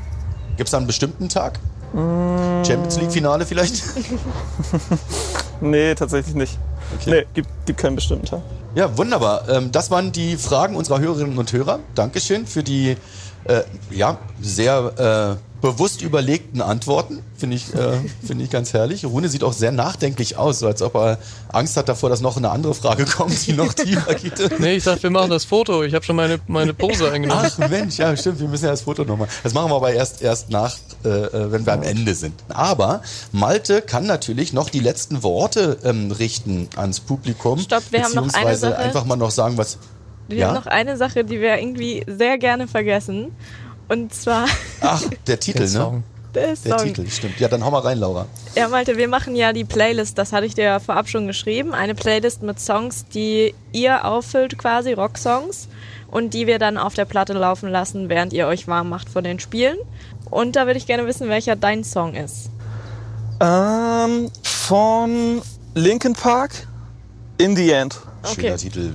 Gibt 0.56 0.68
es 0.68 0.72
da 0.72 0.78
einen 0.78 0.86
bestimmten 0.86 1.28
Tag? 1.28 1.58
Champions 1.92 2.98
League 2.98 3.12
Finale 3.12 3.46
vielleicht? 3.46 3.82
Nee, 5.64 5.94
tatsächlich 5.94 6.34
nicht. 6.34 6.58
Okay. 6.94 7.10
Nee, 7.10 7.26
gibt, 7.32 7.48
gibt 7.64 7.80
keinen 7.80 7.96
bestimmten 7.96 8.26
Tag. 8.26 8.42
Ja, 8.74 8.96
wunderbar. 8.98 9.48
Ähm, 9.48 9.72
das 9.72 9.90
waren 9.90 10.12
die 10.12 10.36
Fragen 10.36 10.76
unserer 10.76 11.00
Hörerinnen 11.00 11.38
und 11.38 11.52
Hörer. 11.52 11.78
Dankeschön 11.94 12.46
für 12.46 12.62
die 12.62 12.96
äh, 13.44 13.62
ja, 13.90 14.18
sehr 14.40 15.38
äh, 15.38 15.53
bewusst 15.64 16.02
überlegten 16.02 16.60
Antworten. 16.60 17.22
Finde 17.38 17.56
ich, 17.56 17.74
äh, 17.74 17.98
finde 18.22 18.44
ich 18.44 18.50
ganz 18.50 18.74
herrlich. 18.74 19.06
Rune 19.06 19.30
sieht 19.30 19.42
auch 19.42 19.54
sehr 19.54 19.72
nachdenklich 19.72 20.36
aus, 20.36 20.58
so 20.58 20.66
als 20.66 20.82
ob 20.82 20.94
er 20.94 21.18
Angst 21.48 21.78
hat 21.78 21.88
davor, 21.88 22.10
dass 22.10 22.20
noch 22.20 22.36
eine 22.36 22.50
andere 22.50 22.74
Frage 22.74 23.06
kommt, 23.06 23.46
die 23.46 23.54
noch 23.54 23.72
tiefer 23.72 24.14
geht. 24.14 24.34
Nee, 24.58 24.76
ich 24.76 24.84
dachte, 24.84 25.04
wir 25.04 25.10
machen 25.10 25.30
das 25.30 25.46
Foto. 25.46 25.82
Ich 25.82 25.94
habe 25.94 26.04
schon 26.04 26.16
meine, 26.16 26.38
meine 26.48 26.74
Pose 26.74 27.10
eingenommen. 27.10 27.50
Ach 27.50 27.68
Mensch, 27.70 27.96
ja 27.96 28.14
stimmt, 28.14 28.40
wir 28.40 28.48
müssen 28.48 28.66
ja 28.66 28.72
das 28.72 28.82
Foto 28.82 29.04
nochmal. 29.04 29.26
Das 29.42 29.54
machen 29.54 29.70
wir 29.70 29.76
aber 29.76 29.92
erst, 29.92 30.20
erst 30.20 30.50
nach, 30.50 30.76
äh, 31.02 31.08
äh, 31.08 31.50
wenn 31.50 31.64
wir 31.64 31.72
am 31.72 31.82
Ende 31.82 32.14
sind. 32.14 32.34
Aber 32.48 33.00
Malte 33.32 33.80
kann 33.80 34.04
natürlich 34.06 34.52
noch 34.52 34.68
die 34.68 34.80
letzten 34.80 35.22
Worte 35.22 35.78
ähm, 35.82 36.12
richten 36.12 36.68
ans 36.76 37.00
Publikum. 37.00 37.58
Stopp, 37.58 37.84
wir 37.90 38.04
haben 38.04 38.14
noch 38.14 38.34
eine 38.34 38.56
Sache. 38.56 38.76
einfach 38.76 39.06
mal 39.06 39.16
noch 39.16 39.30
sagen, 39.30 39.56
was. 39.56 39.78
Wir 40.28 40.38
ja? 40.38 40.48
haben 40.48 40.54
noch 40.56 40.66
eine 40.66 40.98
Sache, 40.98 41.24
die 41.24 41.40
wir 41.40 41.58
irgendwie 41.58 42.04
sehr 42.06 42.36
gerne 42.36 42.68
vergessen. 42.68 43.32
Und 43.88 44.14
zwar 44.14 44.46
Ach, 44.80 45.02
der 45.26 45.38
Titel, 45.40 45.62
ne? 45.62 45.68
Song. 45.68 46.04
der 46.34 46.54
Der. 46.56 46.76
Titel, 46.78 47.08
stimmt. 47.08 47.38
Ja, 47.38 47.48
dann 47.48 47.64
hau 47.64 47.70
mal 47.70 47.80
rein, 47.80 47.98
Laura. 47.98 48.26
Ja, 48.56 48.68
Malte, 48.68 48.96
wir 48.96 49.08
machen 49.08 49.36
ja 49.36 49.52
die 49.52 49.64
Playlist, 49.64 50.16
das 50.18 50.32
hatte 50.32 50.46
ich 50.46 50.54
dir 50.54 50.64
ja 50.64 50.80
vorab 50.80 51.08
schon 51.08 51.26
geschrieben. 51.26 51.74
Eine 51.74 51.94
Playlist 51.94 52.42
mit 52.42 52.58
Songs, 52.60 53.04
die 53.12 53.54
ihr 53.72 54.04
auffüllt, 54.04 54.58
quasi 54.58 54.92
Rocksongs. 54.92 55.68
Und 56.10 56.32
die 56.32 56.46
wir 56.46 56.60
dann 56.60 56.78
auf 56.78 56.94
der 56.94 57.06
Platte 57.06 57.32
laufen 57.32 57.68
lassen, 57.68 58.08
während 58.08 58.32
ihr 58.32 58.46
euch 58.46 58.68
warm 58.68 58.88
macht 58.88 59.08
vor 59.08 59.20
den 59.22 59.40
Spielen. 59.40 59.76
Und 60.30 60.54
da 60.54 60.66
würde 60.66 60.78
ich 60.78 60.86
gerne 60.86 61.06
wissen, 61.06 61.28
welcher 61.28 61.56
dein 61.56 61.82
Song 61.82 62.14
ist. 62.14 62.50
Ähm, 63.40 64.30
von 64.44 65.42
Linkin 65.74 66.12
Park, 66.12 66.68
In 67.38 67.56
the 67.56 67.70
End. 67.72 67.94
Schöner 68.24 68.48
Okay. 68.54 68.56
Titel. 68.56 68.92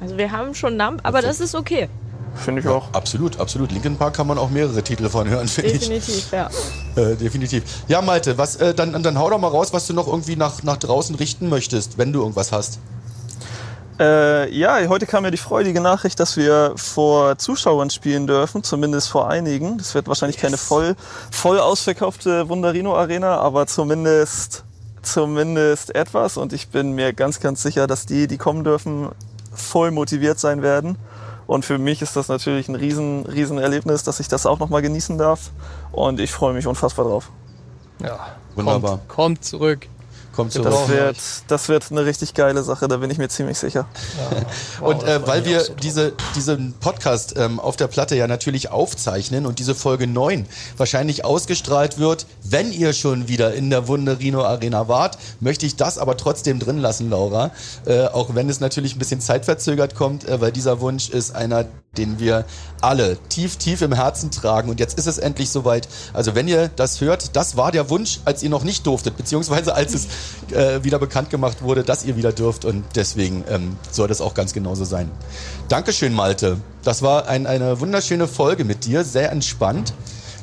Also 0.00 0.18
wir 0.18 0.32
haben 0.32 0.54
schon 0.54 0.76
Namen, 0.76 0.98
aber 1.04 1.22
das 1.22 1.40
ist 1.40 1.54
okay. 1.54 1.88
Finde 2.34 2.62
ich 2.62 2.68
auch. 2.68 2.92
Absolut, 2.92 3.38
absolut. 3.38 3.72
Linkin 3.72 3.96
Park 3.96 4.14
kann 4.14 4.26
man 4.26 4.38
auch 4.38 4.50
mehrere 4.50 4.82
Titel 4.82 5.08
von 5.08 5.28
hören, 5.28 5.48
finde 5.48 5.70
ich. 5.72 5.88
Definitiv, 5.88 6.32
ja. 6.32 6.48
Äh, 6.96 7.16
definitiv. 7.16 7.64
Ja, 7.88 8.00
Malte, 8.02 8.38
was, 8.38 8.56
äh, 8.56 8.74
dann, 8.74 9.02
dann 9.02 9.18
hau 9.18 9.30
doch 9.30 9.38
mal 9.38 9.48
raus, 9.48 9.72
was 9.72 9.86
du 9.86 9.94
noch 9.94 10.06
irgendwie 10.06 10.36
nach, 10.36 10.62
nach 10.62 10.76
draußen 10.76 11.14
richten 11.16 11.48
möchtest, 11.48 11.98
wenn 11.98 12.12
du 12.12 12.20
irgendwas 12.20 12.52
hast. 12.52 12.78
Äh, 14.00 14.50
ja, 14.56 14.78
heute 14.88 15.04
kam 15.04 15.24
ja 15.24 15.30
die 15.30 15.36
freudige 15.36 15.78
Nachricht, 15.82 16.18
dass 16.20 16.38
wir 16.38 16.72
vor 16.76 17.36
Zuschauern 17.36 17.90
spielen 17.90 18.26
dürfen, 18.26 18.62
zumindest 18.62 19.10
vor 19.10 19.28
einigen. 19.28 19.76
Das 19.76 19.94
wird 19.94 20.08
wahrscheinlich 20.08 20.36
yes. 20.36 20.42
keine 20.42 20.56
voll, 20.56 20.96
voll 21.30 21.60
ausverkaufte 21.60 22.48
Wunderino 22.48 22.96
Arena, 22.96 23.36
aber 23.36 23.66
zumindest, 23.66 24.64
zumindest 25.02 25.94
etwas. 25.94 26.38
Und 26.38 26.54
ich 26.54 26.68
bin 26.68 26.92
mir 26.92 27.12
ganz, 27.12 27.40
ganz 27.40 27.62
sicher, 27.62 27.86
dass 27.86 28.06
die, 28.06 28.26
die 28.26 28.38
kommen 28.38 28.64
dürfen, 28.64 29.10
voll 29.52 29.90
motiviert 29.90 30.40
sein 30.40 30.62
werden. 30.62 30.96
Und 31.50 31.64
für 31.64 31.78
mich 31.78 32.00
ist 32.00 32.14
das 32.14 32.28
natürlich 32.28 32.68
ein 32.68 32.76
riesen, 32.76 33.26
riesen 33.26 33.58
Erlebnis, 33.58 34.04
dass 34.04 34.20
ich 34.20 34.28
das 34.28 34.46
auch 34.46 34.60
nochmal 34.60 34.82
genießen 34.82 35.18
darf. 35.18 35.50
Und 35.90 36.20
ich 36.20 36.30
freue 36.30 36.54
mich 36.54 36.68
unfassbar 36.68 37.06
drauf. 37.06 37.28
Ja, 37.98 38.36
wunderbar. 38.54 38.98
Kommt, 38.98 39.08
kommt 39.08 39.44
zurück 39.44 39.88
kommt 40.40 40.52
zurück. 40.52 40.70
Das 40.70 40.88
wird, 40.88 41.16
das 41.48 41.68
wird 41.68 41.90
eine 41.90 42.04
richtig 42.04 42.34
geile 42.34 42.62
Sache, 42.62 42.88
da 42.88 42.96
bin 42.96 43.10
ich 43.10 43.18
mir 43.18 43.28
ziemlich 43.28 43.58
sicher. 43.58 43.86
Ja. 44.18 44.40
Wow, 44.80 44.94
und 44.94 45.02
äh, 45.02 45.26
weil 45.26 45.44
wir 45.44 45.60
so 45.60 45.74
diese, 45.74 46.12
diesen 46.34 46.72
Podcast 46.74 47.34
ähm, 47.36 47.60
auf 47.60 47.76
der 47.76 47.86
Platte 47.86 48.16
ja 48.16 48.26
natürlich 48.26 48.70
aufzeichnen 48.70 49.44
und 49.44 49.58
diese 49.58 49.74
Folge 49.74 50.06
9 50.06 50.46
wahrscheinlich 50.76 51.24
ausgestrahlt 51.24 51.98
wird, 51.98 52.26
wenn 52.42 52.72
ihr 52.72 52.92
schon 52.92 53.28
wieder 53.28 53.52
in 53.52 53.68
der 53.68 53.88
Wunderino 53.88 54.42
Arena 54.42 54.88
wart, 54.88 55.18
möchte 55.40 55.66
ich 55.66 55.76
das 55.76 55.98
aber 55.98 56.16
trotzdem 56.16 56.58
drin 56.58 56.78
lassen, 56.78 57.10
Laura. 57.10 57.50
Äh, 57.84 58.06
auch 58.06 58.34
wenn 58.34 58.48
es 58.48 58.60
natürlich 58.60 58.96
ein 58.96 58.98
bisschen 58.98 59.20
zeitverzögert 59.20 59.94
kommt, 59.94 60.26
äh, 60.26 60.40
weil 60.40 60.52
dieser 60.52 60.80
Wunsch 60.80 61.10
ist 61.10 61.34
einer, 61.34 61.66
den 61.96 62.18
wir 62.20 62.44
alle 62.80 63.18
tief, 63.28 63.56
tief 63.56 63.82
im 63.82 63.92
Herzen 63.92 64.30
tragen. 64.30 64.70
Und 64.70 64.80
jetzt 64.80 64.98
ist 64.98 65.06
es 65.06 65.18
endlich 65.18 65.50
soweit. 65.50 65.88
Also 66.12 66.34
wenn 66.34 66.48
ihr 66.48 66.70
das 66.76 67.00
hört, 67.00 67.36
das 67.36 67.56
war 67.56 67.72
der 67.72 67.90
Wunsch, 67.90 68.20
als 68.24 68.42
ihr 68.42 68.50
noch 68.50 68.64
nicht 68.64 68.86
durftet, 68.86 69.16
beziehungsweise 69.16 69.74
als 69.74 69.94
es 69.94 70.06
äh, 70.52 70.82
wieder 70.84 70.98
bekannt 70.98 71.30
gemacht 71.30 71.62
wurde, 71.62 71.82
dass 71.84 72.04
ihr 72.04 72.16
wieder 72.16 72.32
dürft. 72.32 72.64
Und 72.64 72.84
deswegen 72.94 73.44
ähm, 73.48 73.76
soll 73.90 74.08
das 74.08 74.20
auch 74.20 74.34
ganz 74.34 74.52
genauso 74.52 74.84
sein. 74.84 75.10
Dankeschön, 75.68 76.12
Malte. 76.12 76.58
Das 76.82 77.02
war 77.02 77.28
ein, 77.28 77.46
eine 77.46 77.80
wunderschöne 77.80 78.26
Folge 78.26 78.64
mit 78.64 78.84
dir, 78.84 79.04
sehr 79.04 79.30
entspannt. 79.32 79.92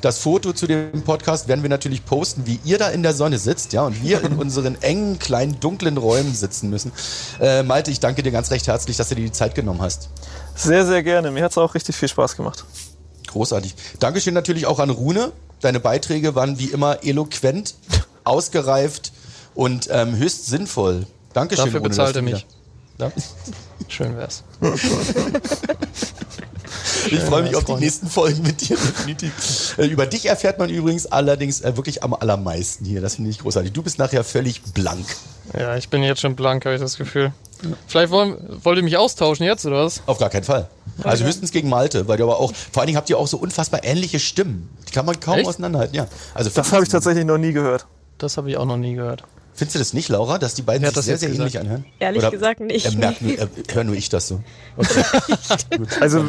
Das 0.01 0.19
Foto 0.19 0.53
zu 0.53 0.67
dem 0.67 1.01
Podcast 1.01 1.47
werden 1.47 1.63
wir 1.63 1.69
natürlich 1.69 2.05
posten, 2.05 2.45
wie 2.45 2.59
ihr 2.63 2.77
da 2.77 2.89
in 2.89 3.01
der 3.01 3.13
Sonne 3.13 3.39
sitzt, 3.39 3.73
ja, 3.73 3.81
und 3.81 4.03
wir 4.03 4.23
in 4.23 4.33
unseren 4.37 4.79
engen, 4.81 5.17
kleinen, 5.17 5.59
dunklen 5.59 5.97
Räumen 5.97 6.35
sitzen 6.35 6.69
müssen. 6.69 6.91
Äh, 7.39 7.63
Malte, 7.63 7.89
ich 7.89 7.99
danke 7.99 8.21
dir 8.21 8.31
ganz 8.31 8.51
recht 8.51 8.67
herzlich, 8.67 8.95
dass 8.97 9.09
du 9.09 9.15
dir 9.15 9.25
die 9.25 9.31
Zeit 9.31 9.55
genommen 9.55 9.81
hast. 9.81 10.09
Sehr, 10.55 10.85
sehr 10.85 11.01
gerne. 11.01 11.31
Mir 11.31 11.43
hat 11.43 11.51
es 11.51 11.57
auch 11.57 11.73
richtig 11.73 11.95
viel 11.95 12.09
Spaß 12.09 12.37
gemacht. 12.37 12.65
Großartig. 13.27 13.75
Dankeschön 13.99 14.33
natürlich 14.33 14.67
auch 14.67 14.79
an 14.79 14.91
Rune. 14.91 15.31
Deine 15.61 15.79
Beiträge 15.79 16.35
waren 16.35 16.59
wie 16.59 16.67
immer 16.67 17.03
eloquent, 17.03 17.75
ausgereift 18.23 19.11
und 19.57 19.89
ähm, 19.91 20.15
höchst 20.15 20.45
sinnvoll. 20.45 21.07
Dankeschön, 21.33 21.65
Dafür 21.65 21.79
Rune. 21.79 21.89
bezahlt 21.89 22.15
er 22.15 22.21
mich. 22.21 22.45
Ja? 22.99 23.11
Schön 23.87 24.15
wär's. 24.15 24.43
ich 27.09 27.19
freue 27.21 27.43
mich 27.43 27.55
auf 27.55 27.65
die 27.65 27.73
nächsten 27.73 28.07
Folgen 28.07 28.43
mit 28.43 28.61
dir 28.61 28.77
definitiv. 28.77 29.75
Äh, 29.77 29.87
über 29.87 30.05
dich 30.05 30.27
erfährt 30.27 30.59
man 30.59 30.69
übrigens 30.69 31.07
allerdings 31.07 31.61
äh, 31.61 31.75
wirklich 31.75 32.03
am 32.03 32.13
allermeisten 32.13 32.85
hier. 32.85 33.01
Das 33.01 33.15
finde 33.15 33.31
ich 33.31 33.39
großartig. 33.39 33.73
Du 33.73 33.81
bist 33.81 33.97
nachher 33.97 34.23
völlig 34.23 34.61
blank. 34.61 35.05
Ja, 35.57 35.75
ich 35.75 35.89
bin 35.89 36.03
jetzt 36.03 36.21
schon 36.21 36.35
blank, 36.35 36.63
habe 36.65 36.75
ich 36.75 36.81
das 36.81 36.97
Gefühl. 36.97 37.33
Vielleicht 37.87 38.11
wollen, 38.11 38.37
wollt 38.63 38.77
ihr 38.77 38.83
mich 38.83 38.97
austauschen 38.97 39.43
jetzt, 39.43 39.65
oder 39.65 39.85
was? 39.85 40.03
Auf 40.05 40.19
gar 40.19 40.29
keinen 40.29 40.43
Fall. 40.43 40.69
Also 41.03 41.25
höchstens 41.25 41.51
gegen 41.51 41.69
Malte, 41.69 42.07
weil 42.07 42.17
du 42.17 42.25
aber 42.25 42.39
auch, 42.39 42.53
vor 42.53 42.81
allen 42.81 42.87
Dingen 42.87 42.97
habt 42.97 43.09
ihr 43.09 43.17
auch 43.17 43.27
so 43.27 43.37
unfassbar 43.37 43.83
ähnliche 43.83 44.19
Stimmen. 44.19 44.69
Die 44.87 44.91
kann 44.91 45.05
man 45.07 45.19
kaum 45.19 45.39
Echt? 45.39 45.47
auseinanderhalten, 45.47 45.95
ja. 45.95 46.07
Also 46.35 46.51
das 46.51 46.71
habe 46.71 46.83
ich 46.83 46.89
tatsächlich 46.89 47.25
noch 47.25 47.39
nie 47.39 47.53
gehört. 47.53 47.87
Das 48.19 48.37
habe 48.37 48.49
ich 48.51 48.57
auch 48.57 48.65
noch 48.65 48.77
nie 48.77 48.93
gehört. 48.93 49.23
Findest 49.57 49.73
du 49.73 49.79
das 49.79 49.93
nicht, 49.93 50.09
Laura, 50.09 50.37
dass 50.37 50.53
die 50.53 50.61
beiden 50.61 50.83
Wer 50.83 50.91
sich 50.91 51.05
sehr, 51.05 51.17
sehr 51.17 51.31
ähnlich 51.31 51.59
anhören? 51.59 51.83
Ehrlich 51.97 52.21
Oder 52.21 52.29
gesagt 52.29 52.59
nicht. 52.59 52.85
Er 52.85 52.95
merkt 52.95 53.23
nur, 53.23 53.35
er, 53.35 53.49
hör 53.73 53.83
nur 53.83 53.95
ich 53.95 54.07
das 54.07 54.27
so. 54.27 54.43
Okay. 54.77 55.03
also, 55.99 56.19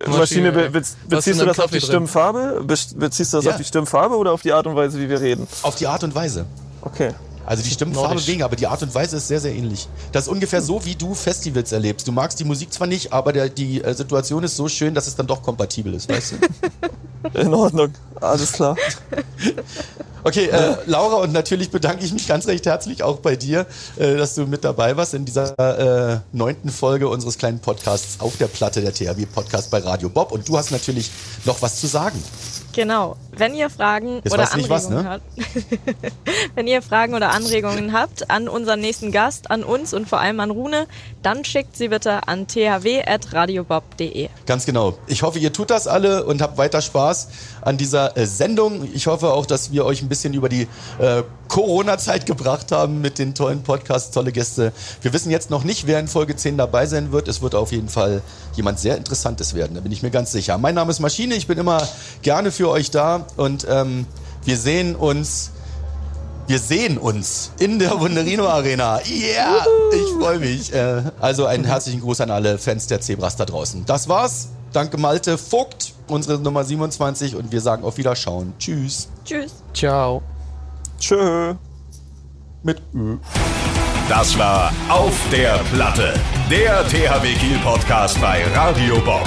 äh, 0.00 0.08
Maschine, 0.08 0.50
be 0.50 0.70
be 0.70 0.82
beziehst 1.08 1.40
du 1.40 1.44
das 1.46 1.60
auf 1.60 1.70
die 1.70 1.78
drin? 1.78 1.86
Stimmfarbe? 1.86 2.64
Be 2.66 2.74
beziehst 2.96 3.32
du 3.32 3.36
das 3.36 3.44
ja. 3.44 3.52
auf 3.52 3.58
die 3.58 3.64
Stimmfarbe 3.64 4.16
oder 4.16 4.32
auf 4.32 4.42
die 4.42 4.52
Art 4.52 4.66
und 4.66 4.74
Weise, 4.74 4.98
wie 4.98 5.08
wir 5.08 5.20
reden? 5.20 5.46
Auf 5.62 5.76
die 5.76 5.86
Art 5.86 6.02
und 6.02 6.16
Weise. 6.16 6.46
Okay. 6.80 7.14
Also 7.46 7.62
die 7.62 7.70
Stimmfarbe 7.70 8.26
weniger, 8.26 8.44
aber 8.46 8.56
die 8.56 8.66
Art 8.66 8.82
und 8.82 8.94
Weise 8.94 9.16
ist 9.16 9.28
sehr, 9.28 9.40
sehr 9.40 9.54
ähnlich. 9.54 9.88
Das 10.12 10.24
ist 10.24 10.28
ungefähr 10.28 10.62
so, 10.62 10.84
wie 10.84 10.94
du 10.94 11.14
Festivals 11.14 11.72
erlebst. 11.72 12.06
Du 12.08 12.12
magst 12.12 12.40
die 12.40 12.44
Musik 12.44 12.72
zwar 12.72 12.86
nicht, 12.86 13.12
aber 13.12 13.32
der, 13.32 13.48
die 13.48 13.82
äh, 13.82 13.94
Situation 13.94 14.42
ist 14.44 14.56
so 14.56 14.68
schön, 14.68 14.94
dass 14.94 15.06
es 15.06 15.16
dann 15.16 15.26
doch 15.26 15.42
kompatibel 15.42 15.94
ist, 15.94 16.08
weißt 16.08 16.32
du? 16.32 17.38
In 17.40 17.54
Ordnung, 17.54 17.92
alles 18.20 18.52
klar. 18.52 18.76
Okay, 20.26 20.46
äh, 20.46 20.76
Laura, 20.86 21.16
und 21.16 21.34
natürlich 21.34 21.70
bedanke 21.70 22.02
ich 22.02 22.10
mich 22.10 22.26
ganz 22.26 22.46
recht 22.46 22.64
herzlich 22.64 23.02
auch 23.02 23.18
bei 23.18 23.36
dir, 23.36 23.66
äh, 23.96 24.16
dass 24.16 24.34
du 24.34 24.46
mit 24.46 24.64
dabei 24.64 24.96
warst 24.96 25.12
in 25.12 25.26
dieser 25.26 26.14
äh, 26.14 26.20
neunten 26.32 26.70
Folge 26.70 27.08
unseres 27.08 27.36
kleinen 27.36 27.58
Podcasts 27.58 28.20
auf 28.20 28.38
der 28.38 28.46
Platte 28.46 28.80
der 28.80 28.94
THW 28.94 29.26
Podcast 29.26 29.70
bei 29.70 29.80
Radio 29.80 30.08
Bob. 30.08 30.32
Und 30.32 30.48
du 30.48 30.56
hast 30.56 30.70
natürlich 30.70 31.10
noch 31.44 31.60
was 31.60 31.78
zu 31.78 31.86
sagen. 31.88 32.22
Genau. 32.74 33.16
Wenn 33.36 33.54
ihr 33.54 33.70
Fragen 33.70 34.20
Jetzt 34.22 34.32
oder 34.32 34.52
Anregungen 34.52 34.70
was, 34.70 34.88
ne? 34.90 35.04
habt, 35.08 35.24
wenn 36.54 36.66
ihr 36.66 36.82
Fragen 36.82 37.14
oder 37.14 37.32
Anregungen 37.32 37.92
habt 37.92 38.30
an 38.30 38.48
unseren 38.48 38.80
nächsten 38.80 39.12
Gast, 39.12 39.50
an 39.50 39.64
uns 39.64 39.92
und 39.92 40.08
vor 40.08 40.20
allem 40.20 40.38
an 40.40 40.50
Rune, 40.50 40.86
dann 41.22 41.44
schickt 41.44 41.76
sie 41.76 41.88
bitte 41.88 42.28
an 42.28 42.46
thw@radiobob.de. 42.46 44.28
Ganz 44.46 44.66
genau. 44.66 44.98
Ich 45.06 45.22
hoffe, 45.22 45.38
ihr 45.38 45.52
tut 45.52 45.70
das 45.70 45.86
alle 45.86 46.24
und 46.24 46.42
habt 46.42 46.58
weiter 46.58 46.80
Spaß 46.80 47.28
an 47.62 47.76
dieser 47.76 48.16
äh, 48.16 48.26
Sendung. 48.26 48.88
Ich 48.92 49.06
hoffe 49.06 49.32
auch, 49.32 49.46
dass 49.46 49.72
wir 49.72 49.84
euch 49.84 50.02
ein 50.02 50.08
bisschen 50.08 50.34
über 50.34 50.48
die 50.48 50.68
äh, 50.98 51.22
Corona-Zeit 51.48 52.26
gebracht 52.26 52.72
haben 52.72 53.00
mit 53.00 53.18
den 53.18 53.34
tollen 53.34 53.62
Podcasts, 53.62 54.10
tolle 54.10 54.32
Gäste. 54.32 54.72
Wir 55.02 55.12
wissen 55.12 55.30
jetzt 55.30 55.50
noch 55.50 55.64
nicht, 55.64 55.86
wer 55.86 55.98
in 56.00 56.08
Folge 56.08 56.36
10 56.36 56.56
dabei 56.56 56.86
sein 56.86 57.12
wird. 57.12 57.28
Es 57.28 57.42
wird 57.42 57.54
auf 57.54 57.72
jeden 57.72 57.88
Fall 57.88 58.22
jemand 58.54 58.78
sehr 58.78 58.96
Interessantes 58.96 59.54
werden, 59.54 59.74
da 59.74 59.80
bin 59.80 59.92
ich 59.92 60.02
mir 60.02 60.10
ganz 60.10 60.32
sicher. 60.32 60.58
Mein 60.58 60.74
Name 60.74 60.90
ist 60.90 61.00
Maschine, 61.00 61.34
ich 61.34 61.46
bin 61.46 61.58
immer 61.58 61.86
gerne 62.22 62.52
für 62.52 62.63
euch 62.70 62.90
da 62.90 63.26
und 63.36 63.66
ähm, 63.68 64.06
wir 64.44 64.56
sehen 64.56 64.96
uns. 64.96 65.50
Wir 66.46 66.58
sehen 66.58 66.98
uns 66.98 67.52
in 67.58 67.78
der 67.78 67.98
Wunderino 67.98 68.46
Arena. 68.46 69.00
Yeah! 69.06 69.64
Ich 69.94 70.22
freue 70.22 70.38
mich. 70.38 70.74
Äh, 70.74 71.02
also 71.18 71.46
einen 71.46 71.64
herzlichen 71.64 72.02
Gruß 72.02 72.20
an 72.20 72.30
alle 72.30 72.58
Fans 72.58 72.86
der 72.86 73.00
Zebras 73.00 73.36
da 73.36 73.46
draußen. 73.46 73.86
Das 73.86 74.10
war's. 74.10 74.48
Danke 74.74 74.98
Malte 74.98 75.38
Vogt, 75.38 75.94
unsere 76.06 76.38
Nummer 76.38 76.62
27 76.62 77.36
und 77.36 77.50
wir 77.50 77.62
sagen 77.62 77.82
auf 77.82 77.96
Wiederschauen. 77.96 78.52
Tschüss. 78.58 79.08
Tschüss. 79.24 79.54
Ciao. 79.72 80.20
Tschö. 80.98 81.54
Mit 82.62 82.82
Ö. 82.94 83.16
Das 84.08 84.36
war 84.38 84.70
Auf 84.90 85.18
der 85.32 85.60
Platte, 85.72 86.12
der 86.50 86.86
THW 86.88 87.34
Kiel 87.34 87.58
Podcast 87.64 88.20
bei 88.20 88.44
Radio 88.54 88.96
Bob. 89.00 89.26